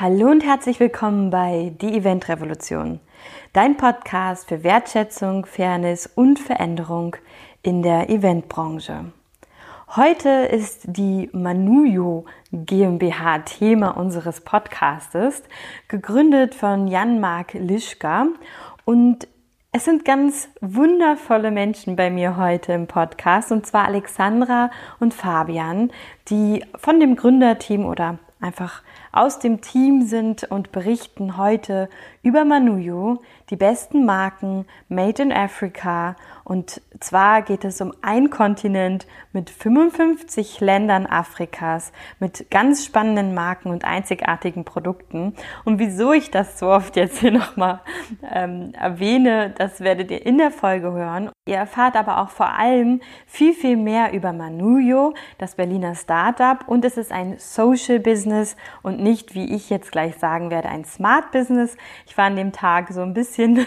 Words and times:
Hallo 0.00 0.30
und 0.30 0.42
herzlich 0.42 0.80
willkommen 0.80 1.28
bei 1.28 1.74
Die 1.78 1.94
Event 1.94 2.30
Revolution, 2.30 3.00
dein 3.52 3.76
Podcast 3.76 4.48
für 4.48 4.64
Wertschätzung, 4.64 5.44
Fairness 5.44 6.06
und 6.06 6.38
Veränderung 6.38 7.16
in 7.62 7.82
der 7.82 8.08
Eventbranche. 8.08 9.12
Heute 9.94 10.30
ist 10.30 10.84
die 10.86 11.28
Manuyo 11.34 12.24
GmbH 12.50 13.40
Thema 13.40 13.90
unseres 13.90 14.40
Podcastes, 14.40 15.42
gegründet 15.88 16.54
von 16.54 16.88
Jan-Marc 16.88 17.52
Lischka 17.52 18.28
und 18.86 19.28
es 19.72 19.84
sind 19.84 20.06
ganz 20.06 20.48
wundervolle 20.62 21.50
Menschen 21.50 21.94
bei 21.94 22.08
mir 22.08 22.38
heute 22.38 22.72
im 22.72 22.86
Podcast, 22.86 23.52
und 23.52 23.66
zwar 23.66 23.84
Alexandra 23.84 24.70
und 24.98 25.12
Fabian, 25.12 25.92
die 26.30 26.64
von 26.76 27.00
dem 27.00 27.16
Gründerteam 27.16 27.84
oder 27.84 28.18
einfach 28.40 28.82
aus 29.12 29.38
dem 29.38 29.60
Team 29.60 30.02
sind 30.02 30.44
und 30.44 30.72
berichten 30.72 31.36
heute 31.36 31.88
über 32.22 32.44
Manuyo, 32.44 33.20
die 33.48 33.56
besten 33.56 34.04
Marken 34.04 34.66
Made 34.88 35.22
in 35.22 35.32
Africa. 35.32 36.16
Und 36.44 36.80
zwar 37.00 37.42
geht 37.42 37.64
es 37.64 37.80
um 37.80 37.92
ein 38.02 38.30
Kontinent 38.30 39.06
mit 39.32 39.50
55 39.50 40.60
Ländern 40.60 41.06
Afrikas, 41.06 41.92
mit 42.18 42.50
ganz 42.50 42.84
spannenden 42.84 43.34
Marken 43.34 43.70
und 43.70 43.84
einzigartigen 43.84 44.64
Produkten. 44.64 45.34
Und 45.64 45.78
wieso 45.78 46.12
ich 46.12 46.30
das 46.30 46.58
so 46.58 46.68
oft 46.68 46.96
jetzt 46.96 47.18
hier 47.18 47.32
nochmal 47.32 47.80
ähm, 48.30 48.72
erwähne, 48.74 49.52
das 49.56 49.80
werdet 49.80 50.10
ihr 50.10 50.24
in 50.24 50.38
der 50.38 50.50
Folge 50.50 50.92
hören. 50.92 51.30
Ihr 51.48 51.56
erfahrt 51.56 51.96
aber 51.96 52.18
auch 52.18 52.30
vor 52.30 52.50
allem 52.50 53.00
viel, 53.26 53.54
viel 53.54 53.76
mehr 53.76 54.12
über 54.12 54.32
Manuyo, 54.32 55.14
das 55.38 55.56
Berliner 55.56 55.94
Startup. 55.94 56.66
Und 56.68 56.84
es 56.84 56.96
ist 56.96 57.10
ein 57.10 57.38
Social 57.38 57.98
Business 57.98 58.56
und 58.82 58.99
nicht, 59.00 59.34
wie 59.34 59.54
ich 59.54 59.70
jetzt 59.70 59.90
gleich 59.92 60.16
sagen 60.16 60.50
werde, 60.50 60.68
ein 60.68 60.84
Smart 60.84 61.32
Business. 61.32 61.76
Ich 62.06 62.16
war 62.16 62.26
an 62.26 62.36
dem 62.36 62.52
Tag 62.52 62.88
so 62.92 63.00
ein 63.02 63.14
bisschen 63.14 63.66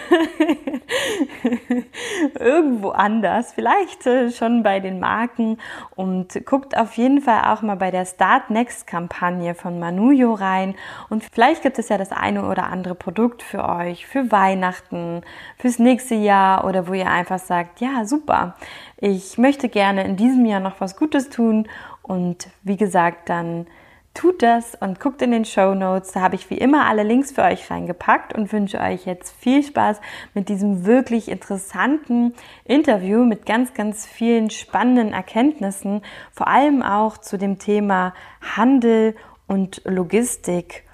irgendwo 2.38 2.90
anders, 2.90 3.52
vielleicht 3.52 4.06
äh, 4.06 4.30
schon 4.30 4.62
bei 4.62 4.80
den 4.80 5.00
Marken. 5.00 5.58
Und 5.94 6.44
guckt 6.46 6.76
auf 6.76 6.94
jeden 6.94 7.20
Fall 7.20 7.42
auch 7.52 7.62
mal 7.62 7.76
bei 7.76 7.90
der 7.90 8.06
Start 8.06 8.50
Next 8.50 8.86
Kampagne 8.86 9.54
von 9.54 9.78
Manuyo 9.78 10.34
rein. 10.34 10.74
Und 11.08 11.24
vielleicht 11.24 11.62
gibt 11.62 11.78
es 11.78 11.88
ja 11.88 11.98
das 11.98 12.12
eine 12.12 12.48
oder 12.48 12.64
andere 12.64 12.94
Produkt 12.94 13.42
für 13.42 13.68
euch, 13.68 14.06
für 14.06 14.30
Weihnachten, 14.30 15.22
fürs 15.58 15.78
nächste 15.78 16.14
Jahr 16.14 16.64
oder 16.64 16.88
wo 16.88 16.94
ihr 16.94 17.10
einfach 17.10 17.38
sagt, 17.38 17.80
ja, 17.80 18.04
super, 18.04 18.56
ich 18.96 19.38
möchte 19.38 19.68
gerne 19.68 20.04
in 20.04 20.16
diesem 20.16 20.46
Jahr 20.46 20.60
noch 20.60 20.80
was 20.80 20.96
Gutes 20.96 21.28
tun. 21.28 21.68
Und 22.02 22.48
wie 22.62 22.76
gesagt, 22.76 23.28
dann 23.28 23.66
tut 24.14 24.42
das 24.42 24.76
und 24.76 25.00
guckt 25.00 25.20
in 25.22 25.32
den 25.32 25.44
Show 25.44 25.74
Notes. 25.74 26.12
Da 26.12 26.20
habe 26.20 26.36
ich 26.36 26.48
wie 26.48 26.56
immer 26.56 26.86
alle 26.86 27.02
Links 27.02 27.32
für 27.32 27.42
euch 27.42 27.70
reingepackt 27.70 28.32
und 28.32 28.52
wünsche 28.52 28.80
euch 28.80 29.04
jetzt 29.04 29.34
viel 29.36 29.62
Spaß 29.62 30.00
mit 30.32 30.48
diesem 30.48 30.86
wirklich 30.86 31.28
interessanten 31.28 32.34
Interview 32.64 33.24
mit 33.24 33.44
ganz, 33.44 33.74
ganz 33.74 34.06
vielen 34.06 34.50
spannenden 34.50 35.12
Erkenntnissen, 35.12 36.02
vor 36.32 36.48
allem 36.48 36.82
auch 36.82 37.18
zu 37.18 37.36
dem 37.36 37.58
Thema 37.58 38.14
Handel 38.56 39.16
und 39.46 39.82
Logistik. 39.84 40.84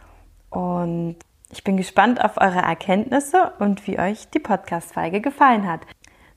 Und 0.49 1.17
ich 1.53 1.63
bin 1.63 1.77
gespannt 1.77 2.25
auf 2.25 2.37
eure 2.37 2.61
Erkenntnisse 2.61 3.53
und 3.59 3.87
wie 3.87 3.99
euch 3.99 4.31
die 4.31 4.39
Podcast-Folge 4.39 5.21
gefallen 5.21 5.69
hat. 5.69 5.81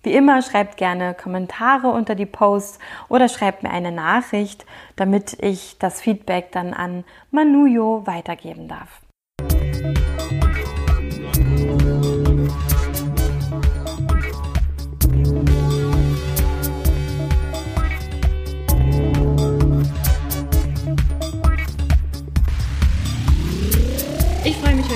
Wie 0.03 0.13
immer 0.13 0.41
schreibt 0.41 0.75
gerne 0.75 1.13
Kommentare 1.13 1.87
unter 1.87 2.13
die 2.13 2.25
Posts 2.25 2.77
oder 3.07 3.29
schreibt 3.29 3.63
mir 3.63 3.71
eine 3.71 3.93
Nachricht, 3.93 4.65
damit 4.97 5.37
ich 5.41 5.77
das 5.79 6.01
Feedback 6.01 6.51
dann 6.51 6.73
an 6.73 7.05
Manuyo 7.31 8.05
weitergeben 8.05 8.67
darf. 8.67 8.99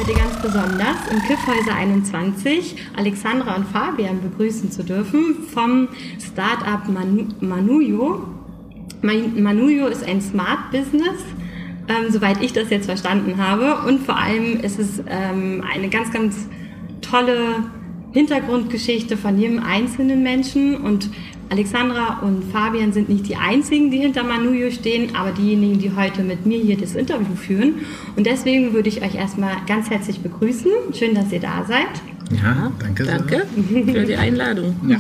Heute 0.08 0.20
ganz 0.20 0.42
besonders 0.42 0.96
im 1.12 1.22
Kiffhäuser 1.24 1.76
21 1.76 2.76
Alexandra 2.96 3.56
und 3.56 3.68
Fabian 3.68 4.22
begrüßen 4.22 4.72
zu 4.72 4.84
dürfen 4.84 5.48
vom 5.54 5.90
Startup 6.20 6.88
Manu 6.88 7.26
Manuyo. 7.42 8.24
Manuyo 9.02 9.88
ist 9.88 10.06
ein 10.06 10.22
Smart 10.22 10.72
Business, 10.72 11.26
ähm, 11.90 12.10
soweit 12.10 12.42
ich 12.42 12.54
das 12.54 12.70
jetzt 12.70 12.86
verstanden 12.86 13.38
habe. 13.38 13.86
Und 13.88 14.06
vor 14.06 14.18
allem 14.18 14.62
ist 14.62 14.80
es 14.80 15.00
ähm, 15.10 15.64
eine 15.74 15.90
ganz, 15.90 16.12
ganz 16.14 16.48
tolle 17.02 17.64
Hintergrundgeschichte 18.18 19.16
von 19.16 19.40
jedem 19.40 19.60
einzelnen 19.60 20.24
Menschen 20.24 20.76
und 20.78 21.08
Alexandra 21.50 22.20
und 22.24 22.44
Fabian 22.52 22.92
sind 22.92 23.10
nicht 23.10 23.30
die 23.30 23.36
einzigen, 23.36 23.92
die 23.92 24.00
hinter 24.00 24.24
Manuyo 24.24 24.72
stehen, 24.72 25.16
aber 25.16 25.32
diejenigen, 25.32 25.78
die 25.78 25.96
heute 25.96 26.24
mit 26.24 26.46
mir 26.46 26.60
hier 26.60 26.78
das 26.78 26.96
Interview 26.96 27.36
führen. 27.36 27.76
Und 28.16 28.26
deswegen 28.26 28.74
würde 28.74 28.90
ich 28.90 29.04
euch 29.04 29.14
erstmal 29.14 29.56
ganz 29.68 29.90
herzlich 29.92 30.20
begrüßen. 30.20 30.72
Schön, 30.94 31.14
dass 31.14 31.32
ihr 31.32 31.40
da 31.40 31.64
seid. 31.66 31.88
Ja, 32.32 32.72
danke. 32.80 33.04
Danke 33.06 33.46
für 33.56 34.04
die 34.04 34.16
Einladung. 34.16 34.76
Ja. 34.88 35.00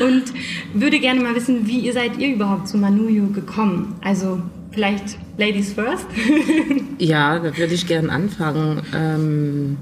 Und 0.04 0.24
würde 0.72 0.98
gerne 0.98 1.20
mal 1.20 1.36
wissen, 1.36 1.66
wie 1.66 1.80
ihr 1.80 1.92
seid 1.92 2.18
ihr 2.18 2.34
überhaupt 2.34 2.68
zu 2.68 2.78
Manuyo 2.78 3.26
gekommen? 3.26 3.96
Also 4.00 4.40
vielleicht 4.72 5.18
Ladies 5.36 5.74
first. 5.74 6.06
ja, 6.98 7.38
da 7.38 7.56
würde 7.56 7.74
ich 7.74 7.86
gerne 7.86 8.10
anfangen. 8.10 8.82
Ähm, 8.94 9.76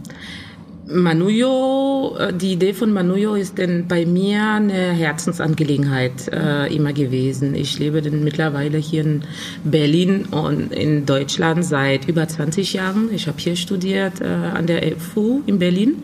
Manuyo, 0.88 2.16
äh, 2.18 2.32
die 2.32 2.52
Idee 2.52 2.72
von 2.72 2.92
Manuyo 2.92 3.34
ist 3.34 3.58
denn 3.58 3.88
bei 3.88 4.06
mir 4.06 4.42
eine 4.42 4.92
Herzensangelegenheit 4.92 6.28
äh, 6.28 6.72
immer 6.74 6.92
gewesen. 6.92 7.54
Ich 7.54 7.78
lebe 7.78 8.02
denn 8.02 8.22
mittlerweile 8.22 8.78
hier 8.78 9.02
in 9.02 9.22
Berlin 9.64 10.26
und 10.26 10.72
in 10.72 11.04
Deutschland 11.04 11.64
seit 11.64 12.08
über 12.08 12.28
20 12.28 12.72
Jahren. 12.72 13.08
Ich 13.12 13.26
habe 13.26 13.38
hier 13.38 13.56
studiert 13.56 14.20
äh, 14.20 14.26
an 14.26 14.66
der 14.66 14.96
FU 14.96 15.42
in 15.46 15.58
Berlin 15.58 15.96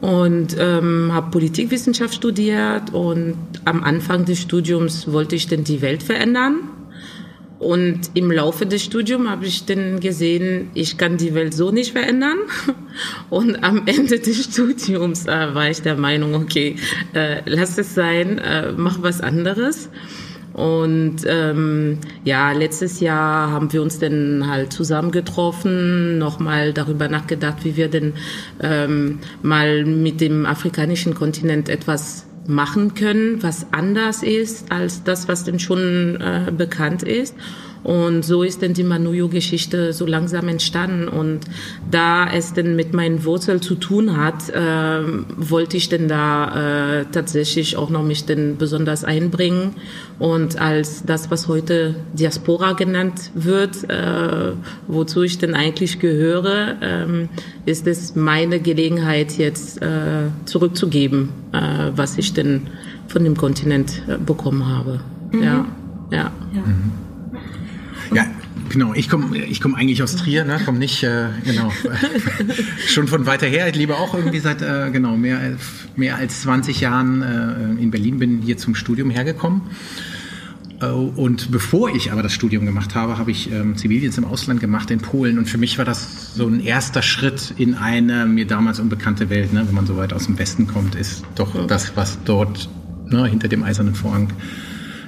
mhm. 0.00 0.08
und 0.08 0.56
ähm, 0.58 1.12
habe 1.12 1.30
Politikwissenschaft 1.30 2.14
studiert 2.14 2.92
und 2.92 3.36
am 3.64 3.82
Anfang 3.82 4.26
des 4.26 4.40
Studiums 4.40 5.10
wollte 5.10 5.34
ich 5.34 5.46
denn 5.48 5.64
die 5.64 5.80
Welt 5.80 6.02
verändern 6.02 6.60
und 7.60 8.12
im 8.14 8.32
Laufe 8.32 8.64
des 8.64 8.82
Studiums 8.82 9.28
habe 9.28 9.44
ich 9.44 9.66
dann 9.66 10.00
gesehen, 10.00 10.70
ich 10.72 10.96
kann 10.96 11.18
die 11.18 11.34
Welt 11.34 11.52
so 11.52 11.70
nicht 11.70 11.92
verändern. 11.92 12.38
Und 13.30 13.62
am 13.62 13.82
Ende 13.86 14.18
des 14.18 14.44
Studiums 14.44 15.26
äh, 15.26 15.54
war 15.54 15.68
ich 15.68 15.82
der 15.82 15.96
Meinung, 15.96 16.34
okay, 16.34 16.76
äh, 17.12 17.42
lass 17.44 17.76
es 17.76 17.94
sein, 17.94 18.38
äh, 18.38 18.72
mach 18.72 19.02
was 19.02 19.20
anderes. 19.20 19.90
Und 20.54 21.16
ähm, 21.26 21.98
ja, 22.24 22.52
letztes 22.52 23.00
Jahr 23.00 23.50
haben 23.50 23.70
wir 23.74 23.82
uns 23.82 23.98
dann 23.98 24.48
halt 24.48 24.72
zusammengetroffen, 24.72 26.16
nochmal 26.16 26.72
darüber 26.72 27.08
nachgedacht, 27.08 27.58
wie 27.64 27.76
wir 27.76 27.88
denn 27.88 28.14
ähm, 28.62 29.18
mal 29.42 29.84
mit 29.84 30.22
dem 30.22 30.46
afrikanischen 30.46 31.14
Kontinent 31.14 31.68
etwas 31.68 32.26
machen 32.50 32.94
können, 32.94 33.42
was 33.42 33.66
anders 33.72 34.22
ist 34.22 34.70
als 34.70 35.04
das, 35.04 35.28
was 35.28 35.44
denn 35.44 35.58
schon 35.58 36.20
äh, 36.20 36.52
bekannt 36.52 37.02
ist. 37.02 37.34
Und 37.82 38.24
so 38.24 38.42
ist 38.42 38.62
denn 38.62 38.74
die 38.74 38.84
Manuyo-Geschichte 38.84 39.92
so 39.92 40.06
langsam 40.06 40.48
entstanden. 40.48 41.08
Und 41.08 41.40
da 41.90 42.30
es 42.30 42.52
denn 42.52 42.76
mit 42.76 42.92
meinen 42.92 43.24
Wurzeln 43.24 43.62
zu 43.62 43.74
tun 43.74 44.16
hat, 44.16 44.50
äh, 44.50 45.02
wollte 45.36 45.76
ich 45.76 45.88
denn 45.88 46.08
da 46.08 47.00
äh, 47.00 47.04
tatsächlich 47.10 47.76
auch 47.76 47.90
noch 47.90 48.02
mich 48.02 48.26
denn 48.26 48.56
besonders 48.58 49.04
einbringen. 49.04 49.74
Und 50.18 50.60
als 50.60 51.04
das, 51.04 51.30
was 51.30 51.48
heute 51.48 51.94
Diaspora 52.12 52.72
genannt 52.72 53.30
wird, 53.34 53.88
äh, 53.88 54.52
wozu 54.86 55.22
ich 55.22 55.38
denn 55.38 55.54
eigentlich 55.54 55.98
gehöre, 55.98 56.76
ähm, 56.82 57.28
ist 57.64 57.86
es 57.86 58.14
meine 58.14 58.60
Gelegenheit 58.60 59.38
jetzt 59.38 59.80
äh, 59.80 60.28
zurückzugeben, 60.44 61.30
äh, 61.52 61.90
was 61.96 62.18
ich 62.18 62.34
denn 62.34 62.66
von 63.08 63.24
dem 63.24 63.36
Kontinent 63.36 64.02
äh, 64.06 64.18
bekommen 64.18 64.66
habe. 64.68 65.00
Mhm. 65.32 65.42
Ja, 65.42 65.66
ja. 66.10 66.32
ja. 66.52 66.62
Mhm. 66.64 66.99
Ja, 68.12 68.26
genau. 68.68 68.94
Ich 68.94 69.08
komme 69.08 69.36
ich 69.36 69.60
komm 69.60 69.74
eigentlich 69.74 70.02
aus 70.02 70.16
Trier, 70.16 70.44
ne? 70.44 70.60
komme 70.64 70.78
nicht, 70.78 71.02
äh, 71.02 71.28
genau, 71.44 71.72
schon 72.86 73.08
von 73.08 73.26
weiter 73.26 73.46
her. 73.46 73.68
Ich 73.68 73.76
lebe 73.76 73.96
auch 73.96 74.14
irgendwie 74.14 74.40
seit, 74.40 74.62
äh, 74.62 74.90
genau, 74.90 75.16
mehr, 75.16 75.56
mehr 75.96 76.16
als 76.16 76.42
20 76.42 76.80
Jahren 76.80 77.22
äh, 77.22 77.82
in 77.82 77.90
Berlin, 77.90 78.18
bin 78.18 78.42
hier 78.42 78.56
zum 78.56 78.74
Studium 78.74 79.10
hergekommen. 79.10 79.62
Äh, 80.80 80.86
und 80.86 81.50
bevor 81.50 81.94
ich 81.94 82.12
aber 82.12 82.22
das 82.22 82.32
Studium 82.32 82.66
gemacht 82.66 82.94
habe, 82.94 83.18
habe 83.18 83.30
ich 83.30 83.52
ähm, 83.52 83.76
Zivildienst 83.76 84.18
im 84.18 84.24
Ausland 84.24 84.60
gemacht 84.60 84.90
in 84.90 85.00
Polen. 85.00 85.38
Und 85.38 85.48
für 85.48 85.58
mich 85.58 85.78
war 85.78 85.84
das 85.84 86.34
so 86.34 86.46
ein 86.46 86.60
erster 86.60 87.02
Schritt 87.02 87.54
in 87.58 87.74
eine 87.74 88.26
mir 88.26 88.46
damals 88.46 88.80
unbekannte 88.80 89.30
Welt. 89.30 89.52
Ne? 89.52 89.66
Wenn 89.66 89.74
man 89.74 89.86
so 89.86 89.96
weit 89.96 90.12
aus 90.12 90.26
dem 90.26 90.38
Westen 90.38 90.66
kommt, 90.66 90.94
ist 90.94 91.24
doch 91.34 91.66
das, 91.66 91.96
was 91.96 92.18
dort 92.24 92.68
ne, 93.08 93.26
hinter 93.26 93.48
dem 93.48 93.62
eisernen 93.62 93.94
Vorhang 93.94 94.32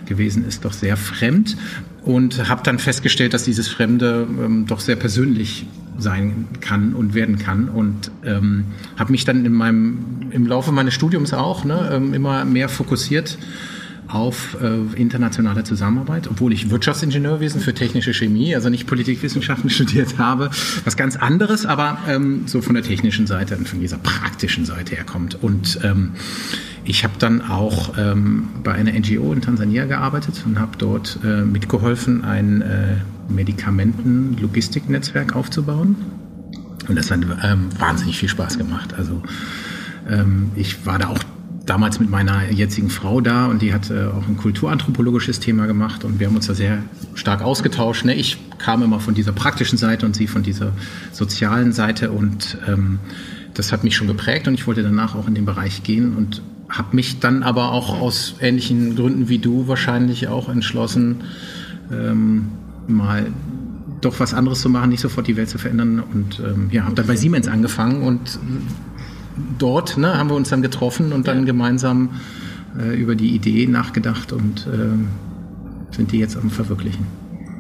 gewesen 0.07 0.45
ist, 0.45 0.65
doch 0.65 0.73
sehr 0.73 0.97
fremd 0.97 1.57
und 2.05 2.49
habe 2.49 2.63
dann 2.63 2.79
festgestellt, 2.79 3.35
dass 3.35 3.45
dieses 3.45 3.69
Fremde 3.69 4.27
ähm, 4.29 4.67
doch 4.67 4.81
sehr 4.81 4.97
persönlich 4.97 5.67
sein 5.99 6.47
kann 6.61 6.95
und 6.95 7.15
werden 7.15 7.39
kann 7.39 7.69
und 7.69 8.11
ähm, 8.25 8.65
habe 8.97 9.13
mich 9.13 9.25
dann 9.25 9.45
in 9.45 9.53
meinem 9.53 10.31
im 10.31 10.47
Laufe 10.47 10.73
meines 10.73 10.95
Studiums 10.95 11.33
auch 11.33 11.65
ne, 11.65 11.91
ähm, 11.93 12.15
immer 12.15 12.45
mehr 12.45 12.69
fokussiert 12.69 13.39
auf 14.09 14.57
äh, 14.61 15.01
internationale 15.01 15.65
Zusammenarbeit, 15.65 16.29
obwohl 16.29 16.53
ich 16.53 16.71
Wirtschaftsingenieurwesen 16.71 17.61
für 17.61 17.73
technische 17.73 18.13
Chemie, 18.13 18.55
also 18.55 18.69
nicht 18.69 18.87
Politikwissenschaften 18.87 19.71
studiert 19.71 20.19
habe, 20.19 20.51
was 20.85 20.97
ganz 20.97 21.17
anderes, 21.17 21.65
aber 21.65 21.99
ähm, 22.09 22.43
so 22.47 22.61
von 22.61 22.75
der 22.75 22.85
technischen 22.85 23.27
Seite 23.27 23.57
und 23.57 23.69
von 23.69 23.81
dieser 23.81 23.99
praktischen 23.99 24.65
Seite 24.65 24.97
her 24.97 25.05
kommt. 25.05 25.43
Und 25.43 25.79
ähm, 25.83 26.13
ich 26.85 27.05
habe 27.05 27.15
dann 27.19 27.43
auch 27.43 27.97
ähm, 27.97 28.49
bei 28.65 28.73
einer 28.73 28.93
NGO 28.93 29.33
in 29.33 29.41
Tansania 29.41 29.87
gearbeitet 29.87 30.43
und 30.45 30.59
habe 30.59 30.77
dort 30.79 31.21
äh, 31.25 31.43
mitgeholfen, 31.43 32.25
ein 32.25 32.61
äh, 32.63 32.97
Medikamenten-Logistiknetzwerk 33.29 35.37
aufzubauen. 35.37 35.95
Und 36.89 36.97
das 36.97 37.11
hat 37.11 37.21
ähm, 37.45 37.69
wahnsinnig 37.79 38.19
viel 38.19 38.29
Spaß 38.29 38.59
gemacht. 38.59 38.95
Also 38.95 39.23
ähm, 40.09 40.51
ich 40.57 40.85
war 40.85 40.99
da 40.99 41.09
auch 41.09 41.21
damals 41.67 42.01
mit 42.01 42.11
meiner 42.11 42.51
jetzigen 42.51 42.91
Frau 42.91 43.21
da 43.21 43.47
und 43.47 43.63
die 43.63 43.73
hat 43.73 43.91
äh, 43.91 44.07
auch 44.07 44.27
ein 44.27 44.37
kulturanthropologisches 44.37 45.39
Thema 45.39 45.67
gemacht 45.67 46.05
und 46.05 46.19
wir 46.19 46.27
haben 46.27 46.35
uns 46.35 46.49
da 46.49 46.55
sehr 46.55 46.79
stark 47.15 47.43
ausgetauscht. 47.43 48.05
Ne? 48.05 48.15
Ich 48.15 48.39
kam 48.59 48.83
immer 48.83 48.99
von 48.99 49.15
dieser 49.15 49.33
praktischen 49.33 49.79
Seite 49.79 50.05
und 50.05 50.17
sie 50.17 50.27
von 50.27 50.43
dieser 50.43 50.73
sozialen 51.13 51.73
Seite 51.73 52.11
und 52.11 52.59
ähm, 52.67 52.99
das 53.55 53.71
hat 53.71 53.85
mich 53.85 53.95
schon 53.95 54.09
geprägt 54.09 54.49
und 54.49 54.55
ich 54.55 54.67
wollte 54.67 54.83
danach 54.83 55.15
auch 55.15 55.29
in 55.29 55.35
den 55.35 55.45
Bereich 55.45 55.85
gehen 55.85 56.17
und 56.17 56.43
habe 56.73 56.97
mich 56.97 57.21
dann 57.21 57.43
aber 57.43 57.73
auch 57.73 58.01
aus 58.01 58.37
ähnlichen 58.41 58.97
Gründen 58.97 59.29
wie 59.29 59.39
du 59.39 59.69
wahrscheinlich 59.69 60.29
auch 60.29 60.49
entschlossen, 60.49 61.25
ähm, 61.93 62.49
mal 62.89 63.27
doch 64.01 64.19
was 64.19 64.35
anderes 64.35 64.63
zu 64.63 64.71
machen, 64.71 64.91
nicht 64.91 65.01
sofort 65.01 65.27
die 65.27 65.37
Welt 65.37 65.49
zu 65.49 65.59
verändern 65.59 66.01
und 66.01 66.41
ähm, 66.41 66.69
ja, 66.73 66.85
habe 66.85 66.95
dann 66.95 67.07
bei 67.07 67.15
Siemens 67.15 67.47
angefangen 67.47 68.03
und 68.03 68.41
dort 69.59 69.97
ne, 69.99 70.19
haben 70.19 70.31
wir 70.31 70.35
uns 70.35 70.49
dann 70.49 70.63
getroffen 70.63 71.13
und 71.13 71.29
dann 71.29 71.41
ja. 71.41 71.45
gemeinsam 71.45 72.11
äh, 72.81 72.97
über 72.97 73.15
die 73.15 73.35
Idee 73.35 73.67
nachgedacht 73.67 74.33
und 74.33 74.67
äh, 74.67 75.95
sind 75.95 76.11
die 76.11 76.19
jetzt 76.19 76.37
am 76.37 76.51
Verwirklichen. 76.51 77.07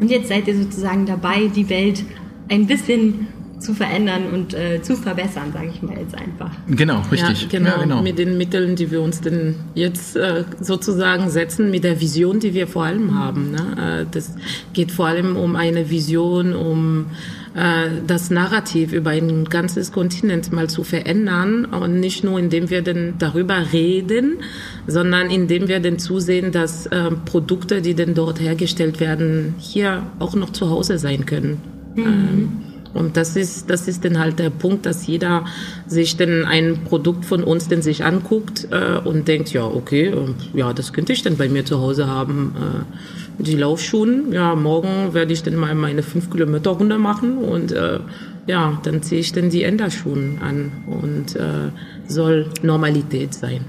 Und 0.00 0.10
jetzt 0.10 0.28
seid 0.28 0.48
ihr 0.48 0.56
sozusagen 0.56 1.06
dabei, 1.06 1.48
die 1.54 1.68
Welt 1.68 2.02
ein 2.48 2.66
bisschen 2.66 3.28
zu 3.62 3.74
verändern 3.74 4.32
und 4.32 4.54
äh, 4.54 4.82
zu 4.82 4.96
verbessern, 4.96 5.52
sage 5.52 5.70
ich 5.72 5.82
mal 5.82 5.96
jetzt 5.96 6.14
einfach. 6.14 6.50
Genau, 6.68 7.02
richtig. 7.10 7.42
Ja, 7.42 7.48
genau, 7.48 7.70
ja, 7.70 7.82
genau, 7.82 8.02
mit 8.02 8.18
den 8.18 8.36
Mitteln, 8.36 8.76
die 8.76 8.90
wir 8.90 9.00
uns 9.00 9.20
denn 9.20 9.56
jetzt 9.74 10.16
äh, 10.16 10.44
sozusagen 10.60 11.30
setzen, 11.30 11.70
mit 11.70 11.84
der 11.84 12.00
Vision, 12.00 12.40
die 12.40 12.54
wir 12.54 12.66
vor 12.66 12.84
allem 12.84 13.18
haben. 13.18 13.52
Ne? 13.52 14.02
Äh, 14.02 14.06
das 14.10 14.34
geht 14.72 14.90
vor 14.90 15.06
allem 15.06 15.36
um 15.36 15.56
eine 15.56 15.90
Vision, 15.90 16.54
um 16.54 17.06
äh, 17.54 17.90
das 18.06 18.30
Narrativ 18.30 18.92
über 18.92 19.10
ein 19.10 19.44
ganzes 19.44 19.92
Kontinent 19.92 20.52
mal 20.52 20.70
zu 20.70 20.84
verändern 20.84 21.66
und 21.66 22.00
nicht 22.00 22.24
nur 22.24 22.38
indem 22.38 22.70
wir 22.70 22.82
denn 22.82 23.14
darüber 23.18 23.72
reden, 23.72 24.38
sondern 24.86 25.30
indem 25.30 25.68
wir 25.68 25.80
denn 25.80 25.98
zusehen, 25.98 26.52
dass 26.52 26.86
äh, 26.86 27.10
Produkte, 27.24 27.82
die 27.82 27.94
denn 27.94 28.14
dort 28.14 28.40
hergestellt 28.40 29.00
werden, 29.00 29.54
hier 29.58 30.02
auch 30.18 30.34
noch 30.34 30.50
zu 30.50 30.70
Hause 30.70 30.98
sein 30.98 31.26
können. 31.26 31.60
Mhm. 31.94 32.02
Ähm, 32.04 32.71
und 32.94 33.16
das 33.16 33.36
ist, 33.36 33.70
das 33.70 33.88
ist 33.88 34.04
dann 34.04 34.18
halt 34.18 34.38
der 34.38 34.50
Punkt, 34.50 34.86
dass 34.86 35.06
jeder 35.06 35.44
sich 35.86 36.16
dann 36.16 36.44
ein 36.44 36.84
Produkt 36.84 37.24
von 37.24 37.42
uns 37.42 37.68
denn 37.68 37.82
sich 37.82 38.04
anguckt 38.04 38.68
äh, 38.70 38.98
und 38.98 39.28
denkt, 39.28 39.52
ja, 39.52 39.64
okay, 39.64 40.12
ja, 40.54 40.72
das 40.72 40.92
könnte 40.92 41.12
ich 41.12 41.22
dann 41.22 41.36
bei 41.36 41.48
mir 41.48 41.64
zu 41.64 41.80
Hause 41.80 42.06
haben. 42.06 42.54
Äh, 42.56 43.42
die 43.42 43.56
Laufschuhen, 43.56 44.32
ja, 44.32 44.54
morgen 44.54 45.14
werde 45.14 45.32
ich 45.32 45.42
dann 45.42 45.56
mal 45.56 45.74
meine 45.74 46.02
5 46.02 46.30
Kilometer 46.30 46.70
Runde 46.70 46.98
machen 46.98 47.38
und 47.38 47.72
äh, 47.72 48.00
ja, 48.46 48.80
dann 48.82 49.02
ziehe 49.02 49.20
ich 49.20 49.32
dann 49.32 49.50
die 49.50 49.62
Enderschuhen 49.62 50.38
an 50.42 50.72
und 50.86 51.36
äh, 51.36 51.70
soll 52.06 52.50
Normalität 52.62 53.34
sein. 53.34 53.64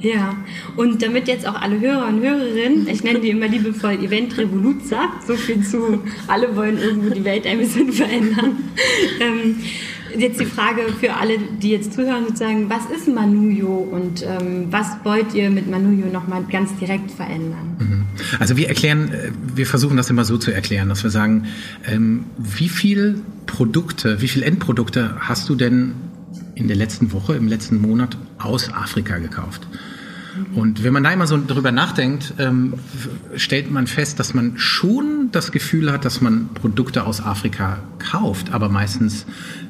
Ja, 0.00 0.36
und 0.76 1.02
damit 1.02 1.26
jetzt 1.26 1.46
auch 1.46 1.60
alle 1.60 1.80
Hörer 1.80 2.06
und 2.08 2.20
Hörerinnen, 2.20 2.86
ich 2.88 3.02
nenne 3.02 3.20
die 3.20 3.30
immer 3.30 3.48
liebevoll 3.48 3.94
Event 3.94 4.38
Revoluzer, 4.38 5.08
so 5.26 5.34
viel 5.34 5.64
zu, 5.64 6.02
alle 6.28 6.54
wollen 6.54 6.78
irgendwo 6.78 7.10
die 7.12 7.24
Welt 7.24 7.46
ein 7.46 7.58
bisschen 7.58 7.92
verändern. 7.92 8.56
Ähm, 9.20 9.56
jetzt 10.16 10.40
die 10.40 10.46
Frage 10.46 10.82
für 11.00 11.14
alle, 11.14 11.38
die 11.38 11.70
jetzt 11.70 11.92
zuhören, 11.94 12.24
sozusagen, 12.24 12.70
was 12.70 12.86
ist 12.96 13.08
Manuyo 13.08 13.74
und 13.76 14.22
ähm, 14.22 14.66
was 14.70 14.86
wollt 15.04 15.34
ihr 15.34 15.50
mit 15.50 15.68
Manuyo 15.70 16.06
nochmal 16.06 16.44
ganz 16.50 16.74
direkt 16.76 17.10
verändern? 17.10 17.76
Mhm. 17.78 18.04
Also 18.38 18.56
wir 18.56 18.68
erklären, 18.68 19.12
äh, 19.12 19.30
wir 19.54 19.66
versuchen 19.66 19.96
das 19.96 20.10
immer 20.10 20.24
so 20.24 20.38
zu 20.38 20.52
erklären, 20.52 20.88
dass 20.88 21.02
wir 21.02 21.10
sagen, 21.10 21.46
ähm, 21.86 22.26
wie 22.38 22.68
viele 22.68 23.16
Produkte, 23.46 24.20
wie 24.20 24.28
viele 24.28 24.46
Endprodukte 24.46 25.16
hast 25.18 25.48
du 25.48 25.54
denn 25.54 25.94
in 26.54 26.68
der 26.68 26.76
letzten 26.76 27.12
Woche, 27.12 27.34
im 27.34 27.48
letzten 27.48 27.80
Monat 27.80 28.16
aus 28.38 28.72
Afrika 28.72 29.18
gekauft? 29.18 29.66
Und 30.54 30.82
wenn 30.82 30.92
man 30.92 31.04
da 31.04 31.12
immer 31.12 31.26
so 31.26 31.38
drüber 31.44 31.72
nachdenkt, 31.72 32.34
ähm, 32.38 32.74
stellt 33.36 33.70
man 33.70 33.86
fest, 33.86 34.18
dass 34.18 34.34
man 34.34 34.58
schon 34.58 35.28
das 35.32 35.52
Gefühl 35.52 35.92
hat, 35.92 36.04
dass 36.04 36.20
man 36.20 36.48
Produkte 36.54 37.04
aus 37.04 37.20
Afrika 37.20 37.78
kauft, 37.98 38.52
aber 38.52 38.68
meistens 38.68 39.26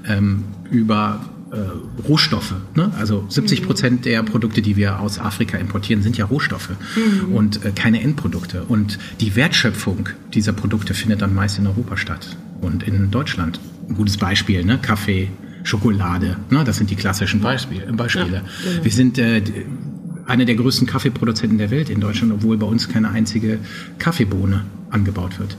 ähm, 0.07 0.45
über 0.71 1.21
äh, 1.51 2.07
Rohstoffe. 2.07 2.55
Ne? 2.75 2.91
Also 2.99 3.25
70 3.29 3.63
Prozent 3.63 4.05
der 4.05 4.23
Produkte, 4.23 4.63
die 4.63 4.77
wir 4.77 5.01
aus 5.01 5.19
Afrika 5.19 5.59
importieren, 5.59 6.03
sind 6.03 6.17
ja 6.17 6.27
Rohstoffe 6.27 6.71
mhm. 6.97 7.35
und 7.35 7.65
äh, 7.65 7.73
keine 7.75 8.03
Endprodukte. 8.03 8.65
Und 8.65 8.99
die 9.21 9.35
Wertschöpfung 9.37 10.11
dieser 10.35 10.53
Produkte 10.53 10.95
findet 10.95 11.23
dann 11.23 11.35
meist 11.35 11.59
in 11.59 11.67
Europa 11.67 11.97
statt 11.97 12.37
und 12.61 12.83
in 12.83 13.11
Deutschland. 13.11 13.61
Ein 13.89 13.95
gutes 13.95 14.19
Beispiel, 14.19 14.65
ne? 14.65 14.79
Kaffee, 14.81 15.31
Schokolade, 15.65 16.37
ne? 16.51 16.65
das 16.65 16.77
sind 16.77 16.91
die 16.91 16.97
klassischen 16.97 17.41
Beispiele. 17.41 17.93
Beispiele. 17.93 18.37
Ja, 18.37 18.43
genau. 18.71 18.85
Wir 18.85 18.93
sind 18.93 19.19
äh, 19.19 19.43
einer 20.29 20.45
der 20.45 20.55
größten 20.55 20.87
Kaffeeproduzenten 20.87 21.59
der 21.59 21.71
Welt 21.71 21.91
in 21.91 22.01
Deutschland, 22.01 22.33
obwohl 22.33 22.59
bei 22.59 22.67
uns 22.67 22.89
keine 22.89 23.11
einzige 23.11 23.59
Kaffeebohne 23.99 24.65
angebaut 24.91 25.39
wird. 25.39 25.57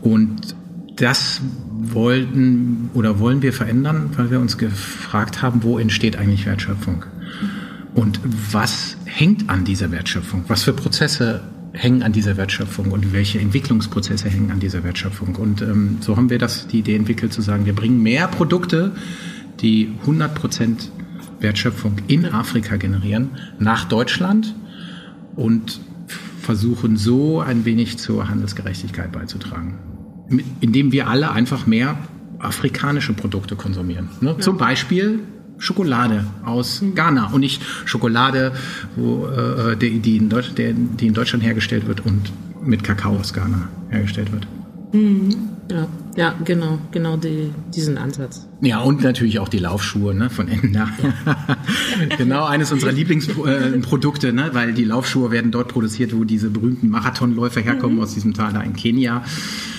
Und 0.00 0.56
das 0.96 1.40
wollten 1.78 2.90
oder 2.94 3.20
wollen 3.20 3.42
wir 3.42 3.52
verändern, 3.52 4.10
weil 4.16 4.30
wir 4.30 4.40
uns 4.40 4.58
gefragt 4.58 5.42
haben, 5.42 5.62
wo 5.62 5.78
entsteht 5.78 6.16
eigentlich 6.16 6.46
Wertschöpfung? 6.46 7.04
Und 7.94 8.20
was 8.50 8.96
hängt 9.04 9.48
an 9.50 9.64
dieser 9.64 9.90
Wertschöpfung? 9.90 10.44
Was 10.48 10.62
für 10.62 10.72
Prozesse 10.72 11.42
hängen 11.72 12.02
an 12.02 12.12
dieser 12.12 12.36
Wertschöpfung 12.36 12.90
und 12.90 13.12
welche 13.12 13.38
Entwicklungsprozesse 13.38 14.28
hängen 14.28 14.50
an 14.50 14.58
dieser 14.58 14.82
Wertschöpfung? 14.84 15.36
Und 15.36 15.62
ähm, 15.62 15.98
so 16.00 16.16
haben 16.16 16.30
wir 16.30 16.38
das, 16.38 16.66
die 16.66 16.78
Idee 16.78 16.96
entwickelt, 16.96 17.32
zu 17.32 17.42
sagen, 17.42 17.66
wir 17.66 17.74
bringen 17.74 18.02
mehr 18.02 18.26
Produkte, 18.26 18.92
die 19.60 19.92
100 20.00 20.34
Prozent 20.34 20.90
Wertschöpfung 21.40 21.96
in 22.06 22.26
Afrika 22.26 22.76
generieren, 22.76 23.30
nach 23.58 23.84
Deutschland 23.84 24.54
und 25.36 25.80
versuchen 26.40 26.96
so 26.96 27.40
ein 27.40 27.64
wenig 27.64 27.98
zur 27.98 28.28
Handelsgerechtigkeit 28.28 29.12
beizutragen. 29.12 29.78
Indem 30.60 30.92
wir 30.92 31.08
alle 31.08 31.30
einfach 31.30 31.66
mehr 31.66 31.98
afrikanische 32.38 33.12
Produkte 33.12 33.56
konsumieren. 33.56 34.08
Ne? 34.20 34.30
Ja. 34.30 34.38
Zum 34.38 34.56
Beispiel 34.56 35.20
Schokolade 35.58 36.24
aus 36.44 36.80
mhm. 36.82 36.94
Ghana 36.94 37.26
und 37.32 37.40
nicht 37.40 37.62
Schokolade, 37.84 38.52
wo, 38.96 39.26
äh, 39.26 39.76
die, 39.76 39.98
die, 40.00 40.16
in 40.16 40.28
der, 40.28 40.42
die 40.72 41.06
in 41.06 41.14
Deutschland 41.14 41.44
hergestellt 41.44 41.86
wird 41.86 42.04
und 42.06 42.32
mit 42.64 42.84
Kakao 42.84 43.16
aus 43.16 43.32
Ghana 43.32 43.68
hergestellt 43.90 44.32
wird. 44.32 44.46
Mhm. 44.92 45.57
Ja, 45.70 45.86
ja, 46.16 46.34
genau, 46.44 46.78
genau 46.92 47.16
die, 47.16 47.50
diesen 47.74 47.98
Ansatz. 47.98 48.48
Ja, 48.62 48.80
und 48.80 49.02
natürlich 49.02 49.38
auch 49.38 49.48
die 49.48 49.58
Laufschuhe 49.58 50.14
ne, 50.14 50.30
von 50.30 50.48
Ender. 50.48 50.88
Ja. 51.02 51.36
genau, 52.16 52.46
eines 52.46 52.72
unserer 52.72 52.90
Lieblingsprodukte, 52.90 54.32
ne, 54.32 54.50
weil 54.52 54.72
die 54.72 54.84
Laufschuhe 54.84 55.30
werden 55.30 55.50
dort 55.50 55.68
produziert, 55.68 56.16
wo 56.16 56.24
diese 56.24 56.48
berühmten 56.48 56.88
Marathonläufer 56.88 57.60
herkommen, 57.60 57.96
mhm. 57.96 58.02
aus 58.02 58.14
diesem 58.14 58.32
Tal 58.32 58.54
da 58.54 58.62
in 58.62 58.72
Kenia. 58.72 59.22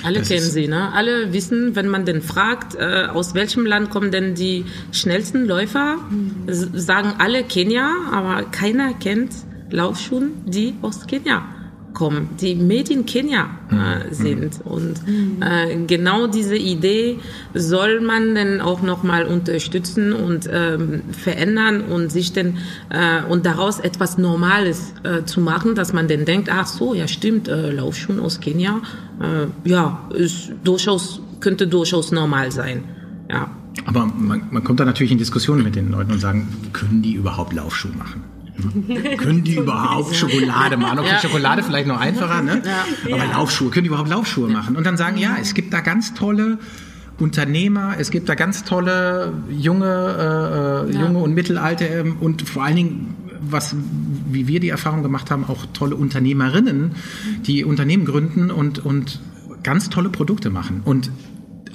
Alle 0.03 0.19
das 0.19 0.27
kennen 0.27 0.49
sie, 0.49 0.67
ne? 0.67 0.93
Alle 0.93 1.33
wissen, 1.33 1.75
wenn 1.75 1.87
man 1.87 2.05
denn 2.05 2.21
fragt, 2.21 2.75
äh, 2.75 3.07
aus 3.11 3.33
welchem 3.33 3.65
Land 3.65 3.89
kommen 3.89 4.11
denn 4.11 4.35
die 4.35 4.65
schnellsten 4.91 5.45
Läufer, 5.45 5.97
mhm. 6.09 6.47
sagen 6.77 7.13
alle 7.17 7.43
Kenia, 7.43 7.89
aber 8.11 8.43
keiner 8.43 8.93
kennt 8.93 9.31
Laufschuhe, 9.71 10.27
die 10.45 10.75
aus 10.81 11.07
Kenia 11.07 11.43
kommen, 11.99 12.29
die 12.39 12.55
made 12.55 12.93
in 12.93 13.05
Kenia 13.05 13.49
äh, 13.69 13.75
mhm. 13.75 14.13
sind. 14.13 14.61
Und 14.63 15.05
mhm. 15.05 15.41
äh, 15.41 15.85
genau 15.85 16.27
diese 16.27 16.55
Idee 16.55 17.19
soll 17.53 17.99
man 17.99 18.35
dann 18.35 18.61
auch 18.61 18.81
nochmal 18.81 19.25
unterstützen 19.25 20.13
und 20.13 20.49
ähm, 20.51 21.01
verändern 21.11 21.81
und 21.81 22.09
sich 22.09 22.31
denn 22.31 22.57
äh, 22.89 23.21
und 23.29 23.45
daraus 23.45 23.81
etwas 23.81 24.17
Normales 24.17 24.93
äh, 25.03 25.25
zu 25.25 25.41
machen, 25.41 25.75
dass 25.75 25.91
man 25.91 26.07
dann 26.07 26.23
denkt, 26.23 26.47
ach 26.49 26.67
so, 26.67 26.93
ja 26.93 27.09
stimmt, 27.09 27.49
äh, 27.49 27.71
Laufschuhen 27.71 28.21
aus 28.21 28.39
Kenia, 28.39 28.81
äh, 29.19 29.69
ja, 29.69 30.07
ist 30.15 30.53
durchaus, 30.63 31.21
könnte 31.41 31.67
durchaus 31.67 32.13
normal 32.13 32.53
sein. 32.53 32.85
Ja. 33.29 33.51
Aber 33.85 34.05
man, 34.05 34.43
man 34.51 34.63
kommt 34.63 34.79
da 34.79 34.85
natürlich 34.85 35.11
in 35.11 35.17
Diskussionen 35.17 35.63
mit 35.63 35.75
den 35.75 35.91
Leuten 35.91 36.13
und 36.13 36.19
sagen, 36.19 36.47
können 36.71 37.01
die 37.01 37.13
überhaupt 37.13 37.51
Laufschuhe 37.53 37.91
machen? 37.91 38.23
können 39.17 39.43
die 39.43 39.55
überhaupt 39.55 40.15
Schokolade 40.15 40.77
machen? 40.77 40.99
Okay, 40.99 41.09
ja. 41.09 41.19
Schokolade 41.19 41.63
vielleicht 41.63 41.87
noch 41.87 41.99
einfacher, 41.99 42.41
ne? 42.41 42.61
Ja. 42.65 43.15
Aber 43.15 43.25
Laufschuhe, 43.25 43.69
können 43.69 43.83
die 43.83 43.89
überhaupt 43.89 44.09
Laufschuhe 44.09 44.49
machen? 44.49 44.75
Und 44.75 44.85
dann 44.85 44.97
sagen, 44.97 45.17
ja, 45.17 45.37
es 45.39 45.53
gibt 45.53 45.73
da 45.73 45.81
ganz 45.81 46.13
tolle 46.13 46.59
Unternehmer, 47.19 47.95
es 47.99 48.11
gibt 48.11 48.29
da 48.29 48.35
ganz 48.35 48.63
tolle 48.63 49.33
junge, 49.49 50.87
äh, 50.89 50.93
ja. 50.93 51.01
junge 51.01 51.19
und 51.19 51.33
mittelalte 51.33 51.85
ähm, 51.85 52.17
und 52.19 52.47
vor 52.47 52.63
allen 52.63 52.75
Dingen 52.75 53.15
was, 53.41 53.75
wie 54.29 54.47
wir 54.47 54.59
die 54.59 54.69
Erfahrung 54.69 55.03
gemacht 55.03 55.31
haben, 55.31 55.45
auch 55.45 55.65
tolle 55.73 55.95
Unternehmerinnen, 55.95 56.91
die 57.45 57.63
Unternehmen 57.63 58.05
gründen 58.05 58.51
und, 58.51 58.79
und 58.79 59.21
ganz 59.63 59.89
tolle 59.89 60.09
Produkte 60.09 60.49
machen. 60.49 60.81
Und 60.83 61.11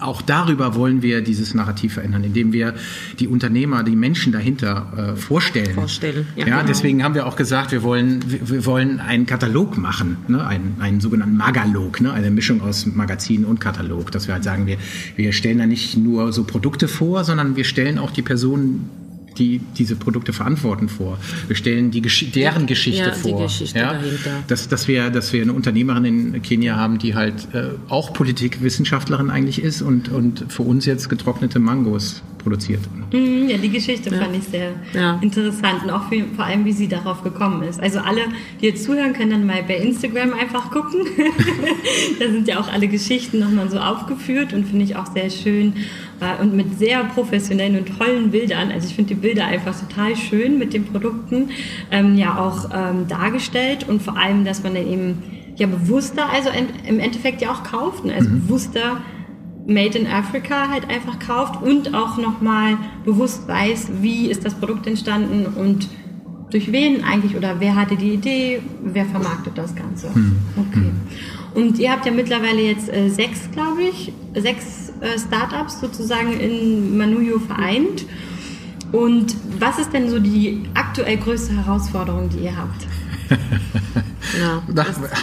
auch 0.00 0.22
darüber 0.22 0.74
wollen 0.74 1.02
wir 1.02 1.20
dieses 1.22 1.54
Narrativ 1.54 1.94
verändern, 1.94 2.24
indem 2.24 2.52
wir 2.52 2.74
die 3.18 3.28
Unternehmer, 3.28 3.82
die 3.82 3.96
Menschen 3.96 4.32
dahinter 4.32 5.14
äh, 5.14 5.16
vorstellen. 5.16 5.74
Vorstellen. 5.74 6.26
Ja, 6.36 6.46
ja 6.46 6.56
genau. 6.56 6.68
deswegen 6.68 7.02
haben 7.04 7.14
wir 7.14 7.26
auch 7.26 7.36
gesagt, 7.36 7.72
wir 7.72 7.82
wollen, 7.82 8.20
wir, 8.26 8.66
wollen 8.66 9.00
einen 9.00 9.26
Katalog 9.26 9.76
machen, 9.78 10.18
ne? 10.28 10.46
einen, 10.46 10.76
einen 10.80 11.00
sogenannten 11.00 11.36
Magalog, 11.36 12.00
ne? 12.00 12.12
eine 12.12 12.30
Mischung 12.30 12.60
aus 12.60 12.86
Magazin 12.86 13.44
und 13.44 13.60
Katalog, 13.60 14.10
dass 14.10 14.26
wir 14.26 14.34
halt 14.34 14.44
sagen, 14.44 14.66
wir, 14.66 14.78
wir 15.16 15.32
stellen 15.32 15.58
da 15.58 15.66
nicht 15.66 15.96
nur 15.96 16.32
so 16.32 16.44
Produkte 16.44 16.88
vor, 16.88 17.24
sondern 17.24 17.56
wir 17.56 17.64
stellen 17.64 17.98
auch 17.98 18.10
die 18.10 18.22
Personen 18.22 18.90
die 19.38 19.60
diese 19.76 19.96
Produkte 19.96 20.32
verantworten 20.32 20.88
vor. 20.88 21.18
Wir 21.46 21.56
stellen 21.56 21.90
die 21.90 22.02
Gesch 22.02 22.30
deren 22.32 22.66
Geschichte 22.66 23.08
ja, 23.08 23.12
vor. 23.12 23.38
Die 23.38 23.42
Geschichte 23.44 23.78
ja? 23.78 23.92
dahinter. 23.94 24.44
Dass, 24.48 24.68
dass, 24.68 24.88
wir, 24.88 25.10
dass 25.10 25.32
wir 25.32 25.42
eine 25.42 25.52
Unternehmerin 25.52 26.04
in 26.04 26.42
Kenia 26.42 26.76
haben, 26.76 26.98
die 26.98 27.14
halt 27.14 27.48
äh, 27.54 27.70
auch 27.88 28.12
Politikwissenschaftlerin 28.12 29.30
eigentlich 29.30 29.62
ist 29.62 29.82
und, 29.82 30.08
und 30.08 30.46
für 30.48 30.62
uns 30.62 30.86
jetzt 30.86 31.08
getrocknete 31.08 31.58
Mangos 31.58 32.22
produziert. 32.44 32.80
Mhm, 33.12 33.48
ja, 33.48 33.56
die 33.56 33.70
Geschichte 33.70 34.10
ja. 34.10 34.18
fand 34.18 34.36
ich 34.36 34.44
sehr 34.44 34.72
ja. 34.92 35.18
interessant 35.20 35.82
und 35.82 35.90
auch 35.90 36.08
für, 36.08 36.22
vor 36.36 36.44
allem, 36.44 36.64
wie 36.64 36.72
sie 36.72 36.86
darauf 36.86 37.22
gekommen 37.24 37.62
ist. 37.62 37.80
Also 37.80 37.98
alle, 37.98 38.20
die 38.60 38.66
jetzt 38.66 38.84
zuhören, 38.84 39.14
können 39.14 39.30
dann 39.30 39.46
mal 39.46 39.64
bei 39.66 39.76
Instagram 39.78 40.34
einfach 40.34 40.70
gucken. 40.70 41.00
da 42.20 42.30
sind 42.30 42.46
ja 42.46 42.60
auch 42.60 42.70
alle 42.70 42.86
Geschichten 42.86 43.40
nochmal 43.40 43.68
so 43.70 43.78
aufgeführt 43.78 44.52
und 44.52 44.66
finde 44.66 44.84
ich 44.84 44.94
auch 44.94 45.06
sehr 45.06 45.30
schön 45.30 45.72
äh, 46.20 46.40
und 46.40 46.54
mit 46.54 46.78
sehr 46.78 47.02
professionellen 47.04 47.78
und 47.78 47.98
tollen 47.98 48.30
Bildern. 48.30 48.70
Also 48.70 48.86
ich 48.88 48.94
finde 48.94 49.14
die 49.14 49.20
Bilder 49.20 49.46
einfach 49.46 49.74
total 49.78 50.14
schön 50.14 50.58
mit 50.58 50.74
den 50.74 50.84
Produkten 50.84 51.50
ähm, 51.90 52.16
ja 52.16 52.38
auch 52.38 52.70
ähm, 52.72 53.08
dargestellt 53.08 53.88
und 53.88 54.02
vor 54.02 54.16
allem, 54.16 54.44
dass 54.44 54.62
man 54.62 54.74
dann 54.74 54.86
eben 54.86 55.22
ja 55.56 55.66
bewusster, 55.66 56.28
also 56.30 56.50
im 56.86 56.98
Endeffekt 56.98 57.40
ja 57.40 57.52
auch 57.52 57.62
kauft, 57.62 58.04
ne? 58.04 58.14
also 58.14 58.28
mhm. 58.28 58.40
bewusster 58.40 59.00
Made 59.66 59.98
in 59.98 60.06
Africa 60.06 60.68
halt 60.68 60.90
einfach 60.90 61.18
kauft 61.18 61.62
und 61.62 61.94
auch 61.94 62.18
nochmal 62.18 62.76
bewusst 63.04 63.48
weiß, 63.48 63.88
wie 64.00 64.30
ist 64.30 64.44
das 64.44 64.54
Produkt 64.54 64.86
entstanden 64.86 65.46
und 65.46 65.88
durch 66.50 66.70
wen 66.70 67.02
eigentlich 67.02 67.36
oder 67.36 67.58
wer 67.58 67.74
hatte 67.74 67.96
die 67.96 68.12
Idee, 68.12 68.62
wer 68.82 69.06
vermarktet 69.06 69.56
das 69.56 69.74
Ganze. 69.74 70.14
Hm. 70.14 70.36
Okay. 70.56 70.90
Und 71.54 71.78
ihr 71.78 71.90
habt 71.90 72.04
ja 72.06 72.12
mittlerweile 72.12 72.60
jetzt 72.60 72.92
äh, 72.92 73.08
sechs, 73.08 73.50
glaube 73.52 73.82
ich, 73.82 74.12
sechs 74.34 74.92
äh, 75.00 75.18
Startups 75.18 75.80
sozusagen 75.80 76.38
in 76.38 76.96
Manuyo 76.96 77.38
vereint. 77.38 78.04
Und 78.92 79.34
was 79.58 79.78
ist 79.78 79.92
denn 79.92 80.08
so 80.10 80.20
die 80.20 80.62
aktuell 80.74 81.16
größte 81.16 81.56
Herausforderung, 81.56 82.28
die 82.28 82.44
ihr 82.44 82.56
habt? 82.56 82.86
Ja, 84.40 84.62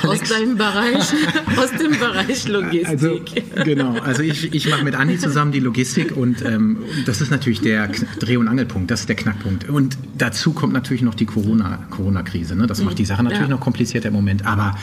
aus 0.08 0.22
deinem 0.22 0.58
Bereich, 0.58 1.14
aus 1.58 1.72
dem 1.72 2.00
Bereich 2.00 2.48
Logistik. 2.48 2.88
Also, 2.88 3.20
genau, 3.64 3.98
also 4.00 4.22
ich, 4.22 4.54
ich 4.54 4.70
mache 4.70 4.84
mit 4.84 4.96
Andi 4.96 5.18
zusammen 5.18 5.52
die 5.52 5.60
Logistik 5.60 6.16
und 6.16 6.44
ähm, 6.46 6.78
das 7.06 7.20
ist 7.20 7.32
natürlich 7.32 7.62
der 7.62 7.90
Dreh- 8.20 8.38
und 8.38 8.48
Angelpunkt, 8.48 8.92
das 8.92 9.02
ist 9.02 9.10
der 9.10 9.16
Knackpunkt. 9.16 9.68
Und 9.70 9.98
dazu 10.18 10.54
kommt 10.54 10.74
natürlich 10.74 11.02
noch 11.02 11.16
die 11.16 11.26
Corona-Krise. 11.26 11.90
Corona 11.90 12.24
ne? 12.62 12.68
Das 12.68 12.82
macht 12.84 13.00
die 13.00 13.06
Sache 13.06 13.24
natürlich 13.24 13.50
ja. 13.50 13.56
noch 13.56 13.60
komplizierter 13.60 14.10
im 14.10 14.14
Moment, 14.14 14.46
aber 14.46 14.78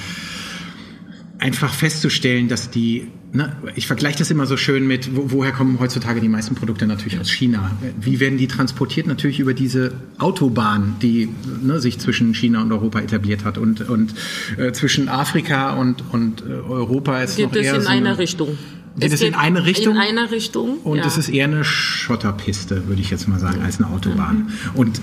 einfach 1.38 1.72
festzustellen, 1.72 2.48
dass 2.48 2.70
die, 2.70 3.08
ne, 3.32 3.56
ich 3.76 3.86
vergleiche 3.86 4.18
das 4.18 4.30
immer 4.30 4.46
so 4.46 4.56
schön 4.56 4.86
mit, 4.86 5.14
wo, 5.14 5.30
woher 5.30 5.52
kommen 5.52 5.78
heutzutage 5.78 6.20
die 6.20 6.28
meisten 6.28 6.54
Produkte 6.54 6.86
natürlich 6.86 7.18
aus 7.20 7.30
China? 7.30 7.70
Wie 8.00 8.18
werden 8.18 8.38
die 8.38 8.48
transportiert? 8.48 9.06
Natürlich 9.06 9.38
über 9.38 9.54
diese 9.54 9.92
Autobahn, 10.18 10.96
die 11.00 11.28
ne, 11.62 11.80
sich 11.80 11.98
zwischen 11.98 12.34
China 12.34 12.62
und 12.62 12.72
Europa 12.72 13.00
etabliert 13.00 13.44
hat 13.44 13.56
und, 13.56 13.88
und 13.88 14.14
äh, 14.56 14.72
zwischen 14.72 15.08
Afrika 15.08 15.74
und, 15.74 16.02
und 16.12 16.42
äh, 16.42 16.54
Europa 16.68 17.22
ist 17.22 17.36
geht 17.36 17.52
noch 17.52 17.54
eher 17.54 17.76
in 17.76 17.82
so 17.82 17.88
eine 17.88 18.18
Richtung. 18.18 18.58
Geht 18.98 19.12
es 19.12 19.20
in 19.20 19.34
eine 19.34 19.64
Richtung? 19.64 19.94
In 19.94 20.00
eine 20.00 20.30
Richtung. 20.32 20.78
Und 20.78 20.98
ja. 20.98 21.06
es 21.06 21.16
ist 21.18 21.28
eher 21.28 21.44
eine 21.44 21.62
Schotterpiste, 21.62 22.88
würde 22.88 23.00
ich 23.00 23.10
jetzt 23.10 23.28
mal 23.28 23.38
sagen, 23.38 23.62
als 23.62 23.78
eine 23.78 23.88
Autobahn. 23.92 24.36
Mhm. 24.38 24.74
Und 24.74 25.00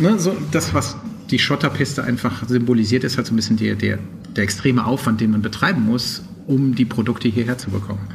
ne, 0.00 0.18
so 0.18 0.36
das, 0.50 0.74
was 0.74 0.96
die 1.30 1.38
Schotterpiste 1.38 2.02
einfach 2.02 2.48
symbolisiert, 2.48 3.04
ist 3.04 3.16
halt 3.16 3.26
so 3.26 3.34
ein 3.34 3.36
bisschen 3.36 3.56
der, 3.56 3.74
der, 3.74 3.98
der 4.38 4.44
extreme 4.44 4.86
Aufwand, 4.86 5.20
den 5.20 5.32
man 5.32 5.42
betreiben 5.42 5.84
muss, 5.84 6.22
um 6.46 6.74
die 6.74 6.84
Produkte 6.84 7.28
hierher 7.28 7.58
zu 7.58 7.70
bekommen. 7.70 8.08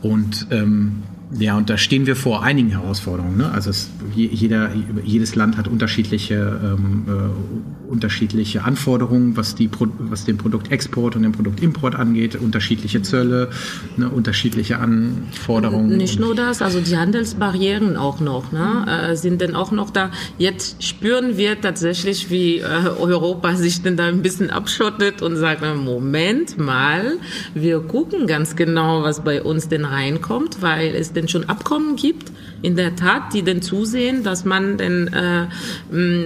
Und 0.00 0.46
ähm, 0.50 1.02
ja, 1.38 1.56
und 1.56 1.70
da 1.70 1.78
stehen 1.78 2.06
wir 2.06 2.14
vor 2.14 2.42
einigen 2.42 2.68
Herausforderungen. 2.68 3.38
Ne? 3.38 3.50
Also 3.50 3.70
es, 3.70 3.88
jeder, 4.14 4.70
jedes 5.02 5.34
Land 5.34 5.56
hat 5.56 5.66
unterschiedliche, 5.66 6.60
ähm, 6.62 7.04
äh, 7.08 7.90
unterschiedliche 7.90 8.64
Anforderungen, 8.64 9.36
was, 9.36 9.54
die, 9.54 9.70
was 9.98 10.24
den 10.24 10.36
Produktexport 10.36 11.16
und 11.16 11.22
den 11.22 11.32
Produktimport 11.32 11.94
angeht, 11.94 12.36
unterschiedliche 12.36 13.00
Zölle, 13.00 13.48
ne? 13.96 14.10
unterschiedliche 14.10 14.78
Anforderungen. 14.78 15.96
Nicht 15.96 16.20
nur 16.20 16.34
das, 16.34 16.60
also 16.60 16.80
die 16.80 16.96
Handelsbarrieren 16.96 17.96
auch 17.96 18.20
noch 18.20 18.52
ne? 18.52 19.10
äh, 19.12 19.16
sind 19.16 19.40
denn 19.40 19.54
auch 19.54 19.70
noch 19.70 19.88
da. 19.88 20.10
Jetzt 20.36 20.84
spüren 20.84 21.38
wir 21.38 21.60
tatsächlich, 21.60 22.30
wie 22.30 22.58
äh, 22.58 22.64
Europa 23.00 23.56
sich 23.56 23.80
denn 23.82 23.96
da 23.96 24.06
ein 24.06 24.20
bisschen 24.20 24.50
abschottet 24.50 25.22
und 25.22 25.36
sagt, 25.36 25.62
Moment 25.62 26.58
mal, 26.58 27.14
wir 27.54 27.80
gucken 27.80 28.26
ganz 28.26 28.54
genau, 28.54 29.02
was 29.02 29.24
bei 29.24 29.42
uns 29.42 29.68
denn 29.68 29.86
reinkommt, 29.86 30.60
weil 30.60 30.94
es 30.94 31.12
denn 31.14 31.21
denn 31.22 31.28
schon 31.28 31.48
Abkommen 31.48 31.96
gibt, 31.96 32.32
in 32.60 32.76
der 32.76 32.94
Tat, 32.96 33.32
die 33.32 33.42
denn 33.42 33.62
zusehen, 33.62 34.22
dass 34.22 34.44
man 34.44 34.76
denn 34.76 35.08
äh, 35.08 35.46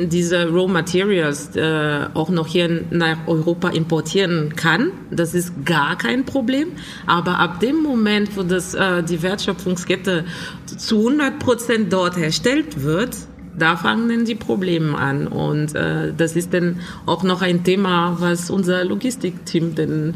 diese 0.06 0.48
Raw 0.48 0.70
Materials 0.70 1.54
äh, 1.54 2.06
auch 2.14 2.30
noch 2.30 2.46
hier 2.46 2.84
nach 2.90 3.26
Europa 3.26 3.68
importieren 3.68 4.54
kann. 4.56 4.90
Das 5.10 5.34
ist 5.34 5.64
gar 5.64 5.96
kein 5.96 6.24
Problem. 6.24 6.68
Aber 7.06 7.38
ab 7.38 7.60
dem 7.60 7.82
Moment, 7.82 8.36
wo 8.36 8.42
das, 8.42 8.74
äh, 8.74 9.02
die 9.02 9.22
Wertschöpfungskette 9.22 10.24
zu 10.66 10.98
100 10.98 11.38
Prozent 11.38 11.92
dort 11.92 12.16
herstellt 12.16 12.82
wird, 12.82 13.16
da 13.58 13.76
fangen 13.76 14.08
dann 14.08 14.24
die 14.24 14.34
Probleme 14.34 14.96
an. 14.96 15.26
Und 15.26 15.74
äh, 15.74 16.12
das 16.16 16.36
ist 16.36 16.52
dann 16.54 16.80
auch 17.06 17.22
noch 17.22 17.42
ein 17.42 17.64
Thema, 17.64 18.16
was 18.20 18.50
unser 18.50 18.84
Logistikteam 18.84 19.74
denn 19.74 20.14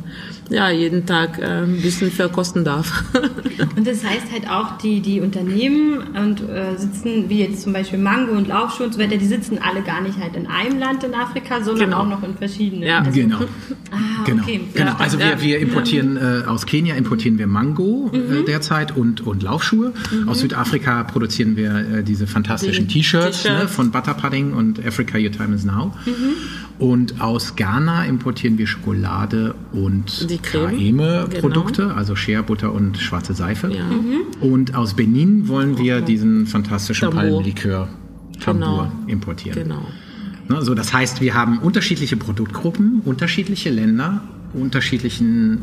ja, 0.50 0.68
jeden 0.68 1.06
Tag 1.06 1.38
äh, 1.38 1.62
ein 1.62 1.80
bisschen 1.80 2.10
verkosten 2.10 2.64
darf. 2.64 3.04
und 3.76 3.86
das 3.86 4.04
heißt 4.04 4.32
halt 4.32 4.50
auch, 4.50 4.78
die, 4.78 5.00
die 5.00 5.20
Unternehmen 5.20 5.98
und 6.16 6.40
äh, 6.48 6.76
sitzen, 6.76 7.28
wie 7.28 7.38
jetzt 7.38 7.62
zum 7.62 7.72
Beispiel 7.72 8.00
Mango 8.00 8.32
und 8.32 8.48
Laufschuhe 8.48 8.86
und 8.86 8.92
so 8.92 9.00
weiter, 9.00 9.16
die 9.16 9.26
sitzen 9.26 9.58
alle 9.62 9.82
gar 9.82 10.00
nicht 10.00 10.18
halt 10.18 10.34
in 10.34 10.48
einem 10.48 10.78
Land 10.78 11.04
in 11.04 11.14
Afrika, 11.14 11.62
sondern 11.62 11.90
genau. 11.90 12.00
auch 12.02 12.08
noch 12.08 12.22
in 12.24 12.34
verschiedenen. 12.34 12.82
Ja, 12.82 12.98
also, 12.98 13.12
genau. 13.20 13.38
Ah, 13.92 14.24
genau. 14.26 14.42
Okay. 14.42 14.60
genau. 14.74 14.94
Also 14.98 15.20
wir, 15.20 15.40
wir 15.40 15.60
importieren 15.60 16.16
äh, 16.16 16.46
aus 16.46 16.66
Kenia 16.66 16.96
importieren 16.96 17.38
wir 17.38 17.46
Mango 17.46 18.10
äh, 18.12 18.18
mhm. 18.18 18.44
derzeit 18.44 18.96
und, 18.96 19.20
und 19.20 19.44
Laufschuhe. 19.44 19.92
Mhm. 20.10 20.28
Aus 20.28 20.40
Südafrika 20.40 21.04
produzieren 21.04 21.56
wir 21.56 21.76
äh, 21.76 22.02
diese 22.02 22.26
fantastischen 22.26 22.88
T-Shirts 22.88 23.29
ne, 23.44 23.68
von 23.68 23.90
Butter 23.90 24.14
Pudding 24.14 24.52
und 24.52 24.84
Africa 24.84 25.18
Your 25.18 25.32
Time 25.32 25.54
is 25.54 25.64
Now. 25.64 25.92
Mhm. 26.06 26.34
Und 26.78 27.20
aus 27.20 27.56
Ghana 27.56 28.06
importieren 28.06 28.56
wir 28.56 28.66
Schokolade 28.66 29.54
und 29.72 30.26
Creme-Produkte, 30.42 31.82
genau. 31.82 31.94
also 31.94 32.16
Shea, 32.16 32.40
Butter 32.40 32.72
und 32.72 32.96
schwarze 32.96 33.34
Seife. 33.34 33.70
Ja. 33.70 33.84
Mhm. 33.84 34.22
Und 34.40 34.74
aus 34.74 34.94
Benin 34.94 35.48
wollen 35.48 35.76
wir 35.76 35.96
okay. 35.96 36.04
diesen 36.06 36.46
fantastischen 36.46 37.10
Palmlikör 37.10 37.88
Tambour 38.40 38.90
genau. 38.90 39.08
importieren. 39.08 39.62
Genau. 39.62 39.86
Ne, 40.48 40.62
so, 40.62 40.74
das 40.74 40.92
heißt, 40.92 41.20
wir 41.20 41.34
haben 41.34 41.58
unterschiedliche 41.58 42.16
Produktgruppen, 42.16 43.02
unterschiedliche 43.04 43.70
Länder, 43.70 44.22
unterschiedlichen 44.54 45.58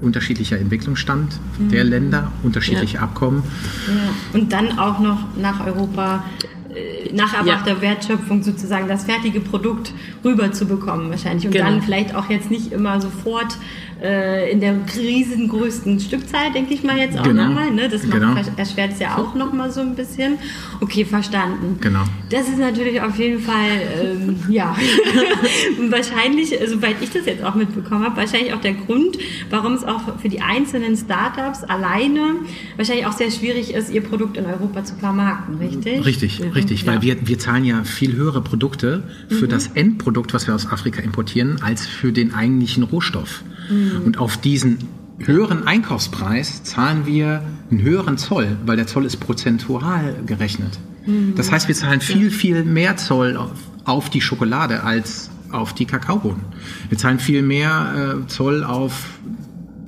unterschiedlicher 0.00 0.58
Entwicklungsstand 0.58 1.38
mhm. 1.58 1.68
der 1.68 1.84
Länder, 1.84 2.32
unterschiedliche 2.42 2.96
ja. 2.96 3.02
Abkommen. 3.02 3.42
Ja. 3.86 4.38
Und 4.38 4.52
dann 4.52 4.78
auch 4.78 4.98
noch 4.98 5.36
nach 5.36 5.66
Europa 5.66 6.24
nach 7.12 7.34
erbrachter 7.34 7.72
ja. 7.72 7.80
Wertschöpfung 7.80 8.42
sozusagen 8.42 8.88
das 8.88 9.04
fertige 9.04 9.40
Produkt 9.40 9.92
rüberzubekommen 10.24 11.10
wahrscheinlich 11.10 11.46
und 11.46 11.52
genau. 11.52 11.66
dann 11.66 11.82
vielleicht 11.82 12.14
auch 12.14 12.30
jetzt 12.30 12.50
nicht 12.50 12.72
immer 12.72 13.00
sofort 13.00 13.56
äh, 14.02 14.50
in 14.50 14.60
der 14.60 14.74
riesengrößten 14.96 16.00
Stückzahl, 16.00 16.52
denke 16.52 16.72
ich 16.74 16.82
mal 16.82 16.96
jetzt 16.96 17.18
auch 17.18 17.22
genau. 17.22 17.46
nochmal. 17.48 17.70
Ne? 17.70 17.88
Das 17.88 18.08
genau. 18.08 18.34
erschwert 18.56 18.92
es 18.92 18.98
ja 18.98 19.18
auch 19.18 19.34
nochmal 19.34 19.70
so 19.70 19.80
ein 19.80 19.94
bisschen. 19.94 20.38
Okay, 20.80 21.04
verstanden. 21.04 21.78
Genau. 21.80 22.04
Das 22.30 22.48
ist 22.48 22.58
natürlich 22.58 23.00
auf 23.00 23.18
jeden 23.18 23.40
Fall, 23.40 23.68
ähm, 24.02 24.36
ja, 24.48 24.74
wahrscheinlich, 25.90 26.58
soweit 26.66 26.96
ich 27.02 27.10
das 27.10 27.26
jetzt 27.26 27.44
auch 27.44 27.54
mitbekommen 27.54 28.04
habe, 28.04 28.16
wahrscheinlich 28.16 28.54
auch 28.54 28.60
der 28.60 28.74
Grund, 28.74 29.18
warum 29.50 29.74
es 29.74 29.84
auch 29.84 30.18
für 30.18 30.28
die 30.28 30.40
einzelnen 30.40 30.96
Startups 30.96 31.64
alleine 31.64 32.36
wahrscheinlich 32.76 33.06
auch 33.06 33.12
sehr 33.12 33.30
schwierig 33.30 33.74
ist, 33.74 33.90
ihr 33.90 34.02
Produkt 34.02 34.36
in 34.36 34.46
Europa 34.46 34.84
zu 34.84 34.94
vermarkten, 34.94 35.58
richtig? 35.58 36.04
Richtig, 36.06 36.38
ja. 36.38 36.46
richtig, 36.46 36.59
weil 36.86 37.02
wir, 37.02 37.26
wir 37.26 37.38
zahlen 37.38 37.64
ja 37.64 37.84
viel 37.84 38.14
höhere 38.14 38.42
Produkte 38.42 39.02
für 39.28 39.46
mhm. 39.46 39.50
das 39.50 39.68
Endprodukt, 39.68 40.34
was 40.34 40.46
wir 40.46 40.54
aus 40.54 40.66
Afrika 40.70 41.00
importieren, 41.02 41.62
als 41.62 41.86
für 41.86 42.12
den 42.12 42.34
eigentlichen 42.34 42.82
Rohstoff. 42.82 43.42
Mhm. 43.68 44.02
Und 44.04 44.18
auf 44.18 44.36
diesen 44.36 44.78
höheren 45.18 45.66
Einkaufspreis 45.66 46.62
zahlen 46.64 47.06
wir 47.06 47.42
einen 47.70 47.82
höheren 47.82 48.18
Zoll, 48.18 48.56
weil 48.64 48.76
der 48.76 48.86
Zoll 48.86 49.04
ist 49.04 49.18
prozentual 49.18 50.16
gerechnet. 50.26 50.78
Mhm. 51.06 51.34
Das 51.36 51.52
heißt, 51.52 51.68
wir 51.68 51.74
zahlen 51.74 52.00
viel, 52.00 52.30
viel 52.30 52.64
mehr 52.64 52.96
Zoll 52.96 53.36
auf, 53.36 53.52
auf 53.84 54.10
die 54.10 54.20
Schokolade 54.20 54.82
als 54.82 55.30
auf 55.50 55.74
die 55.74 55.84
Kakaobohnen. 55.84 56.42
Wir 56.88 56.98
zahlen 56.98 57.18
viel 57.18 57.42
mehr 57.42 58.22
äh, 58.22 58.26
Zoll 58.28 58.64
auf 58.64 59.06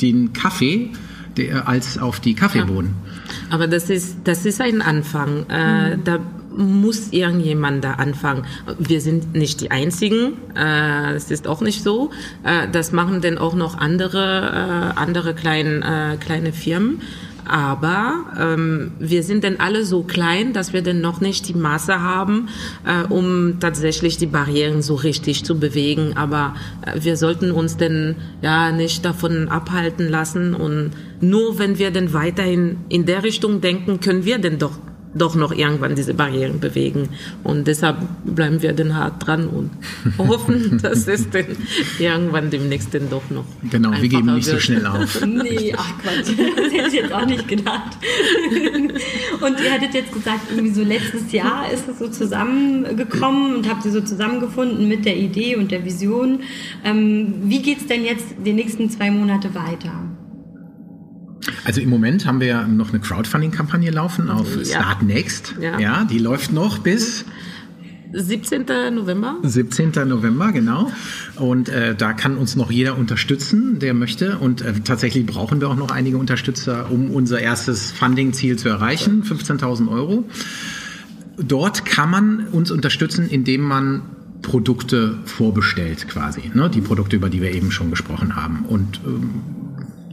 den 0.00 0.32
Kaffee 0.32 0.90
der, 1.36 1.68
als 1.68 1.98
auf 1.98 2.20
die 2.20 2.34
Kaffeebohnen. 2.34 2.94
Ja. 3.04 3.54
Aber 3.54 3.66
das 3.66 3.90
ist, 3.90 4.18
das 4.24 4.44
ist 4.44 4.60
ein 4.60 4.82
Anfang. 4.82 5.46
Äh, 5.48 5.96
mhm. 5.96 6.04
Da 6.04 6.18
muss 6.56 7.12
irgendjemand 7.12 7.84
da 7.84 7.92
anfangen. 7.92 8.44
Wir 8.78 9.00
sind 9.00 9.34
nicht 9.34 9.60
die 9.60 9.70
Einzigen, 9.70 10.34
äh, 10.56 11.14
es 11.14 11.30
ist 11.30 11.46
auch 11.46 11.60
nicht 11.60 11.82
so. 11.82 12.10
Äh, 12.44 12.68
das 12.70 12.92
machen 12.92 13.20
denn 13.20 13.38
auch 13.38 13.54
noch 13.54 13.78
andere, 13.78 14.92
äh, 14.96 14.98
andere 14.98 15.34
klein, 15.34 15.82
äh, 15.82 16.16
kleine 16.18 16.52
Firmen. 16.52 17.00
Aber 17.44 18.24
ähm, 18.38 18.92
wir 18.98 19.22
sind 19.22 19.42
denn 19.42 19.58
alle 19.58 19.84
so 19.84 20.02
klein, 20.02 20.52
dass 20.52 20.72
wir 20.72 20.82
denn 20.82 21.00
noch 21.00 21.20
nicht 21.20 21.48
die 21.48 21.54
Masse 21.54 22.00
haben, 22.00 22.48
äh, 22.86 23.06
um 23.12 23.58
tatsächlich 23.58 24.16
die 24.16 24.26
Barrieren 24.26 24.82
so 24.82 24.94
richtig 24.94 25.44
zu 25.44 25.58
bewegen. 25.58 26.16
Aber 26.16 26.54
äh, 26.86 27.02
wir 27.02 27.16
sollten 27.16 27.50
uns 27.50 27.76
denn 27.76 28.16
ja 28.42 28.70
nicht 28.70 29.04
davon 29.04 29.48
abhalten 29.48 30.08
lassen. 30.08 30.54
Und 30.54 30.92
nur 31.20 31.58
wenn 31.58 31.78
wir 31.78 31.90
denn 31.90 32.12
weiterhin 32.12 32.78
in 32.88 33.06
der 33.06 33.24
Richtung 33.24 33.60
denken, 33.60 34.00
können 34.00 34.24
wir 34.24 34.38
denn 34.38 34.58
doch 34.58 34.78
doch 35.14 35.34
noch 35.34 35.52
irgendwann 35.52 35.94
diese 35.94 36.14
Barrieren 36.14 36.60
bewegen. 36.60 37.08
Und 37.42 37.66
deshalb 37.66 37.98
bleiben 38.24 38.62
wir 38.62 38.72
dann 38.72 38.96
hart 38.96 39.26
dran 39.26 39.46
und 39.48 39.70
hoffen, 40.18 40.78
dass 40.82 41.06
es 41.06 41.28
denn 41.30 41.56
irgendwann 41.98 42.50
demnächst 42.50 42.94
denn 42.94 43.10
doch 43.10 43.28
noch. 43.30 43.44
Genau, 43.70 43.90
wir 43.92 44.08
geben 44.08 44.34
nicht 44.34 44.46
wird. 44.46 44.56
so 44.56 44.60
schnell 44.60 44.86
auf. 44.86 45.20
nee, 45.26 45.74
ach 45.76 45.98
Quatsch, 45.98 46.32
das 46.36 46.72
hätte 46.72 46.88
ich 46.88 46.92
jetzt 46.94 47.12
auch 47.12 47.26
nicht 47.26 47.46
gedacht. 47.46 47.98
und 49.40 49.60
ihr 49.60 49.72
hattet 49.72 49.94
jetzt 49.94 50.12
gesagt, 50.12 50.50
irgendwie 50.50 50.74
so 50.74 50.82
letztes 50.82 51.32
Jahr 51.32 51.70
ist 51.72 51.88
es 51.88 51.98
so 51.98 52.08
zusammengekommen 52.08 53.56
und 53.56 53.68
habt 53.68 53.84
ihr 53.84 53.92
so 53.92 54.00
zusammengefunden 54.00 54.88
mit 54.88 55.04
der 55.04 55.16
Idee 55.16 55.56
und 55.56 55.70
der 55.70 55.84
Vision. 55.84 56.40
Ähm, 56.84 57.34
wie 57.44 57.62
geht 57.62 57.78
es 57.78 57.86
denn 57.86 58.04
jetzt 58.04 58.26
die 58.44 58.52
nächsten 58.52 58.88
zwei 58.90 59.10
Monate 59.10 59.54
weiter? 59.54 59.92
Also 61.64 61.80
im 61.80 61.88
Moment 61.88 62.26
haben 62.26 62.40
wir 62.40 62.46
ja 62.46 62.66
noch 62.66 62.90
eine 62.90 63.00
Crowdfunding-Kampagne 63.00 63.90
laufen 63.90 64.30
auf 64.30 64.56
ja. 64.56 64.64
Start 64.64 65.02
Next. 65.02 65.54
Ja. 65.60 65.78
ja, 65.78 66.04
die 66.04 66.18
läuft 66.18 66.52
noch 66.52 66.78
bis 66.78 67.24
17. 68.12 68.66
November. 68.94 69.36
17. 69.42 69.92
November, 70.06 70.52
genau. 70.52 70.90
Und 71.36 71.68
äh, 71.68 71.94
da 71.94 72.12
kann 72.12 72.36
uns 72.36 72.56
noch 72.56 72.70
jeder 72.70 72.98
unterstützen, 72.98 73.78
der 73.78 73.94
möchte. 73.94 74.38
Und 74.38 74.60
äh, 74.60 74.74
tatsächlich 74.84 75.24
brauchen 75.26 75.60
wir 75.60 75.68
auch 75.68 75.76
noch 75.76 75.90
einige 75.90 76.18
Unterstützer, 76.18 76.90
um 76.90 77.10
unser 77.10 77.40
erstes 77.40 77.90
Funding-Ziel 77.92 78.56
zu 78.56 78.68
erreichen, 78.68 79.22
15.000 79.22 79.90
Euro. 79.90 80.24
Dort 81.38 81.86
kann 81.86 82.10
man 82.10 82.48
uns 82.48 82.70
unterstützen, 82.70 83.28
indem 83.28 83.62
man 83.62 84.02
Produkte 84.42 85.18
vorbestellt 85.24 86.08
quasi. 86.08 86.50
Ne? 86.52 86.68
Die 86.68 86.80
Produkte, 86.80 87.16
über 87.16 87.30
die 87.30 87.40
wir 87.40 87.52
eben 87.52 87.70
schon 87.70 87.90
gesprochen 87.90 88.36
haben. 88.36 88.64
Und 88.68 89.00
ähm, 89.06 89.30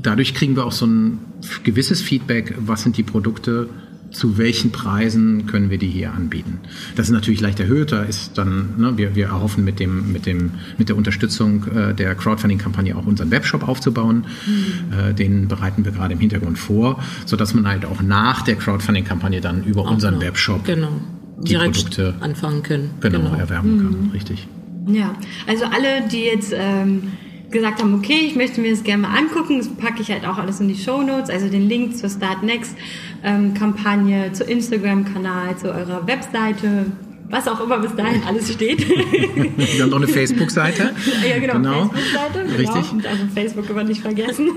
dadurch 0.02 0.34
kriegen 0.34 0.56
wir 0.56 0.66
auch 0.66 0.72
so 0.72 0.86
ein 0.86 1.20
gewisses 1.64 2.02
Feedback, 2.02 2.56
was 2.60 2.84
sind 2.84 2.98
die 2.98 3.04
Produkte, 3.04 3.70
zu 4.12 4.38
welchen 4.38 4.72
Preisen 4.72 5.46
können 5.46 5.70
wir 5.70 5.78
die 5.78 5.88
hier 5.88 6.14
anbieten. 6.14 6.60
Das 6.96 7.08
ist 7.08 7.14
natürlich 7.14 7.42
leicht 7.42 7.60
erhöht, 7.60 7.92
da 7.92 8.04
ist 8.04 8.38
dann, 8.38 8.78
ne, 8.78 8.98
wir, 8.98 9.16
wir 9.16 9.28
erhoffen 9.28 9.64
mit, 9.64 9.80
dem, 9.80 10.12
mit, 10.12 10.26
dem, 10.26 10.52
mit 10.78 10.90
der 10.90 10.98
Unterstützung 10.98 11.66
äh, 11.68 11.94
der 11.94 12.16
Crowdfunding-Kampagne 12.16 12.96
auch 12.96 13.06
unseren 13.06 13.32
Webshop 13.32 13.68
aufzubauen. 13.68 14.26
Mhm. 14.46 14.94
Äh, 14.98 15.14
den 15.14 15.48
bereiten 15.48 15.86
wir 15.86 15.92
gerade 15.92 16.14
im 16.14 16.20
Hintergrund 16.20 16.58
vor, 16.58 17.04
sodass 17.26 17.54
man 17.54 17.68
halt 17.68 17.86
auch 17.86 18.02
nach 18.02 18.42
der 18.42 18.56
Crowdfunding-Kampagne 18.56 19.42
dann 19.42 19.64
über 19.64 19.82
auch 19.82 19.92
unseren 19.92 20.16
noch. 20.16 20.22
Webshop 20.22 20.66
genau. 20.66 20.90
die 21.38 21.50
Direkt 21.50 21.76
Produkte 21.76 22.16
anfangen 22.20 22.64
können. 22.64 22.90
Genau, 23.02 23.20
genau. 23.20 23.36
erwerben 23.36 23.76
mhm. 23.76 23.82
kann, 23.82 24.12
richtig. 24.14 24.48
Ja, 24.88 25.16
also 25.46 25.66
alle, 25.66 26.08
die 26.12 26.24
jetzt 26.24 26.54
ähm, 26.56 27.12
gesagt 27.52 27.82
haben, 27.82 27.94
okay, 27.96 28.22
ich 28.26 28.36
möchte 28.36 28.62
mir 28.62 28.72
das 28.72 28.84
gerne 28.84 29.04
mal 29.04 29.18
angucken. 29.18 29.58
Das 29.58 29.68
packe 29.70 30.02
ich 30.02 30.12
halt 30.12 30.26
auch 30.26 30.38
alles 30.38 30.60
in 30.60 30.68
die 30.68 30.76
Show 30.76 31.02
Notes, 31.02 31.30
also 31.30 31.48
den 31.50 31.68
Link 31.68 31.98
zur 31.98 32.10
Start 32.10 32.44
Next 32.44 32.76
ähm, 33.24 33.54
Kampagne, 33.54 34.32
zu 34.34 34.44
Instagram-Kanal, 34.44 35.58
zu 35.58 35.74
eurer 35.74 36.06
Webseite, 36.08 36.86
was 37.30 37.48
auch 37.48 37.60
immer 37.62 37.80
bis 37.80 37.96
dahin 37.96 38.24
alles 38.24 38.52
steht. 38.52 38.88
Wir 38.90 39.84
haben 39.84 39.90
noch 39.90 39.98
eine 39.98 40.08
Facebook-Seite. 40.08 40.94
ja, 41.28 41.40
genau, 41.40 41.54
genau. 41.54 41.90
Facebook-Seite. 41.90 42.46
Genau. 42.46 42.74
Richtig. 42.74 43.10
Also 43.10 43.24
Facebook 43.34 43.70
immer 43.70 43.84
nicht 43.84 44.02
vergessen. 44.02 44.50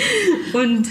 Und 0.52 0.88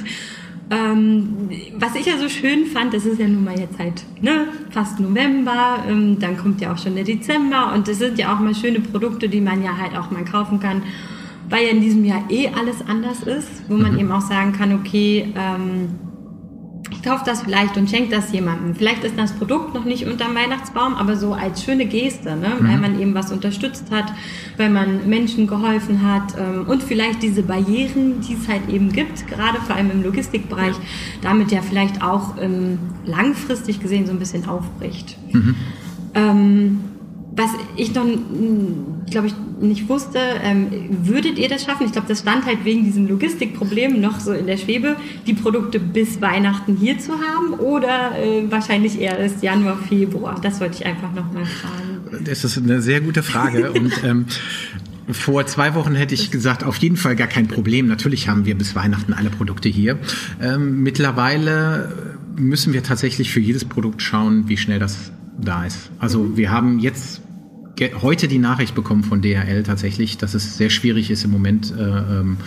ähm, 0.71 1.49
was 1.79 1.95
ich 1.95 2.05
ja 2.05 2.17
so 2.19 2.29
schön 2.29 2.67
fand, 2.67 2.93
das 2.93 3.05
ist 3.05 3.19
ja 3.19 3.27
nun 3.27 3.43
mal 3.43 3.59
jetzt 3.59 3.79
halt 3.79 4.03
ne, 4.21 4.47
fast 4.69 4.99
November, 4.99 5.83
ähm, 5.87 6.19
dann 6.19 6.37
kommt 6.37 6.61
ja 6.61 6.71
auch 6.71 6.77
schon 6.77 6.93
der 6.93 7.03
Dezember 7.03 7.73
und 7.73 7.87
das 7.87 7.97
sind 7.97 8.19
ja 8.19 8.35
auch 8.35 8.39
mal 8.39 8.53
schöne 8.53 8.79
Produkte, 8.79 9.29
die 9.29 9.41
man 9.41 9.63
ja 9.63 9.75
halt 9.77 9.97
auch 9.97 10.11
mal 10.11 10.23
kaufen 10.23 10.59
kann 10.59 10.83
weil 11.49 11.65
ja 11.65 11.71
in 11.71 11.81
diesem 11.81 12.05
Jahr 12.05 12.23
eh 12.29 12.49
alles 12.49 12.77
anders 12.87 13.23
ist, 13.23 13.49
wo 13.67 13.75
man 13.75 13.93
mhm. 13.93 13.99
eben 13.99 14.11
auch 14.11 14.21
sagen 14.21 14.53
kann, 14.53 14.73
okay, 14.73 15.33
ähm, 15.35 15.89
ich 16.91 17.03
kaufe 17.03 17.23
das 17.25 17.43
vielleicht 17.43 17.77
und 17.77 17.89
schenke 17.89 18.15
das 18.15 18.31
jemandem. 18.31 18.75
Vielleicht 18.75 19.03
ist 19.03 19.17
das 19.17 19.31
Produkt 19.33 19.73
noch 19.73 19.85
nicht 19.85 20.05
unterm 20.05 20.35
Weihnachtsbaum, 20.35 20.95
aber 20.95 21.15
so 21.15 21.33
als 21.33 21.63
schöne 21.63 21.85
Geste, 21.85 22.35
ne? 22.35 22.53
Mhm. 22.59 22.67
weil 22.67 22.77
man 22.77 22.99
eben 22.99 23.13
was 23.13 23.31
unterstützt 23.31 23.91
hat, 23.91 24.11
weil 24.57 24.69
man 24.69 25.07
Menschen 25.07 25.47
geholfen 25.47 26.01
hat 26.03 26.35
ähm, 26.37 26.67
und 26.67 26.83
vielleicht 26.83 27.21
diese 27.21 27.43
Barrieren, 27.43 28.21
die 28.21 28.33
es 28.33 28.47
halt 28.47 28.69
eben 28.69 28.91
gibt, 28.91 29.27
gerade 29.27 29.59
vor 29.59 29.75
allem 29.75 29.91
im 29.91 30.03
Logistikbereich, 30.03 30.75
damit 31.21 31.51
ja 31.51 31.61
vielleicht 31.61 32.01
auch 32.01 32.35
ähm, 32.41 32.79
langfristig 33.05 33.79
gesehen 33.79 34.05
so 34.05 34.11
ein 34.11 34.19
bisschen 34.19 34.47
aufbricht. 34.47 35.17
Mhm. 35.31 35.55
Ähm, 36.15 36.79
was 37.39 37.51
ich 37.77 37.95
noch, 37.95 38.05
glaube 39.09 39.27
ich, 39.27 39.33
nicht 39.61 39.87
wusste, 39.87 40.19
ähm, 40.43 40.67
würdet 41.03 41.39
ihr 41.39 41.47
das 41.47 41.63
schaffen? 41.63 41.85
Ich 41.85 41.93
glaube, 41.93 42.07
das 42.07 42.19
stand 42.19 42.45
halt 42.45 42.65
wegen 42.65 42.83
diesem 42.83 43.07
Logistikproblem 43.07 43.99
noch 44.01 44.19
so 44.19 44.33
in 44.33 44.45
der 44.45 44.57
Schwebe, 44.57 44.97
die 45.25 45.33
Produkte 45.33 45.79
bis 45.79 46.21
Weihnachten 46.21 46.75
hier 46.75 46.99
zu 46.99 47.13
haben 47.13 47.53
oder 47.53 48.17
äh, 48.17 48.51
wahrscheinlich 48.51 48.99
eher 48.99 49.17
erst 49.17 49.41
Januar, 49.41 49.77
Februar? 49.77 50.39
Das 50.41 50.59
wollte 50.59 50.75
ich 50.79 50.85
einfach 50.85 51.13
noch 51.13 51.31
mal 51.31 51.45
fragen. 51.45 52.23
Das 52.25 52.43
ist 52.43 52.57
eine 52.57 52.81
sehr 52.81 52.99
gute 52.99 53.23
Frage 53.23 53.71
und 53.79 54.03
ähm, 54.03 54.25
vor 55.09 55.45
zwei 55.45 55.73
Wochen 55.75 55.95
hätte 55.95 56.13
ich 56.13 56.31
gesagt, 56.31 56.63
auf 56.63 56.75
jeden 56.77 56.97
Fall 56.97 57.15
gar 57.15 57.27
kein 57.27 57.47
Problem. 57.47 57.87
Natürlich 57.87 58.27
haben 58.27 58.45
wir 58.45 58.55
bis 58.55 58.75
Weihnachten 58.75 59.13
alle 59.13 59.29
Produkte 59.29 59.69
hier. 59.69 59.97
Ähm, 60.41 60.83
mittlerweile 60.83 62.17
müssen 62.35 62.73
wir 62.73 62.83
tatsächlich 62.83 63.31
für 63.31 63.39
jedes 63.39 63.65
Produkt 63.65 64.01
schauen, 64.01 64.47
wie 64.47 64.57
schnell 64.57 64.79
das 64.79 65.11
da 65.41 65.65
ist. 65.65 65.89
Also 65.99 66.19
mhm. 66.19 66.37
wir 66.37 66.51
haben 66.51 66.79
jetzt 66.79 67.21
heute 68.01 68.27
die 68.27 68.39
Nachricht 68.39 68.75
bekommen 68.75 69.03
von 69.03 69.21
DHL 69.21 69.63
tatsächlich, 69.63 70.17
dass 70.17 70.33
es 70.33 70.57
sehr 70.57 70.69
schwierig 70.69 71.11
ist 71.11 71.23
im 71.23 71.31
Moment 71.31 71.73
äh, 71.77 71.81
ähm, 71.81 72.37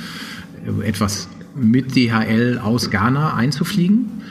etwas 0.82 1.28
mit 1.54 1.94
DHL 1.96 2.60
aus 2.62 2.90
Ghana 2.90 3.34
einzufliegen. 3.34 4.22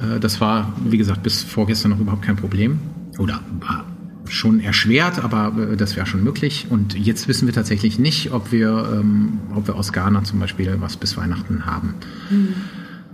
Äh, 0.00 0.20
das 0.20 0.40
war, 0.40 0.72
wie 0.84 0.98
gesagt, 0.98 1.22
bis 1.22 1.42
vorgestern 1.42 1.92
noch 1.92 2.00
überhaupt 2.00 2.22
kein 2.22 2.36
Problem. 2.36 2.80
Oder 3.18 3.40
war 3.60 3.84
schon 4.28 4.60
erschwert, 4.60 5.22
aber 5.22 5.72
äh, 5.72 5.76
das 5.76 5.96
wäre 5.96 6.06
schon 6.06 6.24
möglich. 6.24 6.66
Und 6.70 6.94
jetzt 6.94 7.28
wissen 7.28 7.46
wir 7.46 7.54
tatsächlich 7.54 7.98
nicht, 7.98 8.32
ob 8.32 8.52
wir, 8.52 8.88
ähm, 8.92 9.40
ob 9.54 9.66
wir 9.66 9.76
aus 9.76 9.92
Ghana 9.92 10.24
zum 10.24 10.38
Beispiel 10.38 10.76
was 10.80 10.96
bis 10.96 11.16
Weihnachten 11.16 11.66
haben. 11.66 11.94
Mhm. 12.30 12.54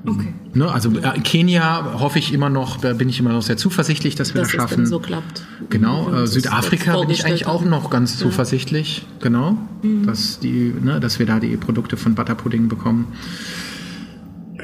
Okay. 0.07 0.33
Ne, 0.55 0.71
also 0.71 0.91
äh, 0.91 1.21
Kenia 1.21 1.99
hoffe 2.01 2.19
ich 2.19 2.33
immer 2.33 2.49
noch, 2.49 2.79
da 2.79 2.93
bin 2.93 3.09
ich 3.09 3.21
immer 3.21 3.33
noch 3.33 3.43
sehr 3.43 3.57
zuversichtlich, 3.57 4.15
dass 4.15 4.35
wir 4.35 4.43
das, 4.43 4.53
das 4.53 4.61
schaffen. 4.61 4.87
so 4.87 5.01
klappt. 5.01 5.45
Genau, 5.71 6.13
äh, 6.13 6.27
Südafrika 6.27 6.99
bin 7.01 7.11
ich 7.11 7.27
eigentlich 7.27 7.47
auch 7.47 7.65
noch 7.65 7.91
ganz 7.91 8.15
ja. 8.15 8.21
zuversichtlich, 8.21 9.07
genau, 9.21 9.59
mhm. 9.83 10.07
dass 10.07 10.39
die, 10.39 10.73
ne, 10.81 11.01
dass 11.01 11.19
wir 11.19 11.27
da 11.27 11.41
die 11.41 11.57
Produkte 11.57 11.97
von 11.97 12.15
Butterpudding 12.15 12.69
bekommen. 12.69 13.09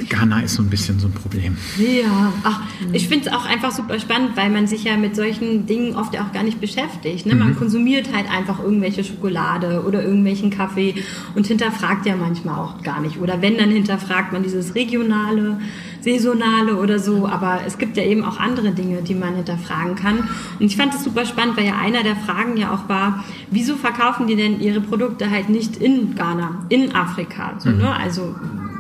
Ghana 0.09 0.41
ist 0.41 0.55
so 0.55 0.63
ein 0.63 0.71
bisschen 0.71 0.99
so 0.99 1.07
ein 1.07 1.13
Problem. 1.13 1.57
Ja, 1.79 2.33
ach, 2.43 2.63
ich 2.93 3.07
finde 3.07 3.29
es 3.29 3.33
auch 3.33 3.45
einfach 3.45 3.71
super 3.71 4.01
spannend, 4.01 4.37
weil 4.37 4.51
man 4.51 4.67
sich 4.67 4.83
ja 4.85 4.97
mit 4.97 5.15
solchen 5.15 5.67
Dingen 5.67 5.95
oft 5.95 6.13
ja 6.15 6.23
auch 6.25 6.33
gar 6.33 6.43
nicht 6.43 6.61
beschäftigt. 6.61 7.27
Ne? 7.27 7.37
Man 7.37 7.51
mhm. 7.51 7.57
konsumiert 7.57 8.13
halt 8.13 8.29
einfach 8.29 8.59
irgendwelche 8.59 9.05
Schokolade 9.05 9.85
oder 9.87 10.03
irgendwelchen 10.03 10.51
Kaffee 10.51 10.97
und 11.37 11.47
hinterfragt 11.47 12.07
ja 12.07 12.17
manchmal 12.17 12.59
auch 12.59 12.83
gar 12.83 13.01
nicht. 13.01 13.21
Oder 13.21 13.41
wenn, 13.41 13.57
dann 13.57 13.71
hinterfragt 13.71 14.33
man 14.33 14.43
dieses 14.43 14.75
regionale, 14.75 15.61
saisonale 16.01 16.77
oder 16.77 16.99
so. 16.99 17.29
Aber 17.29 17.61
es 17.65 17.79
gibt 17.79 17.97
ja 17.97 18.03
eben 18.03 18.25
auch 18.25 18.41
andere 18.41 18.73
Dinge, 18.73 19.03
die 19.03 19.15
man 19.15 19.37
hinterfragen 19.37 19.95
kann. 19.95 20.29
Und 20.59 20.67
ich 20.67 20.77
fand 20.77 20.93
es 20.93 21.05
super 21.05 21.25
spannend, 21.25 21.57
weil 21.57 21.67
ja 21.67 21.79
einer 21.79 22.03
der 22.03 22.17
Fragen 22.17 22.57
ja 22.57 22.75
auch 22.75 22.89
war, 22.89 23.25
wieso 23.51 23.77
verkaufen 23.77 24.27
die 24.27 24.35
denn 24.35 24.61
ihre 24.61 24.81
Produkte 24.81 25.31
halt 25.31 25.51
nicht 25.51 25.77
in 25.77 26.17
Ghana, 26.17 26.67
in 26.69 26.97
Afrika? 26.97 27.55
So, 27.59 27.71
mhm. 27.71 27.79
ne? 27.79 27.95
Also 27.95 28.35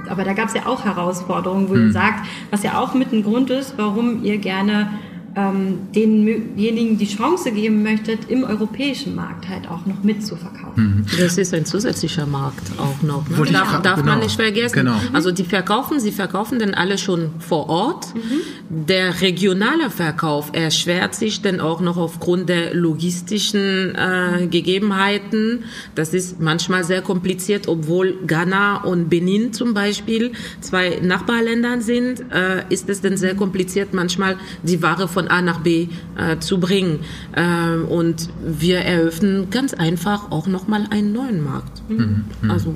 aber 0.09 0.25
da 0.25 0.33
gab 0.33 0.49
es 0.49 0.55
ja 0.55 0.67
auch 0.67 0.85
Herausforderungen, 0.85 1.69
wo 1.69 1.75
mhm. 1.75 1.87
ihr 1.87 1.93
sagt, 1.93 2.27
was 2.51 2.62
ja 2.62 2.79
auch 2.79 2.95
mit 2.95 3.12
ein 3.12 3.23
Grund 3.23 3.51
ist, 3.51 3.77
warum 3.77 4.23
ihr 4.23 4.38
gerne 4.38 4.90
ähm, 5.37 5.79
denjenigen 5.94 6.97
die 6.97 7.09
Chance 7.09 7.51
geben 7.51 7.83
möchtet, 7.83 8.31
im 8.31 8.44
europäischen 8.44 9.14
Markt 9.14 9.49
halt 9.49 9.68
auch 9.68 9.85
noch 9.87 10.03
mitzuverkaufen. 10.03 10.99
Mhm. 10.99 11.07
Das 11.18 11.38
ist 11.38 11.53
ein 11.55 11.66
zusätzlicher 11.66 12.27
Markt 12.27 12.62
auch 12.79 13.03
noch. 13.03 13.29
Ne? 13.29 13.51
Darf, 13.51 13.83
darf 13.83 14.01
genau. 14.01 14.12
man 14.12 14.20
nicht 14.20 14.37
vergessen. 14.37 14.75
Genau. 14.75 14.97
Also 15.12 15.33
die 15.33 15.44
verkaufen, 15.44 15.99
sie 15.99 16.12
verkaufen 16.12 16.59
denn 16.59 16.75
alle 16.75 16.99
schon 16.99 17.31
vor 17.40 17.68
Ort. 17.68 18.14
Mhm. 18.14 18.87
Der 18.87 19.20
regionale 19.20 19.90
Verkauf 19.90 20.51
erschwert 20.53 21.14
sich 21.14 21.42
dann 21.42 21.61
auch 21.61 21.81
noch 21.81 21.97
aufgrund 21.97 22.49
der 22.49 22.75
logistischen 22.75 23.94
äh, 23.94 24.47
Gegebenheiten. 24.47 25.64
Das 25.94 26.14
ist 26.14 26.40
manchmal 26.40 26.85
sehr 26.85 27.03
kompliziert, 27.03 27.66
obwohl 27.66 28.18
Ghana 28.27 28.85
und 28.85 29.09
Benin 29.09 29.53
zum 29.53 29.75
Beispiel 29.75 30.33
zwei 30.61 31.01
Nachbarländern 31.03 31.81
sind, 31.81 32.25
äh, 32.33 32.64
ist 32.68 32.88
es 32.88 33.01
dann 33.01 33.16
sehr 33.16 33.35
kompliziert, 33.35 33.94
manchmal 33.94 34.37
die 34.62 34.83
Ware 34.83 35.09
von 35.09 35.24
A 35.29 35.43
nach 35.43 35.61
B 35.61 35.89
äh, 36.17 36.39
zu 36.39 36.59
bringen. 36.61 37.01
Ähm, 37.37 37.87
und 37.87 38.29
wir 38.45 38.79
eröffnen 38.79 39.51
ganz 39.51 39.75
einfach 39.75 40.31
auch 40.31 40.47
nochmal 40.47 40.87
einen 40.91 41.13
neuen 41.13 41.43
Markt. 41.43 41.83
Mhm. 41.89 42.25
Also 42.49 42.75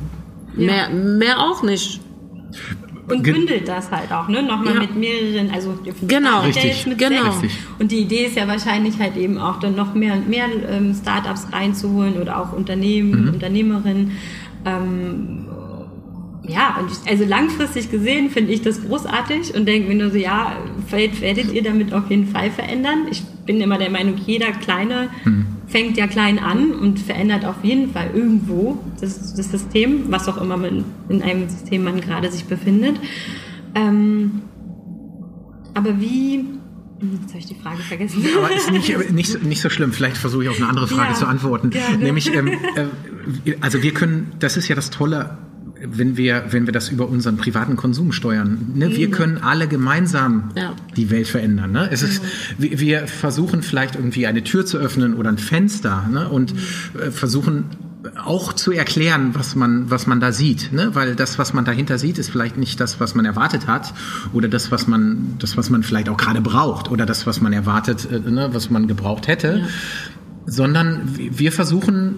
mehr, 0.55 0.89
mehr 0.91 1.39
auch 1.41 1.63
nicht. 1.63 2.01
Und 3.09 3.23
bündelt 3.23 3.67
das 3.67 3.91
halt 3.91 4.13
auch, 4.13 4.29
ne? 4.29 4.43
Nochmal 4.43 4.75
Ja. 4.75 4.81
mit 4.81 4.95
mehreren, 4.95 5.51
also 5.51 5.79
Genau. 6.07 6.41
ja 6.43 6.47
Richtig. 6.47 6.87
mit 6.87 6.99
Genau. 6.99 7.23
sechs. 7.31 7.43
Richtig. 7.45 7.59
Und 7.79 7.91
die 7.91 8.01
Idee 8.01 8.27
ist 8.27 8.37
ja 8.37 8.47
wahrscheinlich 8.47 8.99
halt 8.99 9.17
eben 9.17 9.39
auch 9.39 9.59
dann 9.61 9.75
noch 9.77 9.95
mehr 9.95 10.13
und 10.15 10.29
mehr 10.29 10.45
ähm, 10.69 10.95
Startups 10.95 11.47
reinzuholen 11.51 12.21
oder 12.21 12.39
auch 12.39 12.53
Unternehmen, 12.53 13.23
Mhm. 13.23 13.29
Unternehmerinnen. 13.35 14.11
Ähm, 14.67 15.47
ja, 16.49 16.79
und 16.81 16.91
ich, 16.91 17.11
also 17.11 17.25
langfristig 17.25 17.91
gesehen 17.91 18.31
finde 18.31 18.53
ich 18.53 18.63
das 18.63 18.83
großartig 18.83 19.55
und 19.55 19.67
denke 19.67 19.89
mir 19.89 19.95
nur 19.97 20.11
so, 20.11 20.17
ja, 20.17 20.57
vielleicht 20.87 21.21
werdet 21.21 21.53
ihr 21.53 21.63
damit 21.63 21.93
auf 21.93 22.11
jeden 22.11 22.27
Fall 22.29 22.51
verändern. 22.51 23.07
Ich 23.11 23.23
bin 23.47 23.61
immer 23.61 23.79
der 23.79 23.91
Meinung, 23.91 24.17
jeder 24.27 24.53
Kleine 24.53 25.09
fängt 25.67 25.97
ja 25.99 26.07
klein 26.07 26.39
an 26.39 26.71
und 26.73 26.99
verändert 26.99 27.45
auf 27.45 27.57
jeden 27.63 27.93
Fall 27.93 28.11
irgendwo 28.15 28.79
das, 29.01 29.35
das 29.35 29.51
System, 29.51 30.05
was 30.11 30.27
auch 30.29 30.41
immer 30.41 30.57
man 30.57 30.85
in 31.11 31.23
einem 31.23 31.49
System 31.49 31.85
man 31.85 32.01
gerade 32.01 32.31
sich 32.33 32.47
befindet. 32.47 32.97
Ähm, 33.75 34.41
aber 35.75 36.01
wie, 36.01 36.37
hm, 36.39 37.19
jetzt 37.21 37.29
habe 37.31 37.39
ich 37.39 37.47
die 37.47 37.55
Frage 37.55 37.83
vergessen. 37.83 38.25
Aber 38.37 38.55
ist 38.55 38.71
nicht, 38.71 39.11
nicht, 39.13 39.31
so- 39.33 39.39
nicht 39.39 39.61
so 39.61 39.69
schlimm. 39.71 39.93
Vielleicht 39.93 40.17
versuche 40.17 40.45
ich 40.45 40.49
auf 40.49 40.57
eine 40.57 40.69
andere 40.69 40.89
Frage 40.89 41.11
Ja, 41.13 41.15
zu 41.19 41.27
antworten. 41.27 41.71
gerne. 41.71 41.99
Nämlich, 41.99 42.35
ähm, 42.35 42.49
äh, 42.49 43.55
also 43.61 43.83
wir 43.83 43.93
können, 43.93 44.33
das 44.39 44.57
ist 44.57 44.69
ja 44.69 44.75
das 44.75 44.91
Tolle, 44.91 45.37
wenn 45.83 46.17
wir, 46.17 46.47
wenn 46.51 46.67
wir 46.67 46.73
das 46.73 46.89
über 46.89 47.09
unseren 47.09 47.37
privaten 47.37 47.77
Konsum 47.77 48.13
steuern. 48.13 48.73
Ne? 48.75 48.97
Wir 48.97 49.11
können 49.11 49.39
alle 49.39 49.69
gemeinsam 49.69 50.51
Ja. 50.57 50.75
die 50.97 51.11
Welt 51.11 51.29
verändern. 51.29 51.73
Ne? 51.73 51.89
Es 51.91 52.03
ist, 52.03 52.23
wir, 52.59 52.81
wir 52.81 53.07
versuchen 53.07 53.63
vielleicht 53.63 53.95
irgendwie 53.95 54.27
eine 54.27 54.43
Tür 54.43 54.67
zu 54.67 54.79
öffnen 54.79 55.15
oder 55.15 55.31
ein 55.31 55.39
Fenster 55.39 56.09
ne? 56.11 56.29
und 56.29 56.55
äh, 57.01 57.11
versuchen 57.11 57.65
auch 58.17 58.53
zu 58.53 58.73
erklären, 58.73 59.31
was 59.35 59.55
man, 59.57 59.91
was 59.91 60.07
man 60.07 60.21
da 60.21 60.33
sieht, 60.33 60.73
ne? 60.73 60.91
weil 60.95 61.15
das, 61.15 61.39
was 61.39 61.53
man 61.53 61.65
dahinter 61.65 61.99
sieht, 61.99 62.19
ist 62.19 62.31
vielleicht 62.31 62.57
nicht 62.57 62.81
das, 62.81 63.01
was 63.01 63.15
man 63.15 63.25
erwartet 63.25 63.67
hat 63.67 63.93
oder 64.33 64.49
das, 64.49 64.71
was 64.71 64.87
man, 64.87 65.35
das, 65.39 65.57
was 65.57 65.69
man 65.71 65.83
vielleicht 65.83 66.09
auch 66.09 66.17
gerade 66.17 66.41
braucht 66.41 66.91
oder 66.91 67.07
das, 67.07 67.27
was 67.27 67.41
man 67.41 67.53
erwartet, 67.53 68.09
äh, 68.11 68.19
ne? 68.31 68.51
was 68.53 68.71
man 68.71 68.87
gebraucht 68.87 69.29
hätte, 69.29 69.65
sondern 70.47 71.03
wir 71.17 71.53
versuchen 71.53 72.17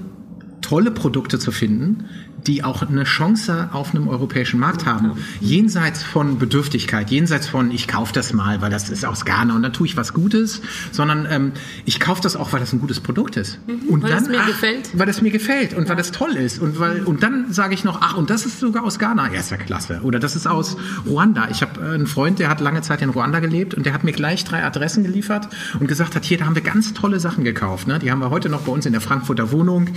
tolle 0.60 0.90
Produkte 0.90 1.38
zu 1.38 1.50
finden, 1.50 2.04
die 2.46 2.64
auch 2.64 2.82
eine 2.82 3.04
Chance 3.04 3.70
auf 3.72 3.94
einem 3.94 4.08
europäischen 4.08 4.60
Markt 4.60 4.86
haben. 4.86 5.12
Jenseits 5.40 6.02
von 6.02 6.38
Bedürftigkeit, 6.38 7.10
jenseits 7.10 7.48
von 7.48 7.70
ich 7.70 7.88
kaufe 7.88 8.12
das 8.12 8.32
mal, 8.32 8.60
weil 8.60 8.70
das 8.70 8.88
ist 8.90 9.04
aus 9.04 9.24
Ghana 9.24 9.54
und 9.54 9.62
dann 9.62 9.72
tue 9.72 9.86
ich 9.86 9.96
was 9.96 10.12
Gutes, 10.12 10.62
sondern 10.92 11.26
ähm, 11.30 11.52
ich 11.84 12.00
kaufe 12.00 12.22
das 12.22 12.36
auch, 12.36 12.52
weil 12.52 12.60
das 12.60 12.72
ein 12.72 12.80
gutes 12.80 13.00
Produkt 13.00 13.36
ist. 13.36 13.58
Und 13.88 14.02
Weil 14.02 14.12
es 14.12 14.28
mir 14.28 14.44
gefällt. 14.44 14.90
Weil 14.94 15.08
es 15.08 15.22
mir 15.22 15.30
gefällt 15.30 15.74
und 15.74 15.88
weil 15.88 15.98
es 15.98 16.12
toll 16.12 16.36
ist 16.36 16.60
und 16.60 16.78
weil 16.78 17.02
und 17.04 17.22
dann 17.22 17.52
sage 17.52 17.74
ich 17.74 17.84
noch, 17.84 18.00
ach 18.00 18.16
und 18.16 18.30
das 18.30 18.46
ist 18.46 18.60
sogar 18.60 18.84
aus 18.84 18.98
Ghana, 18.98 19.32
ja 19.32 19.40
ist 19.40 19.50
ja 19.50 19.56
klasse. 19.56 20.00
Oder 20.02 20.18
das 20.18 20.36
ist 20.36 20.46
aus 20.46 20.76
Ruanda. 21.06 21.48
Ich 21.50 21.62
habe 21.62 21.80
äh, 21.80 21.94
einen 21.94 22.06
Freund, 22.06 22.38
der 22.38 22.48
hat 22.48 22.60
lange 22.60 22.82
Zeit 22.82 23.02
in 23.02 23.10
Ruanda 23.10 23.40
gelebt 23.40 23.74
und 23.74 23.86
der 23.86 23.92
hat 23.92 24.04
mir 24.04 24.12
gleich 24.12 24.44
drei 24.44 24.64
Adressen 24.64 25.02
geliefert 25.02 25.48
und 25.78 25.86
gesagt 25.88 26.14
hat, 26.14 26.24
hier 26.24 26.38
da 26.38 26.44
haben 26.46 26.54
wir 26.54 26.62
ganz 26.62 26.94
tolle 26.94 27.18
Sachen 27.20 27.44
gekauft. 27.44 27.88
Ne? 27.88 27.98
Die 27.98 28.10
haben 28.10 28.20
wir 28.20 28.30
heute 28.30 28.48
noch 28.48 28.62
bei 28.62 28.72
uns 28.72 28.86
in 28.86 28.92
der 28.92 29.00
Frankfurter 29.00 29.50
Wohnung. 29.52 29.88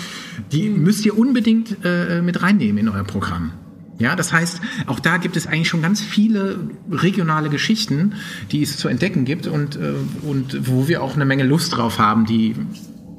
Die 0.52 0.70
müsst 0.70 1.06
ihr 1.06 1.18
unbedingt 1.18 1.78
äh, 1.84 2.22
mit 2.22 2.33
reinnehmen 2.42 2.78
in 2.78 2.90
euer 2.90 3.04
Programm. 3.04 3.52
Ja, 4.00 4.16
das 4.16 4.34
heißt, 4.34 4.60
auch 4.88 5.00
da 5.00 5.18
gibt 5.18 5.38
es 5.38 5.46
eigentlich 5.46 5.70
schon 5.70 5.82
ganz 5.82 6.02
viele 6.02 6.60
regionale 6.92 7.50
Geschichten, 7.50 8.14
die 8.52 8.64
es 8.64 8.78
zu 8.78 8.88
entdecken 8.88 9.24
gibt 9.24 9.46
und, 9.46 9.76
äh, 9.76 9.94
und 10.24 10.68
wo 10.68 10.88
wir 10.88 11.04
auch 11.04 11.16
eine 11.16 11.26
Menge 11.26 11.44
Lust 11.44 11.78
drauf 11.78 12.00
haben, 12.00 12.26
die, 12.26 12.56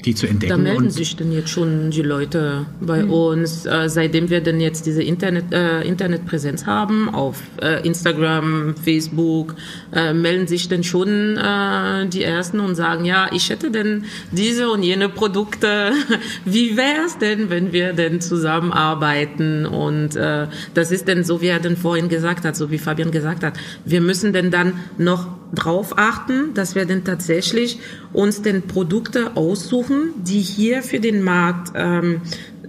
die 0.04 0.14
zu 0.14 0.26
entdecken. 0.26 0.50
Da 0.50 0.56
melden 0.56 0.90
sich 0.90 1.16
denn 1.16 1.32
jetzt 1.32 1.50
schon 1.50 1.90
die 1.90 2.02
Leute 2.02 2.66
bei 2.80 3.04
uns, 3.04 3.66
äh, 3.66 3.88
seitdem 3.88 4.30
wir 4.30 4.40
denn 4.40 4.60
jetzt 4.60 4.86
diese 4.86 5.02
Internet, 5.02 5.52
äh, 5.52 5.82
Internetpräsenz 5.82 6.66
haben, 6.66 7.08
auf 7.08 7.42
äh, 7.62 7.86
Instagram, 7.86 8.74
Facebook, 8.76 9.54
äh, 9.92 10.12
melden 10.12 10.46
sich 10.46 10.68
denn 10.68 10.84
schon 10.84 11.36
äh, 11.36 12.06
die 12.08 12.22
Ersten 12.22 12.60
und 12.60 12.74
sagen, 12.74 13.04
ja, 13.04 13.28
ich 13.32 13.50
hätte 13.50 13.70
denn 13.70 14.04
diese 14.32 14.70
und 14.70 14.82
jene 14.82 15.08
Produkte. 15.08 15.92
Wie 16.44 16.76
wäre 16.76 17.06
es 17.06 17.18
denn, 17.18 17.50
wenn 17.50 17.72
wir 17.72 17.92
denn 17.92 18.20
zusammenarbeiten? 18.20 19.66
Und 19.66 20.16
äh, 20.16 20.48
das 20.74 20.90
ist 20.90 21.08
denn 21.08 21.24
so, 21.24 21.40
wie 21.40 21.48
er 21.48 21.60
denn 21.60 21.76
vorhin 21.76 22.08
gesagt 22.08 22.44
hat, 22.44 22.56
so 22.56 22.70
wie 22.70 22.78
Fabian 22.78 23.10
gesagt 23.10 23.42
hat, 23.42 23.54
wir 23.84 24.00
müssen 24.00 24.32
denn 24.32 24.50
dann 24.50 24.74
noch 24.98 25.28
drauf 25.54 25.94
achten, 25.96 26.54
dass 26.54 26.74
wir 26.74 26.84
denn 26.84 27.04
tatsächlich 27.04 27.78
uns 28.12 28.42
denn 28.42 28.62
Produkte 28.62 29.36
aussuchen, 29.36 30.10
die 30.16 30.40
hier 30.40 30.82
für 30.82 31.00
den 31.00 31.22
Markt 31.22 31.72
ähm, 31.74 32.20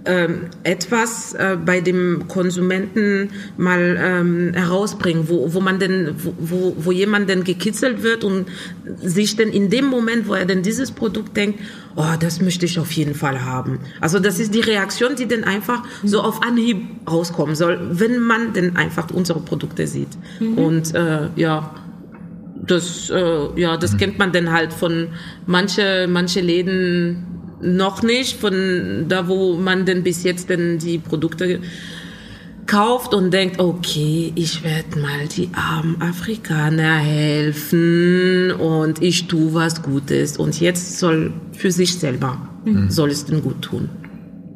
ähm, 0.06 0.42
etwas 0.62 1.34
äh, 1.34 1.56
bei 1.62 1.80
dem 1.80 2.28
Konsumenten 2.28 3.30
mal 3.56 3.98
ähm, 4.00 4.52
herausbringen, 4.54 5.28
wo, 5.28 5.52
wo 5.52 5.60
man 5.60 5.78
denn, 5.78 6.14
wo, 6.38 6.74
wo, 6.78 6.92
jemand 6.92 7.28
denn 7.28 7.42
gekitzelt 7.42 8.02
wird 8.02 8.22
und 8.22 8.46
sich 9.02 9.36
denn 9.36 9.48
in 9.48 9.68
dem 9.68 9.86
Moment, 9.86 10.28
wo 10.28 10.34
er 10.34 10.46
denn 10.46 10.62
dieses 10.62 10.92
Produkt 10.92 11.36
denkt, 11.36 11.58
oh, 11.96 12.04
das 12.20 12.40
möchte 12.40 12.66
ich 12.66 12.78
auf 12.78 12.92
jeden 12.92 13.14
Fall 13.14 13.44
haben. 13.44 13.80
Also 14.00 14.20
das 14.20 14.38
ist 14.38 14.54
die 14.54 14.60
Reaktion, 14.60 15.16
die 15.16 15.26
dann 15.26 15.42
einfach 15.42 15.82
so 16.04 16.20
auf 16.20 16.42
Anhieb 16.42 16.86
rauskommen 17.10 17.56
soll, 17.56 17.78
wenn 17.90 18.20
man 18.20 18.52
denn 18.52 18.76
einfach 18.76 19.10
unsere 19.10 19.40
Produkte 19.40 19.88
sieht. 19.88 20.10
Und 20.40 20.94
äh, 20.94 21.28
ja, 21.34 21.74
das, 22.66 23.10
äh, 23.10 23.60
ja, 23.60 23.76
das 23.76 23.96
kennt 23.96 24.18
man 24.18 24.32
dann 24.32 24.52
halt 24.52 24.72
von 24.72 25.08
manche, 25.46 26.06
manche 26.08 26.40
Läden 26.40 27.24
noch 27.60 28.02
nicht, 28.02 28.38
von 28.38 29.06
da, 29.08 29.28
wo 29.28 29.54
man 29.54 29.86
denn 29.86 30.02
bis 30.02 30.22
jetzt 30.24 30.50
denn 30.50 30.78
die 30.78 30.98
Produkte 30.98 31.60
kauft 32.66 33.14
und 33.14 33.32
denkt, 33.32 33.60
okay, 33.60 34.32
ich 34.34 34.64
werde 34.64 34.98
mal 34.98 35.28
die 35.28 35.48
armen 35.52 36.00
Afrikaner 36.02 36.96
helfen 36.96 38.50
und 38.50 39.00
ich 39.02 39.28
tue 39.28 39.54
was 39.54 39.82
Gutes 39.82 40.36
und 40.36 40.60
jetzt 40.60 40.98
soll 40.98 41.32
für 41.52 41.70
sich 41.70 41.94
selber 41.94 42.38
soll 42.88 43.10
es 43.10 43.24
denn 43.24 43.42
gut 43.42 43.62
tun. 43.62 43.88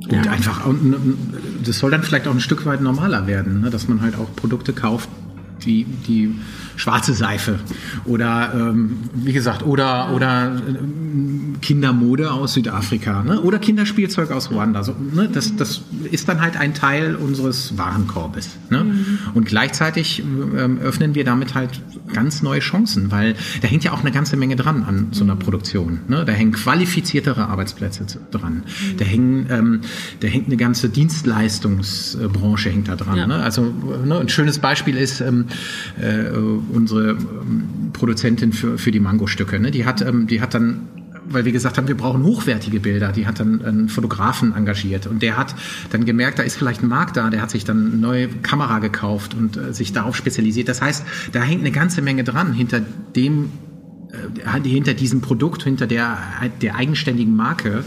Und 0.08 0.28
einfach, 0.28 0.66
und, 0.66 1.16
das 1.64 1.78
soll 1.78 1.90
dann 1.90 2.02
vielleicht 2.02 2.26
auch 2.26 2.34
ein 2.34 2.40
Stück 2.40 2.66
weit 2.66 2.80
normaler 2.80 3.26
werden, 3.26 3.60
ne? 3.60 3.70
dass 3.70 3.86
man 3.86 4.00
halt 4.00 4.16
auch 4.16 4.34
Produkte 4.34 4.72
kauft, 4.72 5.08
wie 5.60 5.84
die 5.84 6.34
schwarze 6.80 7.12
Seife 7.12 7.58
oder 8.06 8.52
ähm, 8.54 8.96
wie 9.14 9.34
gesagt 9.34 9.62
oder 9.64 10.12
oder 10.14 10.50
ähm, 10.66 11.56
Kindermode 11.60 12.32
aus 12.32 12.54
Südafrika 12.54 13.22
ne? 13.22 13.38
oder 13.42 13.58
Kinderspielzeug 13.58 14.30
aus 14.30 14.50
Ruanda 14.50 14.82
so, 14.82 14.94
ne? 15.14 15.28
das, 15.30 15.54
das 15.56 15.82
ist 16.10 16.26
dann 16.28 16.40
halt 16.40 16.56
ein 16.56 16.72
Teil 16.72 17.16
unseres 17.16 17.76
Warenkorbes 17.76 18.56
ne? 18.70 18.86
und 19.34 19.44
gleichzeitig 19.44 20.20
ähm, 20.20 20.78
öffnen 20.78 21.14
wir 21.14 21.24
damit 21.24 21.54
halt 21.54 21.82
ganz 22.14 22.42
neue 22.42 22.60
Chancen 22.60 23.10
weil 23.10 23.34
da 23.60 23.68
hängt 23.68 23.84
ja 23.84 23.92
auch 23.92 24.00
eine 24.00 24.10
ganze 24.10 24.38
Menge 24.38 24.56
dran 24.56 24.82
an 24.84 25.08
so 25.10 25.22
einer 25.22 25.36
Produktion 25.36 26.00
ne? 26.08 26.24
da 26.24 26.32
hängen 26.32 26.52
qualifiziertere 26.52 27.46
Arbeitsplätze 27.48 28.06
dran 28.30 28.62
da 28.96 29.04
hängen 29.04 29.46
ähm, 29.50 29.80
da 30.20 30.28
hängt 30.28 30.46
eine 30.46 30.56
ganze 30.56 30.88
Dienstleistungsbranche 30.88 32.70
hängt 32.70 32.88
da 32.88 32.96
dran 32.96 33.18
Ja. 33.18 33.26
ne? 33.26 33.42
also 33.42 33.70
ne? 34.04 34.18
ein 34.18 34.30
schönes 34.30 34.58
Beispiel 34.60 34.96
ist 34.96 35.20
ähm, 35.20 35.44
äh, 36.00 36.30
unsere 36.70 37.10
ähm, 37.10 37.90
Produzentin 37.92 38.52
für, 38.52 38.78
für 38.78 38.90
die 38.90 39.00
Mangostücke. 39.00 39.58
Ne? 39.58 39.70
Die, 39.70 39.84
hat, 39.84 40.02
ähm, 40.02 40.26
die 40.26 40.40
hat 40.40 40.54
dann 40.54 40.88
weil 41.30 41.44
wir 41.44 41.52
gesagt 41.52 41.78
haben, 41.78 41.86
wir 41.86 41.96
brauchen 41.96 42.24
hochwertige 42.24 42.80
Bilder. 42.80 43.12
Die 43.12 43.26
hat 43.26 43.38
dann 43.38 43.64
einen 43.64 43.88
Fotografen 43.88 44.52
engagiert 44.52 45.06
und 45.06 45.22
der 45.22 45.36
hat 45.36 45.54
dann 45.90 46.04
gemerkt, 46.04 46.40
da 46.40 46.42
ist 46.42 46.56
vielleicht 46.56 46.82
ein 46.82 46.88
Markt 46.88 47.16
da. 47.16 47.30
Der 47.30 47.40
hat 47.40 47.50
sich 47.50 47.64
dann 47.64 47.86
eine 47.86 47.96
neue 47.96 48.28
Kamera 48.28 48.80
gekauft 48.80 49.34
und 49.34 49.56
äh, 49.56 49.72
sich 49.72 49.92
darauf 49.92 50.16
spezialisiert. 50.16 50.68
Das 50.68 50.82
heißt, 50.82 51.04
da 51.32 51.40
hängt 51.42 51.60
eine 51.60 51.70
ganze 51.70 52.02
Menge 52.02 52.24
dran 52.24 52.52
hinter 52.52 52.80
dem 53.14 53.50
äh, 54.12 54.68
hinter 54.68 54.94
diesem 54.94 55.20
Produkt, 55.20 55.62
hinter 55.62 55.86
der, 55.86 56.18
der 56.60 56.74
eigenständigen 56.74 57.36
Marke 57.36 57.84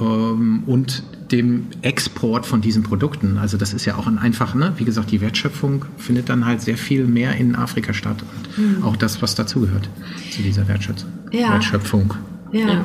ähm, 0.00 0.62
und 0.66 1.02
dem 1.32 1.66
Export 1.82 2.46
von 2.46 2.60
diesen 2.60 2.82
Produkten. 2.82 3.38
Also 3.38 3.56
das 3.56 3.72
ist 3.72 3.84
ja 3.86 3.96
auch 3.96 4.06
ein 4.06 4.18
einfach, 4.18 4.54
ne? 4.54 4.74
wie 4.76 4.84
gesagt, 4.84 5.10
die 5.10 5.20
Wertschöpfung 5.20 5.86
findet 5.96 6.28
dann 6.28 6.44
halt 6.44 6.60
sehr 6.60 6.76
viel 6.76 7.06
mehr 7.06 7.36
in 7.36 7.56
Afrika 7.56 7.92
statt 7.92 8.22
und 8.56 8.84
auch 8.84 8.96
das, 8.96 9.22
was 9.22 9.34
dazugehört 9.34 9.88
zu 10.30 10.42
dieser 10.42 10.68
Wertschöpfung. 10.68 11.10
Ja. 11.32 11.52
Wertschöpfung. 11.52 12.14
Ja. 12.52 12.68
Ja. 12.68 12.84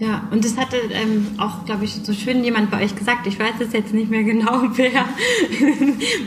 Ja, 0.00 0.28
und 0.30 0.44
das 0.44 0.56
hatte 0.56 0.76
ähm, 0.92 1.26
auch, 1.38 1.64
glaube 1.64 1.84
ich, 1.84 1.92
so 2.04 2.12
schön 2.12 2.44
jemand 2.44 2.70
bei 2.70 2.84
euch 2.84 2.94
gesagt. 2.94 3.26
Ich 3.26 3.36
weiß 3.36 3.54
es 3.58 3.72
jetzt 3.72 3.92
nicht 3.92 4.08
mehr 4.08 4.22
genau, 4.22 4.62
wer 4.76 5.04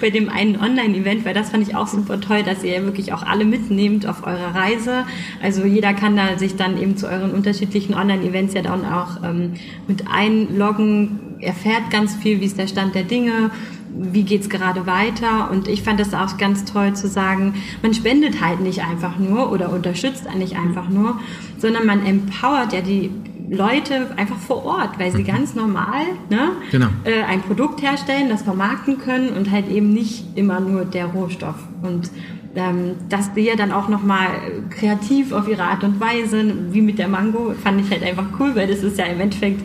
bei 0.02 0.10
dem 0.10 0.28
einen 0.28 0.58
Online-Event, 0.58 1.24
weil 1.24 1.34
das 1.34 1.52
fand 1.52 1.66
ich 1.66 1.74
auch 1.74 1.88
super 1.88 2.20
toll, 2.20 2.44
dass 2.44 2.66
ihr 2.66 2.84
wirklich 2.84 3.14
auch 3.14 3.24
alle 3.24 3.46
mitnehmt 3.46 4.06
auf 4.06 4.28
eurer 4.28 4.54
Reise. 4.54 5.06
Also 5.42 5.64
jeder 5.64 5.94
kann 5.94 6.18
da 6.18 6.38
sich 6.38 6.58
dann 6.58 6.78
eben 6.82 6.98
zu 6.98 7.08
euren 7.08 7.32
unterschiedlichen 7.32 7.94
Online-Events 7.94 8.56
ja 8.56 8.62
dann 8.62 8.84
auch 8.84 9.24
ähm, 9.24 9.54
mit 9.88 10.04
einloggen, 10.10 11.31
erfährt 11.42 11.90
ganz 11.92 12.16
viel, 12.16 12.40
wie 12.42 12.46
ist 12.46 12.58
der 12.58 12.68
Stand 12.68 12.96
der 12.96 13.04
Dinge, 13.04 13.52
wie 13.94 14.24
geht's 14.24 14.50
gerade 14.50 14.86
weiter. 14.88 15.50
Und 15.52 15.68
ich 15.68 15.84
fand 15.84 16.00
das 16.00 16.14
auch 16.14 16.38
ganz 16.38 16.66
toll 16.66 16.94
zu 16.94 17.08
sagen, 17.08 17.56
man 17.82 17.94
spendet 17.94 18.42
halt 18.42 18.62
nicht 18.62 18.82
einfach 18.84 19.18
nur 19.18 19.52
oder 19.52 19.72
unterstützt 19.72 20.26
nicht 20.38 20.56
einfach 20.56 20.90
nur, 20.90 21.20
sondern 21.58 21.86
man 21.86 22.06
empowert 22.06 22.74
ja 22.74 22.82
die 22.82 23.12
Leute 23.50 24.12
einfach 24.16 24.38
vor 24.38 24.64
Ort, 24.66 24.98
weil 24.98 25.12
sie 25.12 25.24
ganz 25.24 25.56
normal 25.56 26.06
ne, 26.30 26.52
Genau. 26.72 26.88
äh, 27.04 27.24
ein 27.24 27.42
Produkt 27.42 27.82
herstellen, 27.82 28.30
das 28.30 28.44
vermarkten 28.44 28.98
können 29.00 29.30
und 29.30 29.52
halt 29.52 29.70
eben 29.70 29.94
nicht 29.94 30.38
immer 30.38 30.62
nur 30.62 30.86
der 30.86 31.08
Rohstoff. 31.08 31.56
Und 31.82 32.10
ähm, 32.56 32.96
dass 33.10 33.34
die 33.34 33.42
ja 33.42 33.56
dann 33.56 33.72
auch 33.74 33.90
nochmal 33.90 34.28
kreativ 34.70 35.34
auf 35.34 35.50
ihre 35.50 35.64
Art 35.64 35.84
und 35.84 36.00
Weise, 36.00 36.54
wie 36.72 36.82
mit 36.82 36.98
der 36.98 37.08
Mango, 37.10 37.54
fand 37.62 37.82
ich 37.82 37.92
halt 37.92 38.04
einfach 38.04 38.26
cool, 38.40 38.56
weil 38.56 38.68
das 38.68 38.84
ist 38.84 38.98
ja 38.98 39.06
im 39.06 39.20
Endeffekt, 39.20 39.62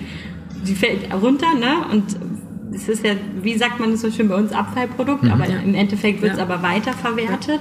die 0.67 0.75
fällt 0.75 1.13
runter, 1.15 1.55
ne? 1.55 1.87
Und 1.93 2.05
es 2.75 2.89
ist 2.89 3.05
ja, 3.07 3.13
wie 3.41 3.57
sagt 3.57 3.81
man 3.81 3.93
das 3.93 4.03
so 4.03 4.11
schön 4.11 4.29
bei 4.29 4.35
uns, 4.35 4.53
Abfallprodukt, 4.53 5.25
aber 5.31 5.47
im 5.47 5.75
Endeffekt 5.75 6.21
wird 6.21 6.33
es 6.33 6.39
Ja. 6.39 6.45
aber 6.45 6.63
weiterverwertet 6.63 7.61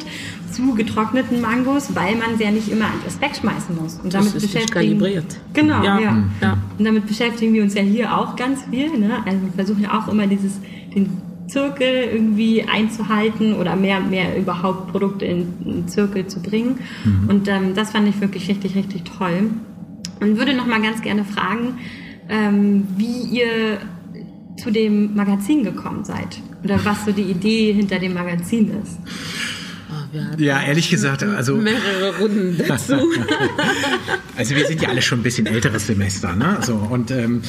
zu 0.51 0.73
getrockneten 0.73 1.39
Mangos, 1.41 1.95
weil 1.95 2.15
man 2.15 2.37
sie 2.37 2.43
ja 2.43 2.51
nicht 2.51 2.69
immer 2.69 2.85
alles 3.01 3.21
wegschmeißen 3.21 3.75
muss. 3.81 3.99
Und 4.03 4.13
damit 4.13 4.27
Das 4.27 4.35
ist 4.35 4.43
nicht 4.43 4.53
beschäftigen. 4.53 4.99
kalibriert. 4.99 5.37
Genau, 5.53 5.83
ja. 5.83 5.99
Ja. 5.99 6.23
Ja. 6.41 6.57
Und 6.77 6.83
damit 6.85 7.05
beschäftigen 7.07 7.53
wir 7.53 7.63
uns 7.63 7.75
ja 7.75 7.81
hier 7.81 8.17
auch 8.17 8.35
ganz 8.35 8.63
viel. 8.69 8.97
Ne? 8.97 9.11
Also 9.25 9.41
wir 9.41 9.53
versuchen 9.55 9.83
ja 9.83 9.97
auch 9.97 10.07
immer 10.11 10.27
dieses, 10.27 10.59
den 10.93 11.09
Zirkel 11.47 12.09
irgendwie 12.11 12.63
einzuhalten 12.63 13.53
oder 13.53 13.75
mehr 13.75 13.99
und 13.99 14.09
mehr 14.09 14.35
überhaupt 14.37 14.91
Produkte 14.91 15.25
in 15.25 15.53
einen 15.63 15.87
Zirkel 15.87 16.25
zu 16.27 16.41
bringen. 16.41 16.79
Und 17.29 17.47
ähm, 17.47 17.75
das 17.75 17.91
fand 17.91 18.09
ich 18.09 18.19
wirklich 18.19 18.49
richtig, 18.49 18.75
richtig 18.75 19.03
toll. 19.03 19.51
Und 20.19 20.37
würde 20.37 20.55
noch 20.55 20.65
mal 20.65 20.81
ganz 20.81 21.01
gerne 21.03 21.23
fragen, 21.23 21.75
ähm, 22.29 22.87
wie 22.97 23.21
ihr 23.39 23.79
zu 24.57 24.71
dem 24.71 25.15
Magazin 25.15 25.63
gekommen 25.63 26.03
seid 26.05 26.41
oder 26.63 26.83
was 26.83 27.05
so 27.05 27.11
die 27.11 27.23
Idee 27.23 27.73
hinter 27.73 27.99
dem 27.99 28.13
Magazin 28.13 28.71
ist. 28.81 28.97
Ah, 29.89 30.07
Ja, 30.37 30.61
ehrlich 30.63 30.89
gesagt, 30.89 31.23
also, 31.23 31.55
mehrere 31.57 32.17
Runden 32.17 32.57
dazu. 32.67 32.95
also 34.37 34.55
wir 34.55 34.65
sind 34.65 34.81
ja 34.81 34.89
alle 34.89 35.01
schon 35.01 35.19
ein 35.19 35.23
bisschen 35.23 35.45
älteres 35.45 35.87
Semester, 35.87 36.35
ne? 36.35 36.57
So, 36.61 36.75
und 36.75 37.11
ähm, 37.11 37.41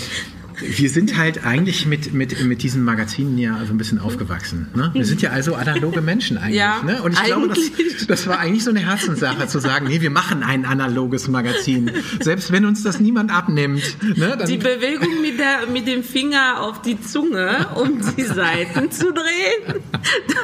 wir 0.60 0.90
sind 0.90 1.16
halt 1.16 1.44
eigentlich 1.44 1.86
mit, 1.86 2.14
mit, 2.14 2.42
mit 2.44 2.62
diesen 2.62 2.82
Magazinen 2.82 3.38
ja 3.38 3.58
so 3.66 3.72
ein 3.72 3.78
bisschen 3.78 3.98
aufgewachsen. 3.98 4.68
Ne? 4.74 4.90
Wir 4.92 5.04
sind 5.04 5.22
ja 5.22 5.30
also 5.30 5.54
analoge 5.54 6.00
Menschen 6.00 6.38
eigentlich. 6.38 6.56
Ja, 6.56 6.82
ne? 6.82 7.02
Und 7.02 7.12
ich 7.12 7.22
glaube, 7.22 7.48
das, 7.48 7.58
eigentlich. 7.58 8.06
das 8.06 8.26
war 8.26 8.38
eigentlich 8.38 8.64
so 8.64 8.70
eine 8.70 8.80
Herzenssache, 8.80 9.46
zu 9.48 9.58
sagen, 9.58 9.86
nee, 9.88 10.00
wir 10.00 10.10
machen 10.10 10.42
ein 10.42 10.64
analoges 10.64 11.28
Magazin. 11.28 11.90
Selbst 12.20 12.52
wenn 12.52 12.64
uns 12.64 12.82
das 12.82 13.00
niemand 13.00 13.32
abnimmt. 13.32 13.82
Ne? 14.16 14.38
Die 14.48 14.56
Bewegung 14.56 15.20
mit, 15.20 15.38
der, 15.38 15.66
mit 15.70 15.86
dem 15.86 16.02
Finger 16.02 16.60
auf 16.60 16.82
die 16.82 17.00
Zunge, 17.00 17.68
um 17.74 18.00
die 18.16 18.24
Seiten 18.24 18.90
zu 18.90 19.12
drehen, 19.12 19.80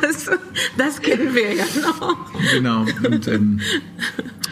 das, 0.02 0.30
das 0.76 1.00
kennen 1.00 1.34
wir 1.34 1.54
ja 1.54 1.64
noch. 1.82 2.30
Genau. 2.52 2.86
Und 3.04 3.28
ähm, 3.28 3.60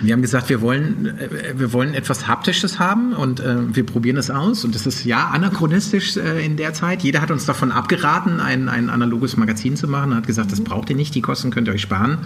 wir 0.03 0.15
haben 0.15 0.23
gesagt, 0.23 0.49
wir 0.49 0.61
wollen, 0.61 1.19
äh, 1.19 1.59
wir 1.59 1.73
wollen 1.73 1.95
etwas 1.95 2.27
Haptisches 2.27 2.79
haben 2.79 3.13
und 3.13 3.41
äh, 3.41 3.75
wir 3.75 3.85
probieren 3.85 4.17
es 4.17 4.31
aus. 4.31 4.65
Und 4.65 4.75
das 4.75 4.87
ist 4.87 5.05
ja 5.05 5.29
anachronistisch 5.51 6.17
äh, 6.17 6.45
in 6.45 6.57
der 6.57 6.73
Zeit. 6.73 7.03
Jeder 7.03 7.21
hat 7.21 7.31
uns 7.31 7.45
davon 7.45 7.73
abgeraten, 7.73 8.41
ein, 8.41 8.69
ein 8.69 8.89
analoges 8.89 9.37
Magazin 9.37 9.77
zu 9.77 9.89
machen. 9.89 10.15
Hat 10.15 10.27
gesagt, 10.27 10.53
das 10.53 10.61
braucht 10.63 10.91
ihr 10.91 10.97
nicht, 10.97 11.15
die 11.15 11.23
Kosten 11.23 11.51
könnt 11.51 11.69
ihr 11.69 11.75
euch 11.75 11.83
sparen. 11.83 12.19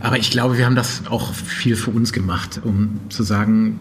Aber 0.00 0.18
ich 0.18 0.30
glaube, 0.30 0.58
wir 0.58 0.66
haben 0.66 0.76
das 0.76 1.02
auch 1.08 1.34
viel 1.34 1.76
für 1.76 1.90
uns 1.90 2.12
gemacht, 2.12 2.60
um 2.64 3.00
zu 3.10 3.22
sagen, 3.22 3.78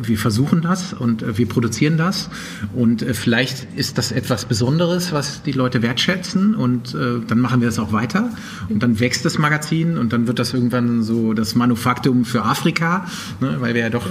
wir 0.00 0.16
versuchen 0.16 0.62
das 0.62 0.94
und 0.94 1.22
äh, 1.22 1.36
wir 1.36 1.46
produzieren 1.46 1.98
das 1.98 2.30
und 2.74 3.02
äh, 3.02 3.12
vielleicht 3.12 3.66
ist 3.76 3.98
das 3.98 4.10
etwas 4.10 4.46
Besonderes, 4.46 5.12
was 5.12 5.42
die 5.42 5.52
Leute 5.52 5.82
wertschätzen 5.82 6.54
und 6.54 6.94
äh, 6.94 7.20
dann 7.26 7.40
machen 7.40 7.60
wir 7.60 7.68
das 7.68 7.78
auch 7.78 7.92
weiter 7.92 8.30
und 8.70 8.82
dann 8.82 9.00
wächst 9.00 9.26
das 9.26 9.38
Magazin 9.38 9.98
und 9.98 10.14
dann 10.14 10.26
wird 10.26 10.38
das 10.38 10.54
irgendwann 10.54 11.02
so 11.02 11.34
das 11.34 11.54
Manufaktum 11.54 12.24
für 12.24 12.42
Afrika, 12.42 13.06
ne, 13.40 13.56
weil 13.60 13.74
wir 13.74 13.82
ja 13.82 13.90
doch 13.90 14.06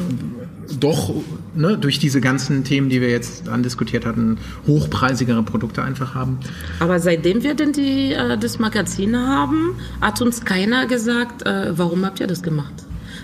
doch 0.79 1.13
ne, 1.55 1.77
durch 1.77 1.99
diese 1.99 2.21
ganzen 2.21 2.63
Themen, 2.63 2.89
die 2.89 3.01
wir 3.01 3.09
jetzt 3.09 3.49
andiskutiert 3.49 4.05
hatten, 4.05 4.37
hochpreisigere 4.67 5.43
Produkte 5.43 5.83
einfach 5.83 6.15
haben. 6.15 6.39
Aber 6.79 6.99
seitdem 6.99 7.43
wir 7.43 7.55
denn 7.55 7.73
die, 7.73 8.13
äh, 8.13 8.37
das 8.37 8.59
Magazin 8.59 9.15
haben, 9.17 9.75
hat 9.99 10.21
uns 10.21 10.45
keiner 10.45 10.87
gesagt, 10.87 11.45
äh, 11.45 11.77
warum 11.77 12.05
habt 12.05 12.19
ihr 12.19 12.27
das 12.27 12.43
gemacht? 12.43 12.73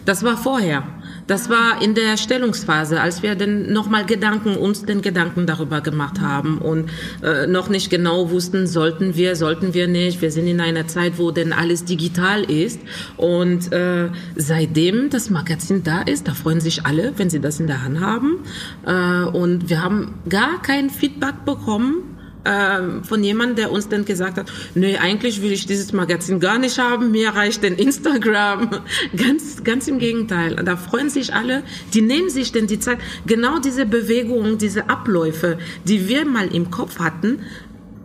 Das 0.06 0.24
war 0.24 0.38
vorher. 0.38 0.84
Das 1.28 1.50
war 1.50 1.82
in 1.82 1.94
der 1.94 2.16
Stellungsphase, 2.16 3.02
als 3.02 3.22
wir 3.22 3.36
dann 3.36 3.72
nochmal 3.72 4.06
Gedanken, 4.06 4.56
uns 4.56 4.86
den 4.86 5.02
Gedanken 5.02 5.46
darüber 5.46 5.82
gemacht 5.82 6.22
haben 6.22 6.58
und 6.60 6.90
äh, 7.22 7.48
noch 7.48 7.68
nicht 7.68 7.90
genau 7.90 8.32
wussten, 8.32 8.66
sollten 8.66 9.16
wir, 9.16 9.36
sollten 9.36 9.74
wir 9.74 9.88
nicht. 9.88 10.22
Wir 10.22 10.32
sind 10.32 10.48
in 10.48 10.62
einer 10.62 10.88
Zeit, 10.88 11.18
wo 11.18 11.32
denn 11.32 11.52
alles 11.52 11.84
digital 11.84 12.44
ist. 12.50 12.80
Und 13.18 13.72
äh, 13.74 14.10
seitdem 14.36 15.10
das 15.10 15.30
Magazin 15.30 15.84
da 15.84 16.02
ist, 16.02 16.28
da 16.30 16.34
freuen 16.34 16.62
sich 16.62 16.86
alle, 16.86 17.14
wenn 17.18 17.30
sie 17.30 17.42
das 17.42 17.60
in 17.60 17.68
der 17.68 17.84
Hand 17.84 18.00
haben. 18.00 18.40
Äh, 18.86 19.26
und 19.38 19.70
wir 19.70 19.84
haben 19.84 20.16
gar 20.30 20.62
kein 20.62 20.90
Feedback 20.90 21.44
bekommen 21.46 22.17
ähm, 22.48 23.04
von 23.04 23.24
jemandem, 23.24 23.58
der 23.58 23.72
uns 23.72 23.90
dann 23.90 24.06
gesagt 24.06 24.38
hat, 24.38 24.52
nee, 24.74 24.98
eigentlich 24.98 25.42
will 25.42 25.52
ich 25.52 25.66
dieses 25.66 25.92
Magazin 25.92 26.40
gar 26.40 26.58
nicht 26.58 26.80
haben, 26.80 27.12
mir 27.12 27.30
reicht 27.30 27.64
denn 27.64 27.76
Instagram. 27.76 28.70
Ganz, 29.16 29.64
ganz 29.64 29.88
im 29.88 30.00
Gegenteil. 30.00 30.56
Da 30.56 30.78
freuen 30.78 31.10
sich 31.10 31.34
alle, 31.34 31.64
die 31.94 32.02
nehmen 32.02 32.30
sich 32.30 32.52
denn 32.52 32.68
die 32.68 32.80
Zeit, 32.80 33.00
genau 33.26 33.60
diese 33.60 33.86
Bewegungen, 33.86 34.58
diese 34.58 34.90
Abläufe, 34.90 35.58
die 35.86 36.08
wir 36.08 36.26
mal 36.26 36.54
im 36.54 36.72
Kopf 36.72 37.00
hatten, 37.00 37.40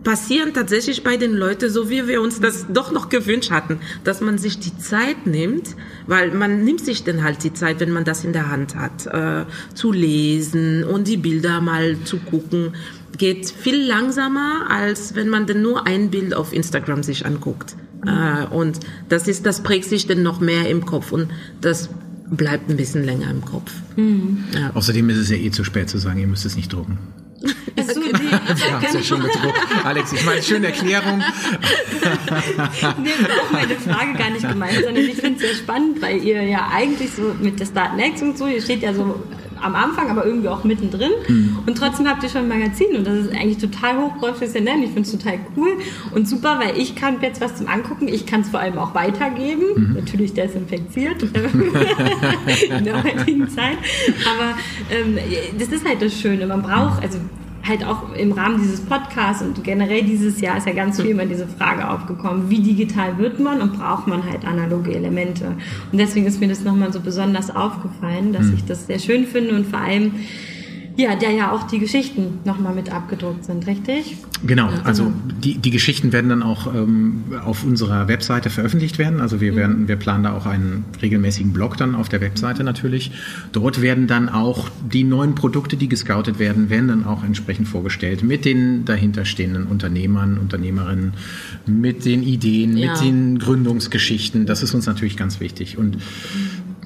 passieren 0.03 0.53
tatsächlich 0.53 1.03
bei 1.03 1.17
den 1.17 1.33
Leuten, 1.33 1.69
so 1.69 1.89
wie 1.89 2.07
wir 2.07 2.21
uns 2.21 2.39
das 2.39 2.65
doch 2.69 2.91
noch 2.91 3.09
gewünscht 3.09 3.51
hatten, 3.51 3.79
dass 4.03 4.21
man 4.21 4.37
sich 4.37 4.59
die 4.59 4.77
Zeit 4.77 5.25
nimmt, 5.25 5.75
weil 6.07 6.31
man 6.31 6.63
nimmt 6.63 6.81
sich 6.81 7.03
dann 7.03 7.23
halt 7.23 7.43
die 7.43 7.53
Zeit, 7.53 7.79
wenn 7.79 7.91
man 7.91 8.03
das 8.03 8.23
in 8.23 8.33
der 8.33 8.49
Hand 8.49 8.75
hat, 8.75 9.07
äh, 9.07 9.45
zu 9.73 9.91
lesen 9.91 10.83
und 10.83 11.07
die 11.07 11.17
Bilder 11.17 11.61
mal 11.61 11.97
zu 12.03 12.17
gucken, 12.17 12.73
geht 13.17 13.49
viel 13.49 13.85
langsamer, 13.85 14.69
als 14.69 15.15
wenn 15.15 15.29
man 15.29 15.45
dann 15.45 15.61
nur 15.61 15.87
ein 15.87 16.09
Bild 16.09 16.33
auf 16.33 16.53
Instagram 16.53 17.03
sich 17.03 17.25
anguckt. 17.25 17.75
Äh, 18.05 18.45
und 18.47 18.79
das 19.09 19.27
ist, 19.27 19.45
das 19.45 19.63
prägt 19.63 19.85
sich 19.85 20.07
dann 20.07 20.23
noch 20.23 20.39
mehr 20.39 20.69
im 20.69 20.85
Kopf 20.85 21.11
und 21.11 21.29
das 21.61 21.89
bleibt 22.29 22.69
ein 22.69 22.77
bisschen 22.77 23.03
länger 23.03 23.29
im 23.29 23.45
Kopf. 23.45 23.71
Ja. 23.95 24.71
Außerdem 24.73 25.09
ist 25.09 25.17
es 25.17 25.29
ja 25.29 25.37
eh 25.37 25.51
zu 25.51 25.63
spät 25.63 25.89
zu 25.89 25.97
sagen, 25.97 26.19
ihr 26.19 26.27
müsst 26.27 26.45
es 26.45 26.55
nicht 26.55 26.73
drucken. 26.73 26.97
Achso, 27.77 27.99
nee, 27.99 28.13
Wir 28.13 28.71
haben 28.71 28.85
es 28.85 28.93
ja 28.93 29.03
schon 29.03 29.21
gedruckt. 29.21 29.59
Alex, 29.83 30.13
ich 30.13 30.25
meine, 30.25 30.41
schöne 30.41 30.67
Erklärung. 30.67 31.21
Nee, 33.01 33.11
das 33.21 33.39
auch 33.39 33.51
meine 33.51 33.75
Frage 33.75 34.13
gar 34.17 34.29
nicht 34.29 34.47
gemeint, 34.47 34.73
sondern 34.73 35.03
ich 35.03 35.15
finde 35.15 35.35
es 35.35 35.41
sehr 35.41 35.55
spannend, 35.55 36.01
weil 36.01 36.21
ihr 36.23 36.43
ja 36.43 36.69
eigentlich 36.71 37.11
so 37.11 37.35
mit 37.39 37.59
der 37.59 37.65
Start 37.65 37.95
Next 37.95 38.21
und 38.23 38.37
so, 38.37 38.47
ihr 38.47 38.61
steht 38.61 38.81
ja 38.81 38.93
so 38.93 39.23
am 39.63 39.75
Anfang, 39.75 40.09
aber 40.09 40.25
irgendwie 40.25 40.49
auch 40.49 40.63
mittendrin. 40.63 41.11
Und 41.65 41.77
trotzdem 41.77 42.07
habt 42.07 42.23
ihr 42.23 42.29
schon 42.29 42.41
ein 42.41 42.47
Magazin 42.47 42.95
und 42.95 43.07
das 43.07 43.25
ist 43.25 43.31
eigentlich 43.31 43.57
total 43.57 43.97
hochprofessionell. 43.97 44.83
Ich 44.83 44.91
finde 44.91 45.01
es 45.01 45.11
total 45.11 45.39
cool 45.55 45.77
und 46.13 46.27
super, 46.27 46.59
weil 46.59 46.77
ich 46.77 46.95
kann 46.95 47.17
jetzt 47.21 47.41
was 47.41 47.55
zum 47.55 47.67
Angucken. 47.67 48.07
Ich 48.07 48.25
kann 48.25 48.41
es 48.41 48.49
vor 48.49 48.59
allem 48.59 48.77
auch 48.77 48.93
weitergeben. 48.93 49.95
Natürlich 49.95 50.33
desinfiziert 50.33 51.23
in 52.77 52.83
der 52.83 53.03
heutigen 53.03 53.49
Zeit. 53.49 53.77
Aber 54.25 54.57
ähm, 54.91 55.17
das 55.57 55.69
ist 55.69 55.87
halt 55.87 56.01
das 56.01 56.19
Schöne. 56.19 56.45
Man 56.45 56.61
braucht, 56.61 57.01
also 57.01 57.19
halt 57.67 57.85
auch 57.85 58.13
im 58.13 58.33
Rahmen 58.33 58.61
dieses 58.61 58.81
Podcasts 58.81 59.41
und 59.41 59.63
generell 59.63 60.03
dieses 60.03 60.41
Jahr 60.41 60.57
ist 60.57 60.67
ja 60.67 60.73
ganz 60.73 60.99
viel 61.01 61.11
immer 61.11 61.25
diese 61.25 61.47
Frage 61.47 61.89
aufgekommen, 61.89 62.49
wie 62.49 62.59
digital 62.59 63.17
wird 63.17 63.39
man 63.39 63.61
und 63.61 63.73
braucht 63.73 64.05
man 64.07 64.23
halt 64.29 64.45
analoge 64.45 64.93
Elemente. 64.93 65.55
Und 65.91 65.97
deswegen 65.97 66.25
ist 66.25 66.41
mir 66.41 66.49
das 66.49 66.63
nochmal 66.63 66.91
so 66.91 66.99
besonders 66.99 67.55
aufgefallen, 67.55 68.33
dass 68.33 68.49
ich 68.49 68.65
das 68.65 68.87
sehr 68.87 68.99
schön 68.99 69.25
finde 69.25 69.55
und 69.55 69.67
vor 69.67 69.79
allem, 69.79 70.11
ja, 70.95 71.15
da 71.15 71.29
ja 71.29 71.51
auch 71.51 71.63
die 71.63 71.79
Geschichten 71.79 72.39
nochmal 72.45 72.75
mit 72.75 72.91
abgedruckt 72.91 73.45
sind, 73.45 73.65
richtig? 73.65 74.17
Genau, 74.45 74.69
also 74.83 75.11
die, 75.43 75.57
die 75.57 75.71
Geschichten 75.71 76.11
werden 76.11 76.29
dann 76.29 76.43
auch 76.43 76.73
ähm, 76.73 77.23
auf 77.43 77.63
unserer 77.63 78.07
Webseite 78.07 78.49
veröffentlicht 78.49 78.99
werden. 78.99 79.21
Also 79.21 79.39
wir, 79.41 79.55
werden, 79.55 79.87
wir 79.87 79.95
planen 79.95 80.25
da 80.25 80.33
auch 80.35 80.45
einen 80.45 80.85
regelmäßigen 81.01 81.53
Blog 81.53 81.77
dann 81.77 81.95
auf 81.95 82.09
der 82.09 82.19
Webseite 82.21 82.63
natürlich. 82.63 83.11
Dort 83.53 83.81
werden 83.81 84.07
dann 84.07 84.29
auch 84.29 84.69
die 84.91 85.03
neuen 85.03 85.33
Produkte, 85.33 85.77
die 85.77 85.87
gescoutet 85.87 86.39
werden, 86.39 86.69
werden 86.69 86.89
dann 86.89 87.05
auch 87.05 87.23
entsprechend 87.23 87.67
vorgestellt 87.67 88.21
mit 88.21 88.43
den 88.45 88.85
dahinterstehenden 88.85 89.65
Unternehmern, 89.65 90.37
Unternehmerinnen, 90.37 91.13
mit 91.65 92.05
den 92.05 92.21
Ideen, 92.21 92.75
Ja. 92.77 92.91
mit 92.91 93.01
den 93.01 93.39
Gründungsgeschichten. 93.39 94.45
Das 94.45 94.61
ist 94.61 94.73
uns 94.73 94.85
natürlich 94.85 95.17
ganz 95.17 95.39
wichtig. 95.39 95.77
Und 95.77 95.97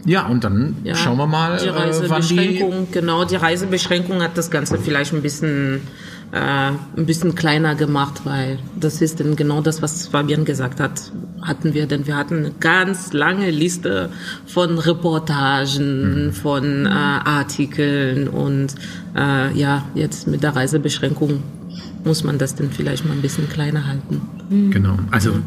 Ja, 0.05 0.27
und 0.27 0.43
dann 0.43 0.77
ja, 0.83 0.95
schauen 0.95 1.17
wir 1.17 1.27
mal, 1.27 1.57
die 1.57 1.69
Reisebeschränkung, 1.69 2.71
äh, 2.71 2.86
die 2.88 2.91
genau, 2.91 3.25
die 3.25 3.36
Reisebeschränkung 3.36 4.21
hat 4.21 4.38
das 4.38 4.51
Ganze 4.51 4.77
vielleicht 4.77 5.13
ein 5.13 5.21
bisschen 5.21 5.81
äh, 6.31 6.38
ein 6.38 7.05
bisschen 7.05 7.36
kleiner 7.36 7.75
gemacht, 7.75 8.21
weil 8.25 8.60
das 8.75 9.01
ist 9.01 9.19
dann 9.19 9.36
genau 9.36 9.62
das, 9.62 9.81
was 9.81 10.07
Fabian 10.07 10.45
gesagt 10.45 10.79
hat, 10.79 11.12
hatten 11.41 11.73
wir, 11.73 11.88
denn 11.88 12.05
wir 12.05 12.17
hatten 12.17 12.38
eine 12.38 12.51
ganz 12.60 13.13
lange 13.13 13.49
Liste 13.49 14.10
von 14.45 14.77
Reportagen, 14.77 16.25
mhm. 16.25 16.33
von 16.33 16.86
äh, 16.86 16.89
Artikeln 16.89 18.27
und 18.27 18.75
äh, 19.15 19.57
ja, 19.57 19.86
jetzt 19.95 20.27
mit 20.27 20.43
der 20.43 20.55
Reisebeschränkung 20.55 21.43
muss 22.08 22.24
man 22.24 22.38
das 22.38 22.56
dann 22.56 22.72
vielleicht 22.72 23.06
mal 23.06 23.13
ein 23.13 23.22
bisschen 23.22 23.48
kleiner 23.50 23.86
halten. 23.86 24.22
Mhm. 24.50 24.72
Genau. 24.72 24.98
Also 25.12 25.38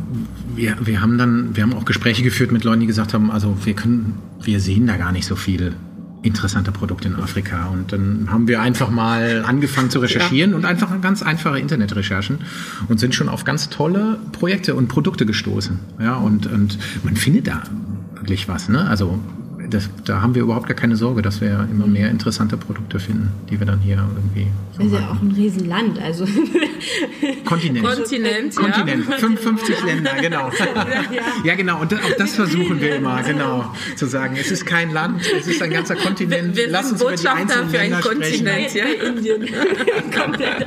wir, 0.54 0.76
wir 0.80 1.00
haben 1.00 1.18
dann, 1.18 1.56
wir 1.56 1.64
haben 1.64 1.74
auch 1.74 1.84
Gespräche 1.84 2.22
geführt 2.22 2.52
mit 2.52 2.62
Leuten, 2.64 2.80
die 2.80 2.86
gesagt 2.86 3.14
haben, 3.14 3.30
also 3.30 3.56
wir 3.64 3.74
können, 3.74 4.18
wir 4.42 4.60
sehen 4.60 4.86
da 4.86 4.96
gar 4.96 5.10
nicht 5.10 5.26
so 5.26 5.34
viel 5.34 5.74
interessante 6.22 6.70
Produkte 6.70 7.08
in 7.08 7.16
Afrika. 7.16 7.68
Und 7.68 7.92
dann 7.92 8.28
haben 8.30 8.46
wir 8.46 8.60
einfach 8.60 8.90
mal 8.90 9.44
angefangen 9.46 9.90
zu 9.90 10.00
recherchieren 10.00 10.50
ja. 10.50 10.56
und 10.56 10.64
einfach 10.64 11.00
ganz 11.00 11.22
einfache 11.22 11.58
Internetrecherchen 11.58 12.38
und 12.88 13.00
sind 13.00 13.14
schon 13.14 13.28
auf 13.28 13.44
ganz 13.44 13.70
tolle 13.70 14.18
Projekte 14.32 14.74
und 14.74 14.88
Produkte 14.88 15.26
gestoßen. 15.26 15.78
Ja, 15.98 16.16
und, 16.16 16.46
und 16.46 16.78
man 17.02 17.16
findet 17.16 17.46
da 17.46 17.62
wirklich 18.14 18.48
was. 18.48 18.68
Ne? 18.68 18.86
Also 18.86 19.18
das, 19.70 19.88
da 20.04 20.20
haben 20.20 20.34
wir 20.34 20.42
überhaupt 20.42 20.66
gar 20.66 20.76
keine 20.76 20.96
Sorge, 20.96 21.22
dass 21.22 21.40
wir 21.40 21.66
immer 21.70 21.86
mehr 21.86 22.10
interessante 22.10 22.56
Produkte 22.56 22.98
finden, 22.98 23.30
die 23.48 23.58
wir 23.58 23.66
dann 23.66 23.80
hier 23.80 23.96
irgendwie. 23.96 24.48
Das 24.76 24.86
ist 24.86 24.92
ja 24.92 25.10
auch 25.10 25.22
ein 25.22 25.32
Riesenland, 25.32 25.98
also. 26.00 26.24
Kontinent. 27.44 27.84
Kontinent, 27.84 28.54
ja. 28.54 28.60
Kontinent. 28.60 29.04
55 29.14 29.84
Länder, 29.84 30.10
genau. 30.20 30.50
Ja, 31.44 31.54
genau. 31.54 31.80
Und 31.80 31.94
auch 31.94 32.16
das 32.18 32.34
versuchen 32.34 32.80
wir 32.80 32.96
immer, 32.96 33.22
genau, 33.22 33.72
zu 33.96 34.06
sagen. 34.06 34.36
Es 34.38 34.50
ist 34.50 34.66
kein 34.66 34.92
Land, 34.92 35.22
es 35.38 35.46
ist 35.46 35.62
ein 35.62 35.70
ganzer 35.70 35.96
Kontinent. 35.96 36.56
Wir, 36.56 36.64
wir 36.64 36.70
Lass 36.70 36.92
uns 36.92 37.00
über 37.00 37.14
die 37.14 37.28
einzelnen 37.28 37.70
für 37.70 37.76
Länder 37.76 38.00
Kontinent, 38.00 38.74
ja. 38.74 38.84
Indien. 38.84 39.46
Komplett 40.16 40.66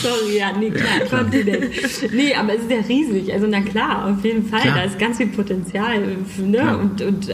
Sorry, 0.00 0.38
ja, 0.38 0.52
nee, 0.58 0.70
klar, 0.70 1.00
Kontinent. 1.08 1.70
Nee, 2.12 2.34
aber 2.34 2.54
es 2.54 2.62
ist 2.62 2.70
ja 2.70 2.80
riesig. 2.88 3.32
Also, 3.32 3.46
na 3.48 3.60
klar, 3.60 4.06
auf 4.06 4.24
jeden 4.24 4.46
Fall. 4.46 4.60
Klar. 4.60 4.76
Da 4.76 4.82
ist 4.84 4.98
ganz 4.98 5.18
viel 5.18 5.28
Potenzial. 5.28 6.00
Ne? 6.38 6.78
Und, 6.78 7.02
und 7.02 7.28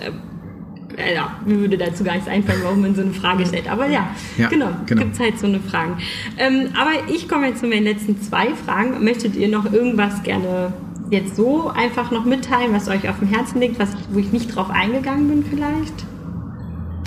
äh, 0.96 1.14
ja, 1.14 1.36
mir 1.44 1.60
würde 1.60 1.76
dazu 1.76 2.04
gar 2.04 2.14
nichts 2.14 2.28
einfallen, 2.28 2.60
warum 2.62 2.80
man 2.82 2.94
so 2.94 3.02
eine 3.02 3.12
Frage 3.12 3.46
stellt. 3.46 3.70
Aber 3.70 3.86
ja, 3.86 4.08
ja 4.36 4.48
genau, 4.48 4.70
genau. 4.86 5.02
gibt 5.02 5.14
es 5.14 5.20
halt 5.20 5.38
so 5.38 5.46
eine 5.46 5.60
Frage. 5.60 5.96
Ähm, 6.38 6.68
aber 6.74 7.12
ich 7.12 7.28
komme 7.28 7.48
jetzt 7.48 7.60
zu 7.60 7.66
meinen 7.66 7.84
letzten 7.84 8.20
zwei 8.22 8.54
Fragen. 8.54 9.04
Möchtet 9.04 9.36
ihr 9.36 9.48
noch 9.48 9.70
irgendwas 9.72 10.22
gerne 10.22 10.72
jetzt 11.10 11.36
so 11.36 11.68
einfach 11.68 12.10
noch 12.10 12.24
mitteilen, 12.24 12.72
was 12.72 12.88
euch 12.88 13.08
auf 13.08 13.18
dem 13.18 13.28
Herzen 13.28 13.60
liegt, 13.60 13.78
was, 13.78 13.90
wo 14.10 14.18
ich 14.18 14.32
nicht 14.32 14.54
drauf 14.54 14.70
eingegangen 14.70 15.28
bin 15.28 15.44
vielleicht? 15.44 16.04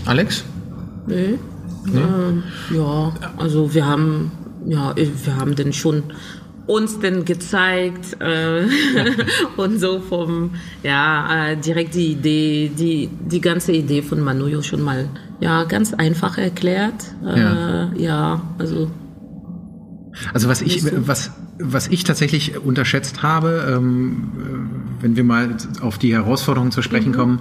Alex? 0.06 0.46
Nee. 1.08 1.40
nee? 1.86 2.00
Ähm, 2.00 2.44
ja, 2.74 3.14
also 3.38 3.74
wir 3.74 3.86
haben, 3.86 4.32
ja, 4.66 4.94
wir 4.96 5.36
haben 5.36 5.56
denn 5.56 5.74
schon 5.74 6.04
uns 6.70 7.00
denn 7.00 7.26
gezeigt 7.26 8.22
äh, 8.22 8.62
und 9.58 9.80
so 9.80 10.00
vom, 10.00 10.52
ja, 10.84 11.50
äh, 11.50 11.58
direkt 11.58 11.96
die 11.96 12.12
Idee, 12.12 12.72
die, 12.78 13.10
die 13.10 13.42
ganze 13.42 13.72
Idee 13.72 14.04
von 14.04 14.20
Manuyo 14.22 14.62
schon 14.62 14.82
mal, 14.82 15.10
ja, 15.40 15.64
ganz 15.64 15.96
einfach 15.96 16.38
erklärt. 16.38 17.16
Äh, 17.26 17.40
ja. 17.40 17.92
ja, 17.98 18.42
also. 18.60 18.92
Also 20.32 20.48
was 20.48 20.62
ich, 20.62 20.84
was, 21.08 21.32
was 21.60 21.88
ich 21.88 22.04
tatsächlich 22.04 22.58
unterschätzt 22.58 23.24
habe, 23.24 23.74
ähm, 23.76 24.32
wenn 25.02 25.16
wir 25.16 25.24
mal 25.24 25.56
auf 25.82 25.98
die 25.98 26.14
Herausforderungen 26.14 26.72
zu 26.72 26.84
sprechen 26.84 27.14
mhm. 27.14 27.16
kommen, 27.16 27.40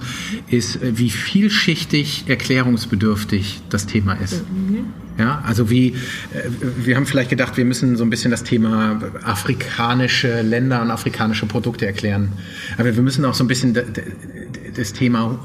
ist, 0.48 0.82
äh, 0.82 0.96
wie 0.96 1.10
vielschichtig 1.10 2.24
erklärungsbedürftig 2.28 3.60
das 3.68 3.86
Thema 3.86 4.14
ist. 4.14 4.44
Mhm. 4.50 5.07
Ja, 5.18 5.42
also 5.44 5.68
wie, 5.68 5.88
äh, 5.88 5.94
wir 6.84 6.96
haben 6.96 7.06
vielleicht 7.06 7.30
gedacht, 7.30 7.56
wir 7.56 7.64
müssen 7.64 7.96
so 7.96 8.04
ein 8.04 8.10
bisschen 8.10 8.30
das 8.30 8.44
Thema 8.44 9.00
afrikanische 9.24 10.42
Länder 10.42 10.80
und 10.80 10.90
afrikanische 10.90 11.46
Produkte 11.46 11.86
erklären. 11.86 12.32
Aber 12.76 12.94
wir 12.94 13.02
müssen 13.02 13.24
auch 13.24 13.34
so 13.34 13.42
ein 13.42 13.48
bisschen 13.48 13.76
das 14.76 14.92
Thema 14.92 15.38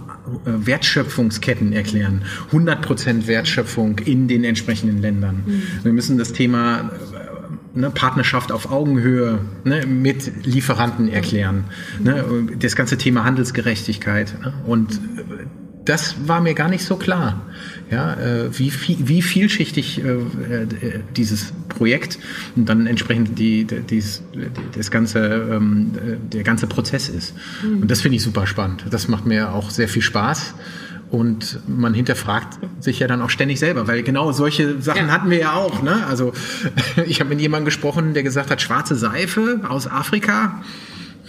äh, 0.45 0.67
Wertschöpfungsketten 0.67 1.73
erklären. 1.73 2.21
100% 2.51 3.27
Wertschöpfung 3.27 3.99
in 3.99 4.27
den 4.27 4.43
entsprechenden 4.43 5.01
Ländern. 5.01 5.43
Mhm. 5.45 5.63
Wir 5.83 5.93
müssen 5.93 6.17
das 6.17 6.33
Thema 6.33 6.91
ne, 7.73 7.89
Partnerschaft 7.89 8.51
auf 8.51 8.71
Augenhöhe 8.71 9.39
ne, 9.63 9.85
mit 9.87 10.45
Lieferanten 10.45 11.09
erklären. 11.09 11.65
Ne, 11.99 12.23
das 12.59 12.75
ganze 12.75 12.97
Thema 12.97 13.23
Handelsgerechtigkeit. 13.23 14.35
Ne, 14.39 14.53
und 14.65 14.99
das 15.85 16.15
war 16.27 16.41
mir 16.41 16.53
gar 16.53 16.69
nicht 16.69 16.85
so 16.85 16.95
klar, 16.95 17.41
ja, 17.91 18.13
äh, 18.13 18.57
wie, 18.57 18.71
wie 18.99 19.21
vielschichtig 19.21 20.03
äh, 20.03 20.11
äh, 20.11 20.67
dieses 21.15 21.53
Projekt 21.69 22.19
und 22.55 22.67
dann 22.69 22.87
entsprechend 22.87 23.37
die, 23.37 23.65
die, 23.65 24.03
das 24.75 24.91
ganze, 24.91 25.19
ähm, 25.19 25.91
der 26.31 26.43
ganze 26.43 26.67
Prozess 26.67 27.09
ist. 27.09 27.33
Mhm. 27.63 27.83
Und 27.83 27.91
das 27.91 28.01
finde 28.01 28.17
ich 28.17 28.23
super 28.23 28.47
spannend. 28.47 28.85
Das 28.89 29.07
macht 29.07 29.25
mir 29.25 29.53
auch 29.53 29.69
sehr 29.69 29.87
viel 29.87 30.01
Spaß. 30.01 30.53
Und 31.11 31.59
man 31.67 31.93
hinterfragt 31.93 32.57
sich 32.79 32.97
ja 32.97 33.05
dann 33.07 33.21
auch 33.21 33.29
ständig 33.29 33.59
selber, 33.59 33.87
weil 33.87 34.01
genau 34.01 34.31
solche 34.31 34.81
Sachen 34.81 35.07
ja. 35.07 35.13
hatten 35.13 35.29
wir 35.29 35.37
ja 35.37 35.53
auch. 35.53 35.83
Ne? 35.83 36.03
Also 36.07 36.33
ich 37.05 37.19
habe 37.19 37.29
mit 37.29 37.39
jemandem 37.39 37.65
gesprochen, 37.65 38.15
der 38.15 38.23
gesagt 38.23 38.49
hat, 38.49 38.63
schwarze 38.63 38.95
Seife 38.95 39.61
aus 39.69 39.85
Afrika. 39.85 40.63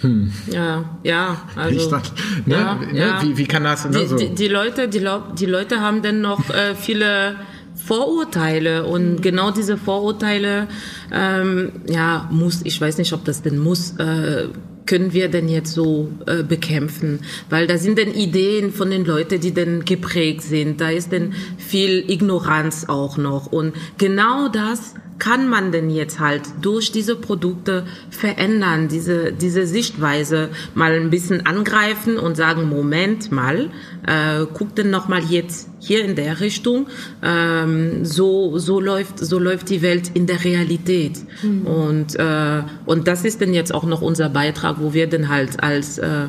Hm. 0.01 0.31
Ja, 0.51 0.97
ja, 1.03 1.41
also, 1.55 1.89
dachte, 1.89 2.11
ne, 2.45 2.55
ja, 2.55 2.75
ne, 2.75 2.99
ja. 2.99 3.23
Wie, 3.23 3.37
wie 3.37 3.45
kann 3.45 3.63
das? 3.63 3.85
Ne, 3.85 3.99
die, 3.99 4.07
so? 4.07 4.17
die, 4.17 4.35
die, 4.35 4.47
Leute, 4.47 4.89
die, 4.89 5.05
die 5.39 5.45
Leute 5.45 5.79
haben 5.79 6.01
dann 6.01 6.21
noch 6.21 6.49
äh, 6.49 6.75
viele 6.75 7.37
Vorurteile 7.75 8.85
und 8.85 9.21
genau 9.21 9.51
diese 9.51 9.77
Vorurteile, 9.77 10.67
ähm, 11.13 11.71
ja, 11.87 12.27
muss, 12.31 12.61
ich 12.63 12.79
weiß 12.79 12.97
nicht, 12.97 13.13
ob 13.13 13.23
das 13.25 13.41
denn 13.41 13.57
muss, 13.57 13.95
äh, 13.97 14.47
können 14.85 15.13
wir 15.13 15.29
denn 15.29 15.49
jetzt 15.49 15.73
so 15.73 16.11
äh, 16.25 16.43
bekämpfen? 16.43 17.19
Weil 17.49 17.67
da 17.67 17.77
sind 17.77 17.97
denn 17.97 18.13
Ideen 18.13 18.71
von 18.71 18.89
den 18.89 19.05
Leuten, 19.05 19.39
die 19.39 19.51
denn 19.51 19.83
geprägt 19.85 20.43
sind. 20.43 20.79
Da 20.79 20.89
ist 20.89 21.11
denn 21.11 21.33
viel 21.57 22.09
Ignoranz 22.09 22.85
auch 22.87 23.17
noch. 23.17 23.51
Und 23.51 23.73
genau 23.97 24.47
das 24.47 24.93
kann 25.17 25.47
man 25.47 25.71
denn 25.71 25.89
jetzt 25.89 26.19
halt 26.19 26.41
durch 26.61 26.91
diese 26.91 27.15
Produkte 27.15 27.85
verändern, 28.09 28.87
diese, 28.87 29.31
diese 29.31 29.65
Sichtweise 29.65 30.49
mal 30.73 30.93
ein 30.93 31.09
bisschen 31.09 31.45
angreifen 31.45 32.17
und 32.17 32.35
sagen, 32.35 32.67
Moment 32.67 33.31
mal, 33.31 33.69
äh, 34.05 34.45
guck 34.53 34.75
denn 34.75 34.89
noch 34.89 35.07
mal 35.07 35.23
jetzt 35.23 35.69
hier 35.79 36.03
in 36.03 36.15
der 36.15 36.39
Richtung, 36.39 36.87
ähm, 37.21 38.03
so, 38.03 38.57
so 38.57 38.79
läuft, 38.79 39.19
so 39.19 39.39
läuft 39.39 39.69
die 39.69 39.81
Welt 39.81 40.11
in 40.13 40.27
der 40.27 40.43
Realität. 40.43 41.19
Mhm. 41.41 41.65
Und, 41.65 42.15
äh, 42.15 42.63
und 42.85 43.07
das 43.07 43.23
ist 43.23 43.41
denn 43.41 43.53
jetzt 43.53 43.73
auch 43.73 43.85
noch 43.85 44.01
unser 44.01 44.29
Beitrag, 44.29 44.77
wo 44.79 44.93
wir 44.93 45.07
denn 45.07 45.29
halt 45.29 45.63
als, 45.63 45.97
äh, 45.97 46.27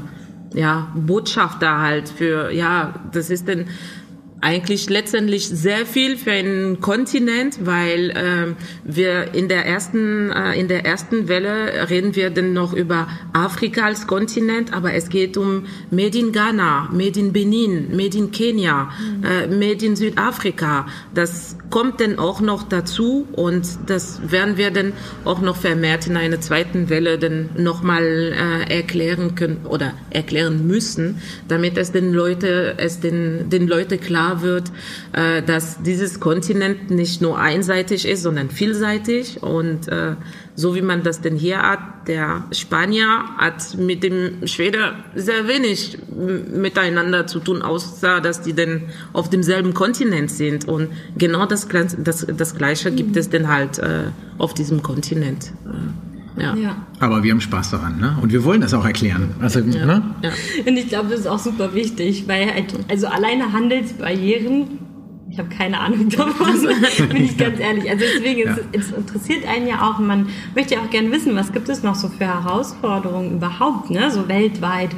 ja, 0.55 0.93
Botschafter 0.95 1.81
halt 1.81 2.09
für, 2.09 2.51
ja, 2.51 2.95
das 3.13 3.31
ist 3.31 3.49
denn, 3.49 3.67
eigentlich 4.47 4.89
letztendlich 4.89 5.49
sehr 5.49 5.85
viel 5.87 6.17
für 6.17 6.31
einen 6.31 6.81
Kontinent, 6.81 7.67
weil 7.67 8.11
äh, 8.11 8.55
wir 8.85 9.35
in 9.35 9.49
der 9.49 9.67
ersten 9.67 10.31
äh, 10.31 10.53
in 10.53 10.69
der 10.69 10.87
ersten 10.87 11.27
Welle 11.27 11.91
reden 11.91 12.15
wir 12.15 12.31
dann 12.31 12.53
noch 12.53 12.73
über 12.73 13.09
Afrika 13.33 13.87
als 13.87 14.07
Kontinent, 14.07 14.73
aber 14.73 14.95
es 14.95 15.09
geht 15.09 15.37
um 15.37 15.65
Made 15.91 16.17
in 16.17 16.31
Ghana, 16.31 16.91
Made 16.93 17.19
in 17.19 17.33
Benin, 17.33 17.97
Made 17.97 18.17
in 18.17 18.31
Kenia, 18.31 18.85
mhm. 18.85 19.25
äh, 19.25 19.47
Made 19.49 19.85
in 19.85 19.97
Südafrika. 19.97 20.87
Das 21.13 21.57
kommt 21.71 22.01
dann 22.01 22.21
auch 22.21 22.41
noch 22.41 22.63
dazu 22.63 23.27
und 23.33 23.67
das 23.87 24.31
werden 24.31 24.57
wir 24.57 24.71
dann 24.71 24.93
auch 25.25 25.41
noch 25.41 25.57
vermehrt 25.57 26.07
in 26.07 26.17
einer 26.17 26.41
zweiten 26.41 26.89
Welle 26.89 27.19
dann 27.19 27.51
nochmal 27.57 28.05
äh, 28.05 28.73
erklären 28.77 29.35
können 29.35 29.67
oder 29.69 29.93
erklären 30.11 30.69
müssen, 30.69 31.21
damit 31.49 31.77
es 31.79 31.91
den 31.91 32.13
Leute 32.13 32.75
es 32.79 33.01
den 33.01 33.51
den 33.51 33.67
Leute 33.67 33.99
klar 33.99 34.36
wird, 34.43 34.71
äh, 35.13 35.43
dass 35.43 35.83
dieses 35.83 36.21
Kontinent 36.21 36.91
nicht 36.91 37.23
nur 37.23 37.39
einseitig 37.39 38.07
ist, 38.07 38.23
sondern 38.23 38.51
vielseitig 38.51 39.43
und 39.43 39.89
äh, 39.89 40.17
so 40.55 40.75
wie 40.75 40.83
man 40.83 41.03
das 41.03 41.21
denn 41.21 41.37
hier 41.37 41.63
hat, 41.63 42.09
der 42.09 42.45
Spanier 42.51 43.25
hat 43.37 43.77
mit 43.77 44.03
dem 44.03 44.47
Schwede 44.47 44.95
sehr 45.15 45.49
wenig 45.49 45.99
miteinander 46.09 47.27
zu 47.27 47.41
tun, 47.41 47.63
außer 47.63 48.21
dass 48.21 48.41
die 48.41 48.55
denn 48.55 48.85
auf 49.13 49.29
demselben 49.29 49.75
Kontinent 49.75 50.31
sind. 50.31 50.67
Und 50.67 50.89
genau 51.19 51.45
das, 51.47 51.69
das, 51.99 52.27
das 52.27 52.55
Gleiche 52.55 52.91
gibt 52.91 53.17
es 53.17 53.29
denn 53.29 53.49
halt 53.49 53.79
äh, 53.79 54.05
auf 54.39 54.55
diesem 54.55 54.83
Kontinent. 54.83 55.53
Ja. 56.37 56.55
ja. 56.55 56.77
Aber 57.01 57.23
wir 57.23 57.33
haben 57.33 57.41
Spaß 57.41 57.71
daran, 57.71 57.99
ne? 57.99 58.17
Und 58.21 58.33
wir 58.33 58.45
wollen 58.45 58.61
das 58.61 58.75
auch 58.75 58.85
erklären. 58.85 59.35
Also, 59.41 59.61
ja. 59.61 59.87
Ne? 59.87 60.03
Ja. 60.23 60.31
Und 60.67 60.77
ich 60.77 60.89
glaube, 60.89 61.09
das 61.11 61.21
ist 61.21 61.27
auch 61.27 61.39
super 61.39 61.75
wichtig, 61.75 62.29
weil 62.29 62.53
halt, 62.53 62.75
also 62.89 63.07
alleine 63.07 63.53
Handelsbarrieren 63.53 64.79
ich 65.37 65.41
habe 65.41 65.49
keine 65.51 65.79
Ahnung 65.81 66.09
davon, 66.17 66.47
bin 67.09 67.25
ich 67.25 67.37
ganz 67.37 67.59
ehrlich. 67.59 67.91
Also 67.91 68.05
deswegen, 68.15 68.47
ja. 68.47 68.57
es, 68.73 68.87
es, 68.87 68.93
interessiert 68.93 69.47
einen 69.47 69.67
ja 69.67 69.83
auch, 69.83 69.99
man 69.99 70.29
möchte 70.55 70.75
ja 70.75 70.81
auch 70.81 70.91
gerne 70.91 71.11
wissen, 71.13 71.35
was 71.37 71.53
gibt 71.53 71.69
es 71.69 71.83
noch 71.83 71.95
so 71.95 72.09
für 72.09 72.25
Herausforderungen 72.25 73.37
überhaupt, 73.37 73.91
ne, 73.91 74.11
so 74.11 74.29
weltweit. 74.29 74.91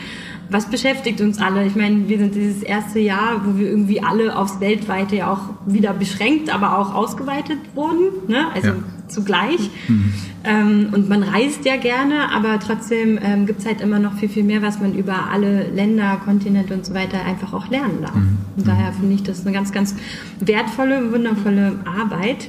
was 0.51 0.71
beschäftigt 0.71 1.21
uns 1.21 1.41
alle? 1.41 1.67
Ich 1.67 1.75
meine, 1.75 2.09
wir 2.09 2.19
sind 2.19 2.35
dieses 2.35 2.63
erste 2.63 3.01
Jahr, 3.01 3.43
wo 3.45 3.59
wir 3.59 3.69
irgendwie 3.69 4.03
alle 4.03 4.37
aufs 4.37 4.61
Weltweite 4.61 5.17
ja 5.17 5.33
auch 5.33 5.51
wieder 5.67 5.93
beschränkt, 5.93 6.55
aber 6.55 6.79
auch 6.79 6.95
ausgeweitet 6.95 7.59
wurden, 7.75 8.29
ne? 8.29 8.47
also 8.55 8.69
ja. 8.69 8.75
Zugleich. 9.09 9.71
Mhm. 9.89 10.13
Ähm, 10.45 10.89
und 10.93 11.09
man 11.09 11.23
reist 11.23 11.65
ja 11.65 11.77
gerne, 11.77 12.33
aber 12.33 12.59
trotzdem 12.61 13.19
ähm, 13.23 13.47
gibt 13.47 13.61
es 13.61 13.67
halt 13.67 13.81
immer 13.81 13.99
noch 13.99 14.15
viel, 14.15 14.29
viel 14.29 14.45
mehr, 14.45 14.63
was 14.63 14.81
man 14.81 14.95
über 14.95 15.31
alle 15.31 15.69
Länder, 15.71 16.21
Kontinente 16.25 16.75
und 16.75 16.87
so 16.87 16.95
weiter 16.95 17.25
einfach 17.25 17.53
auch 17.53 17.69
lernen 17.71 18.03
darf. 18.03 18.15
Mhm. 18.15 18.39
Und 18.57 18.67
daher 18.67 18.93
finde 18.93 19.15
ich 19.15 19.23
das 19.23 19.45
eine 19.45 19.55
ganz, 19.55 19.73
ganz 19.73 19.95
wertvolle, 20.41 21.13
wundervolle 21.13 21.81
Arbeit 21.85 22.49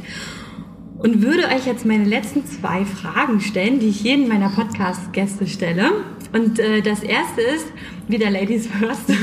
und 0.99 1.21
würde 1.21 1.45
euch 1.47 1.65
jetzt 1.65 1.85
meine 1.85 2.03
letzten 2.03 2.45
zwei 2.45 2.85
Fragen 2.85 3.39
stellen, 3.39 3.79
die 3.79 3.87
ich 3.87 4.03
jeden 4.03 4.27
meiner 4.27 4.49
Podcast-Gäste 4.49 5.47
stelle. 5.47 5.91
Und 6.33 6.59
äh, 6.59 6.81
das 6.81 7.01
erste 7.01 7.41
ist, 7.41 7.67
wieder 8.09 8.29
Ladies 8.29 8.67
First. 8.67 9.09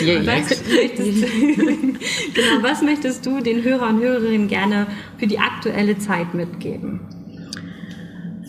Yeah, 0.00 0.20
was, 0.26 0.62
möchtest, 0.68 1.22
genau, 2.34 2.62
was 2.62 2.82
möchtest 2.82 3.24
du 3.24 3.40
den 3.40 3.64
Hörer 3.64 3.88
und 3.88 4.00
Hörerinnen 4.00 4.46
gerne 4.46 4.86
für 5.18 5.26
die 5.26 5.38
aktuelle 5.38 5.98
Zeit 5.98 6.34
mitgeben? 6.34 7.00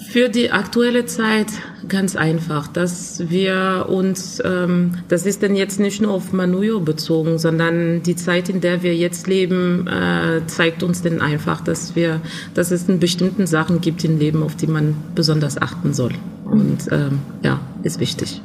Für 0.09 0.29
die 0.29 0.51
aktuelle 0.51 1.05
Zeit 1.05 1.47
ganz 1.87 2.15
einfach, 2.15 2.67
dass 2.67 3.29
wir 3.29 3.87
uns, 3.89 4.41
ähm, 4.43 4.95
das 5.07 5.25
ist 5.25 5.41
denn 5.41 5.55
jetzt 5.55 5.79
nicht 5.79 6.01
nur 6.01 6.11
auf 6.11 6.33
Manuyo 6.33 6.79
bezogen, 6.79 7.39
sondern 7.39 8.03
die 8.03 8.15
Zeit, 8.15 8.49
in 8.49 8.61
der 8.61 8.83
wir 8.83 8.95
jetzt 8.95 9.27
leben, 9.27 9.87
äh, 9.87 10.45
zeigt 10.47 10.83
uns 10.83 11.01
denn 11.01 11.21
einfach, 11.21 11.61
dass 11.61 11.95
wir, 11.95 12.21
dass 12.53 12.71
es 12.71 12.87
in 12.89 12.99
bestimmten 12.99 13.47
Sachen 13.47 13.81
gibt 13.81 14.03
im 14.03 14.17
Leben, 14.17 14.43
auf 14.43 14.55
die 14.55 14.67
man 14.67 14.95
besonders 15.15 15.61
achten 15.61 15.93
soll. 15.93 16.13
Und 16.45 16.87
ähm, 16.91 17.19
ja, 17.43 17.59
ist 17.83 17.99
wichtig. 17.99 18.41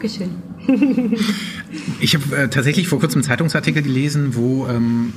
Dankeschön. 0.00 0.30
ich 2.00 2.14
habe 2.14 2.36
äh, 2.36 2.48
tatsächlich 2.48 2.88
vor 2.88 3.00
kurzem 3.00 3.18
einen 3.18 3.24
Zeitungsartikel 3.24 3.82
gelesen, 3.82 4.34
wo 4.34 4.66
ähm, 4.66 5.12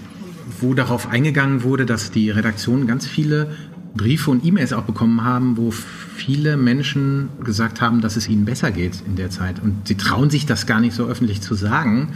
wo 0.59 0.73
darauf 0.73 1.07
eingegangen 1.07 1.63
wurde, 1.63 1.85
dass 1.85 2.11
die 2.11 2.29
Redaktion 2.29 2.87
ganz 2.87 3.07
viele 3.07 3.55
Briefe 3.95 4.31
und 4.31 4.43
E-Mails 4.43 4.73
auch 4.73 4.83
bekommen 4.83 5.23
haben, 5.23 5.57
wo 5.57 5.71
viele 5.71 6.57
Menschen 6.57 7.29
gesagt 7.43 7.79
haben, 7.79 8.01
dass 8.01 8.15
es 8.15 8.27
ihnen 8.27 8.45
besser 8.45 8.71
geht 8.71 9.03
in 9.05 9.15
der 9.15 9.29
Zeit. 9.29 9.61
Und 9.61 9.87
sie 9.87 9.95
trauen 9.95 10.29
sich 10.29 10.45
das 10.45 10.65
gar 10.65 10.79
nicht 10.79 10.95
so 10.95 11.05
öffentlich 11.05 11.41
zu 11.41 11.53
sagen, 11.53 12.13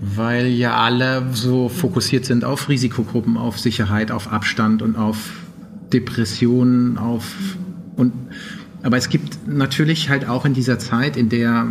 weil 0.00 0.46
ja 0.46 0.76
alle 0.76 1.26
so 1.32 1.68
fokussiert 1.68 2.24
sind 2.24 2.44
auf 2.44 2.68
Risikogruppen, 2.68 3.36
auf 3.36 3.58
Sicherheit, 3.58 4.10
auf 4.10 4.30
Abstand 4.30 4.82
und 4.82 4.96
auf 4.96 5.16
Depressionen, 5.92 6.98
auf 6.98 7.24
und 7.96 8.12
aber 8.82 8.96
es 8.96 9.08
gibt 9.08 9.46
natürlich 9.46 10.08
halt 10.08 10.28
auch 10.28 10.44
in 10.44 10.54
dieser 10.54 10.78
Zeit, 10.78 11.16
in 11.16 11.28
der 11.28 11.68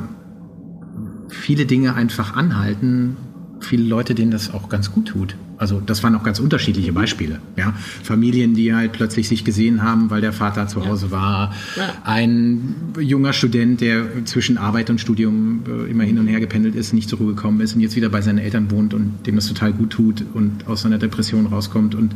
viele 1.29 1.65
Dinge 1.65 1.95
einfach 1.95 2.35
anhalten, 2.35 3.17
viele 3.61 3.83
Leute, 3.83 4.15
denen 4.15 4.31
das 4.31 4.53
auch 4.53 4.69
ganz 4.69 4.91
gut 4.91 5.07
tut. 5.07 5.35
Also 5.57 5.81
das 5.85 6.03
waren 6.03 6.15
auch 6.15 6.23
ganz 6.23 6.39
unterschiedliche 6.39 6.93
Beispiele. 6.93 7.39
Ja? 7.57 7.73
Familien, 8.03 8.53
die 8.53 8.73
halt 8.73 8.93
plötzlich 8.93 9.27
sich 9.27 9.43
gesehen 9.43 9.83
haben, 9.83 10.09
weil 10.09 10.21
der 10.21 10.31
Vater 10.31 10.67
zu 10.67 10.85
Hause 10.85 11.07
ja. 11.07 11.11
war. 11.11 11.55
Ja. 11.75 11.93
Ein 12.05 12.75
junger 12.97 13.33
Student, 13.33 13.81
der 13.81 14.25
zwischen 14.25 14.57
Arbeit 14.57 14.89
und 14.89 15.01
Studium 15.01 15.63
äh, 15.67 15.91
immer 15.91 16.05
hin 16.05 16.17
und 16.17 16.27
her 16.27 16.39
gependelt 16.39 16.75
ist, 16.75 16.93
nicht 16.93 17.09
zur 17.09 17.19
Ruhe 17.19 17.35
gekommen 17.35 17.59
ist 17.59 17.75
und 17.75 17.81
jetzt 17.81 17.97
wieder 17.97 18.07
bei 18.07 18.21
seinen 18.21 18.37
Eltern 18.37 18.71
wohnt 18.71 18.93
und 18.93 19.27
dem 19.27 19.35
das 19.35 19.47
total 19.47 19.73
gut 19.73 19.89
tut 19.89 20.23
und 20.33 20.65
aus 20.67 20.83
seiner 20.83 20.97
Depression 20.97 21.47
rauskommt 21.47 21.93
und 21.93 22.15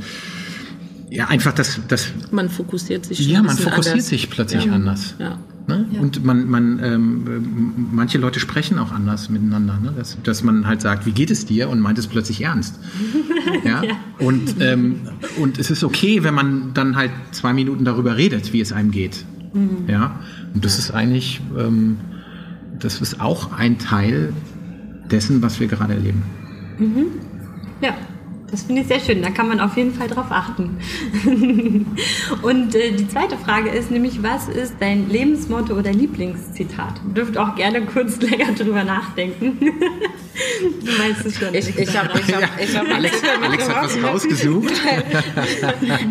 ja, 1.13 1.27
einfach 1.27 1.53
das, 1.53 1.79
das. 1.87 2.11
Man 2.31 2.49
fokussiert 2.49 3.05
sich. 3.05 3.19
Ja, 3.27 3.43
man 3.43 3.55
fokussiert 3.55 3.93
anders. 3.93 4.07
sich 4.07 4.31
plötzlich 4.31 4.65
ja. 4.65 4.73
anders. 4.73 5.13
Ja. 5.19 5.37
Ne? 5.67 5.85
Ja. 5.91 6.01
Und 6.01 6.25
man, 6.25 6.49
man, 6.49 6.79
ähm, 6.83 7.87
manche 7.91 8.17
Leute 8.17 8.39
sprechen 8.39 8.79
auch 8.79 8.91
anders 8.91 9.29
miteinander. 9.29 9.77
Ne? 9.79 9.93
Dass, 9.95 10.17
dass 10.23 10.43
man 10.43 10.65
halt 10.65 10.81
sagt, 10.81 11.05
wie 11.05 11.11
geht 11.11 11.29
es 11.29 11.45
dir? 11.45 11.69
Und 11.69 11.81
meint 11.81 11.99
es 11.99 12.07
plötzlich 12.07 12.41
ernst. 12.41 12.79
ja? 13.63 13.83
ja? 13.83 13.93
Und, 14.17 14.55
ähm, 14.59 15.01
und 15.37 15.59
es 15.59 15.69
ist 15.69 15.83
okay, 15.83 16.23
wenn 16.23 16.33
man 16.33 16.73
dann 16.73 16.95
halt 16.95 17.11
zwei 17.31 17.53
Minuten 17.53 17.85
darüber 17.85 18.17
redet, 18.17 18.51
wie 18.51 18.59
es 18.59 18.71
einem 18.71 18.89
geht. 18.89 19.23
Mhm. 19.53 19.87
Ja. 19.87 20.19
Und 20.55 20.65
das 20.65 20.79
ist 20.79 20.89
eigentlich, 20.89 21.41
ähm, 21.55 21.97
das 22.79 23.01
ist 23.01 23.21
auch 23.21 23.53
ein 23.53 23.77
Teil 23.77 24.33
dessen, 25.11 25.43
was 25.43 25.59
wir 25.59 25.67
gerade 25.67 25.93
erleben. 25.93 26.23
Mhm. 26.79 27.05
Ja, 27.81 27.95
das 28.53 28.61
finde 28.61 28.83
ich 28.83 28.87
sehr 28.87 28.99
schön. 28.99 29.23
Da 29.23 29.31
kann 29.31 29.47
man 29.47 29.59
auf 29.59 29.75
jeden 29.75 29.95
Fall 29.95 30.07
drauf 30.07 30.27
achten. 30.29 30.77
Und 32.43 32.75
äh, 32.75 32.91
die 32.91 33.07
zweite 33.07 33.35
Frage 33.35 33.71
ist 33.71 33.89
nämlich, 33.89 34.21
was 34.21 34.47
ist 34.47 34.75
dein 34.79 35.09
Lebensmotto 35.09 35.73
oder 35.73 35.91
Lieblingszitat? 35.91 37.01
Du 37.03 37.13
dürft 37.13 37.35
auch 37.35 37.55
gerne 37.55 37.81
kurz 37.81 38.17
länger 38.21 38.53
drüber 38.53 38.83
nachdenken. 38.83 39.57
du 39.59 40.91
meinst 40.99 41.25
es 41.25 41.39
schon. 41.39 41.51
Ich, 41.55 41.75
ich 41.75 41.97
habe 41.97 42.19
ich 42.19 42.31
hab, 42.31 42.61
ich 42.61 42.77
hab 42.77 42.87
Alex, 42.93 43.21
Alex 43.41 43.69
hat 43.69 43.83
was 43.85 44.03
rausgesucht. 44.03 44.71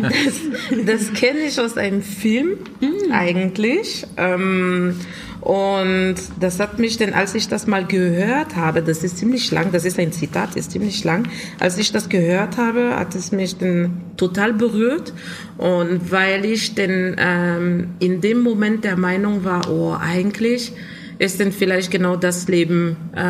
das, 0.01 0.85
das 0.85 1.13
kenne 1.13 1.39
ich 1.47 1.57
aus 1.61 1.77
einem 1.77 2.01
Film 2.01 2.57
hm. 2.81 3.11
eigentlich. 3.13 4.05
Ähm, 4.17 4.95
und 5.43 6.15
das 6.39 6.61
hat 6.61 6.79
mich 6.79 6.95
denn, 6.95 7.13
als 7.13 7.35
ich 7.35 7.49
das 7.49 7.67
mal 7.67 7.85
gehört 7.85 8.55
habe, 8.55 8.81
das 8.81 9.03
ist 9.03 9.17
ziemlich 9.17 9.51
lang, 9.51 9.73
das 9.73 9.83
ist 9.83 9.99
ein 9.99 10.13
Zitat, 10.13 10.55
ist 10.55 10.71
ziemlich 10.71 11.03
lang. 11.03 11.27
Als 11.59 11.77
ich 11.77 11.91
das 11.91 12.07
gehört 12.07 12.55
habe, 12.55 12.95
hat 12.95 13.13
es 13.13 13.33
mich 13.33 13.57
dann 13.57 14.03
total 14.15 14.53
berührt. 14.53 15.11
Und 15.57 16.09
weil 16.11 16.45
ich 16.45 16.75
denn 16.75 17.17
ähm, 17.19 17.87
in 17.99 18.21
dem 18.21 18.39
Moment 18.39 18.85
der 18.85 18.95
Meinung 18.95 19.43
war, 19.43 19.69
oh, 19.69 19.93
eigentlich 19.99 20.71
ist 21.19 21.41
denn 21.41 21.51
vielleicht 21.51 21.91
genau 21.91 22.15
das 22.15 22.47
Leben, 22.47 22.95
äh, 23.13 23.21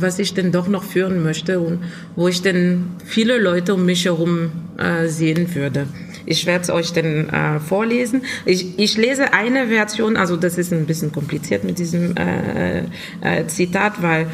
was 0.00 0.18
ich 0.18 0.34
denn 0.34 0.50
doch 0.50 0.66
noch 0.66 0.82
führen 0.82 1.22
möchte 1.22 1.60
und 1.60 1.78
wo 2.16 2.26
ich 2.26 2.42
denn 2.42 2.86
viele 3.04 3.38
Leute 3.38 3.74
um 3.74 3.86
mich 3.86 4.04
herum 4.04 4.50
äh, 4.78 5.06
sehen 5.06 5.54
würde. 5.54 5.86
Ich 6.26 6.46
werde 6.46 6.62
es 6.62 6.70
euch 6.70 6.92
dann 6.92 7.28
äh, 7.28 7.60
vorlesen. 7.60 8.22
Ich, 8.44 8.78
ich 8.78 8.96
lese 8.96 9.32
eine 9.32 9.68
Version, 9.68 10.16
also 10.16 10.36
das 10.36 10.58
ist 10.58 10.72
ein 10.72 10.86
bisschen 10.86 11.12
kompliziert 11.12 11.64
mit 11.64 11.78
diesem 11.78 12.16
äh, 12.16 12.80
äh, 13.20 13.46
Zitat, 13.46 14.02
weil 14.02 14.26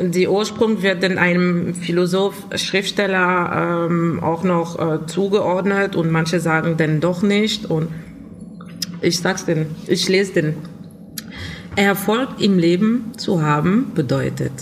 die 0.00 0.26
Ursprung 0.26 0.82
wird 0.82 1.02
dann 1.02 1.18
einem 1.18 1.74
Philosoph, 1.74 2.34
Schriftsteller 2.56 3.86
ähm, 3.88 4.20
auch 4.22 4.42
noch 4.42 4.78
äh, 4.78 5.06
zugeordnet 5.06 5.94
und 5.94 6.10
manche 6.10 6.40
sagen 6.40 6.76
dann 6.76 7.00
doch 7.00 7.22
nicht. 7.22 7.66
Und 7.66 7.88
ich 9.00 9.18
sag's 9.18 9.44
denn, 9.44 9.66
ich 9.86 10.08
lese 10.08 10.32
den. 10.32 10.54
Erfolg 11.76 12.28
im 12.38 12.56
Leben 12.56 13.12
zu 13.16 13.42
haben 13.42 13.90
bedeutet 13.96 14.52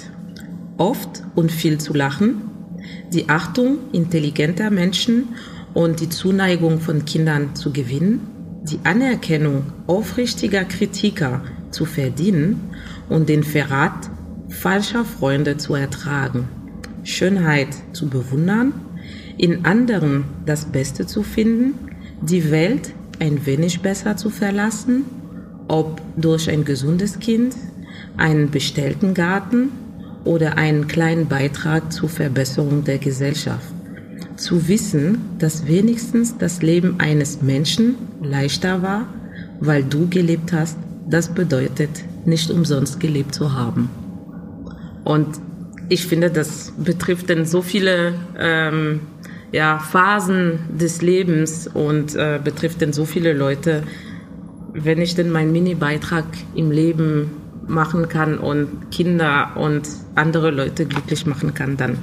oft 0.78 1.22
und 1.34 1.52
viel 1.52 1.76
zu 1.78 1.92
lachen, 1.92 2.40
die 3.12 3.28
Achtung 3.28 3.78
intelligenter 3.92 4.70
Menschen 4.70 5.28
und 5.74 6.00
die 6.00 6.08
Zuneigung 6.08 6.80
von 6.80 7.04
Kindern 7.04 7.54
zu 7.54 7.72
gewinnen, 7.72 8.20
die 8.64 8.78
Anerkennung 8.84 9.64
aufrichtiger 9.86 10.64
Kritiker 10.64 11.42
zu 11.70 11.84
verdienen 11.84 12.60
und 13.08 13.28
den 13.28 13.42
Verrat 13.42 14.10
falscher 14.48 15.04
Freunde 15.04 15.56
zu 15.56 15.74
ertragen, 15.74 16.48
Schönheit 17.04 17.68
zu 17.92 18.08
bewundern, 18.08 18.72
in 19.38 19.64
anderen 19.64 20.24
das 20.46 20.66
Beste 20.66 21.06
zu 21.06 21.22
finden, 21.22 21.74
die 22.20 22.50
Welt 22.50 22.92
ein 23.18 23.44
wenig 23.46 23.80
besser 23.80 24.16
zu 24.16 24.30
verlassen, 24.30 25.04
ob 25.68 26.00
durch 26.16 26.50
ein 26.50 26.64
gesundes 26.64 27.18
Kind, 27.18 27.56
einen 28.16 28.50
bestellten 28.50 29.14
Garten 29.14 29.70
oder 30.24 30.58
einen 30.58 30.86
kleinen 30.86 31.26
Beitrag 31.26 31.92
zur 31.92 32.08
Verbesserung 32.08 32.84
der 32.84 32.98
Gesellschaft 32.98 33.71
zu 34.42 34.68
wissen, 34.68 35.18
dass 35.38 35.66
wenigstens 35.66 36.36
das 36.36 36.62
Leben 36.62 36.96
eines 36.98 37.42
Menschen 37.42 37.94
leichter 38.20 38.82
war, 38.82 39.06
weil 39.60 39.84
du 39.84 40.08
gelebt 40.08 40.52
hast, 40.52 40.76
das 41.08 41.32
bedeutet 41.32 41.90
nicht 42.26 42.50
umsonst 42.50 43.00
gelebt 43.00 43.34
zu 43.34 43.52
haben. 43.54 43.88
Und 45.04 45.28
ich 45.88 46.06
finde, 46.06 46.30
das 46.30 46.72
betrifft 46.76 47.28
denn 47.28 47.44
so 47.44 47.62
viele 47.62 48.14
ähm, 48.38 49.00
ja, 49.52 49.78
Phasen 49.78 50.58
des 50.78 51.02
Lebens 51.02 51.68
und 51.68 52.14
äh, 52.14 52.40
betrifft 52.42 52.80
denn 52.80 52.92
so 52.92 53.04
viele 53.04 53.32
Leute. 53.32 53.82
Wenn 54.72 55.00
ich 55.00 55.14
denn 55.14 55.30
meinen 55.30 55.52
Mini-Beitrag 55.52 56.24
im 56.54 56.70
Leben 56.70 57.30
machen 57.68 58.08
kann 58.08 58.38
und 58.38 58.90
Kinder 58.90 59.50
und 59.56 59.88
andere 60.14 60.50
Leute 60.50 60.86
glücklich 60.86 61.26
machen 61.26 61.54
kann, 61.54 61.76
dann 61.76 61.98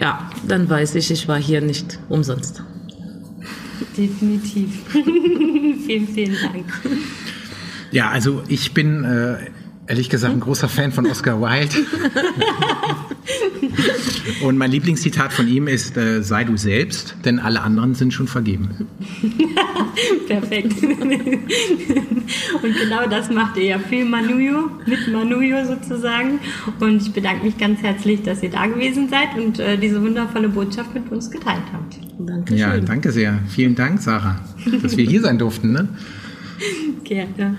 ja, 0.00 0.30
dann 0.46 0.68
weiß 0.68 0.94
ich, 0.96 1.10
ich 1.10 1.28
war 1.28 1.38
hier 1.38 1.60
nicht 1.60 1.98
umsonst. 2.08 2.62
Definitiv. 3.96 4.70
vielen, 5.86 6.08
vielen 6.08 6.36
Dank. 6.42 6.66
Ja, 7.90 8.10
also 8.10 8.42
ich 8.48 8.74
bin 8.74 9.04
äh, 9.04 9.36
ehrlich 9.86 10.10
gesagt 10.10 10.34
ein 10.34 10.40
großer 10.40 10.68
Fan 10.68 10.92
von 10.92 11.06
Oscar 11.06 11.40
Wilde. 11.40 11.76
Und 14.42 14.58
mein 14.58 14.70
Lieblingszitat 14.70 15.32
von 15.32 15.48
ihm 15.48 15.66
ist, 15.66 15.96
äh, 15.96 16.22
sei 16.22 16.44
du 16.44 16.56
selbst, 16.56 17.16
denn 17.24 17.38
alle 17.38 17.62
anderen 17.62 17.94
sind 17.94 18.12
schon 18.12 18.26
vergeben. 18.26 18.68
Perfekt. 20.26 20.74
Und 22.62 22.76
genau 22.76 23.06
das 23.08 23.30
macht 23.30 23.56
ihr 23.56 23.64
ja 23.64 23.78
für 23.78 24.04
Manuyo, 24.04 24.70
mit 24.86 25.10
Manuyo 25.12 25.64
sozusagen. 25.64 26.38
Und 26.80 27.02
ich 27.02 27.12
bedanke 27.12 27.44
mich 27.44 27.56
ganz 27.58 27.82
herzlich, 27.82 28.22
dass 28.22 28.42
ihr 28.42 28.50
da 28.50 28.66
gewesen 28.66 29.08
seid 29.08 29.36
und 29.36 29.58
äh, 29.58 29.78
diese 29.78 30.02
wundervolle 30.02 30.48
Botschaft 30.48 30.94
mit 30.94 31.10
uns 31.10 31.30
geteilt 31.30 31.62
habt. 31.72 31.98
Dankeschön. 32.18 32.58
Ja, 32.58 32.78
danke 32.78 33.12
sehr. 33.12 33.38
Vielen 33.48 33.74
Dank, 33.74 34.00
Sarah, 34.00 34.40
dass 34.82 34.96
wir 34.96 35.06
hier 35.06 35.20
sein 35.20 35.38
durften. 35.38 35.72
Ne? 35.72 35.88
Gerne. 37.04 37.58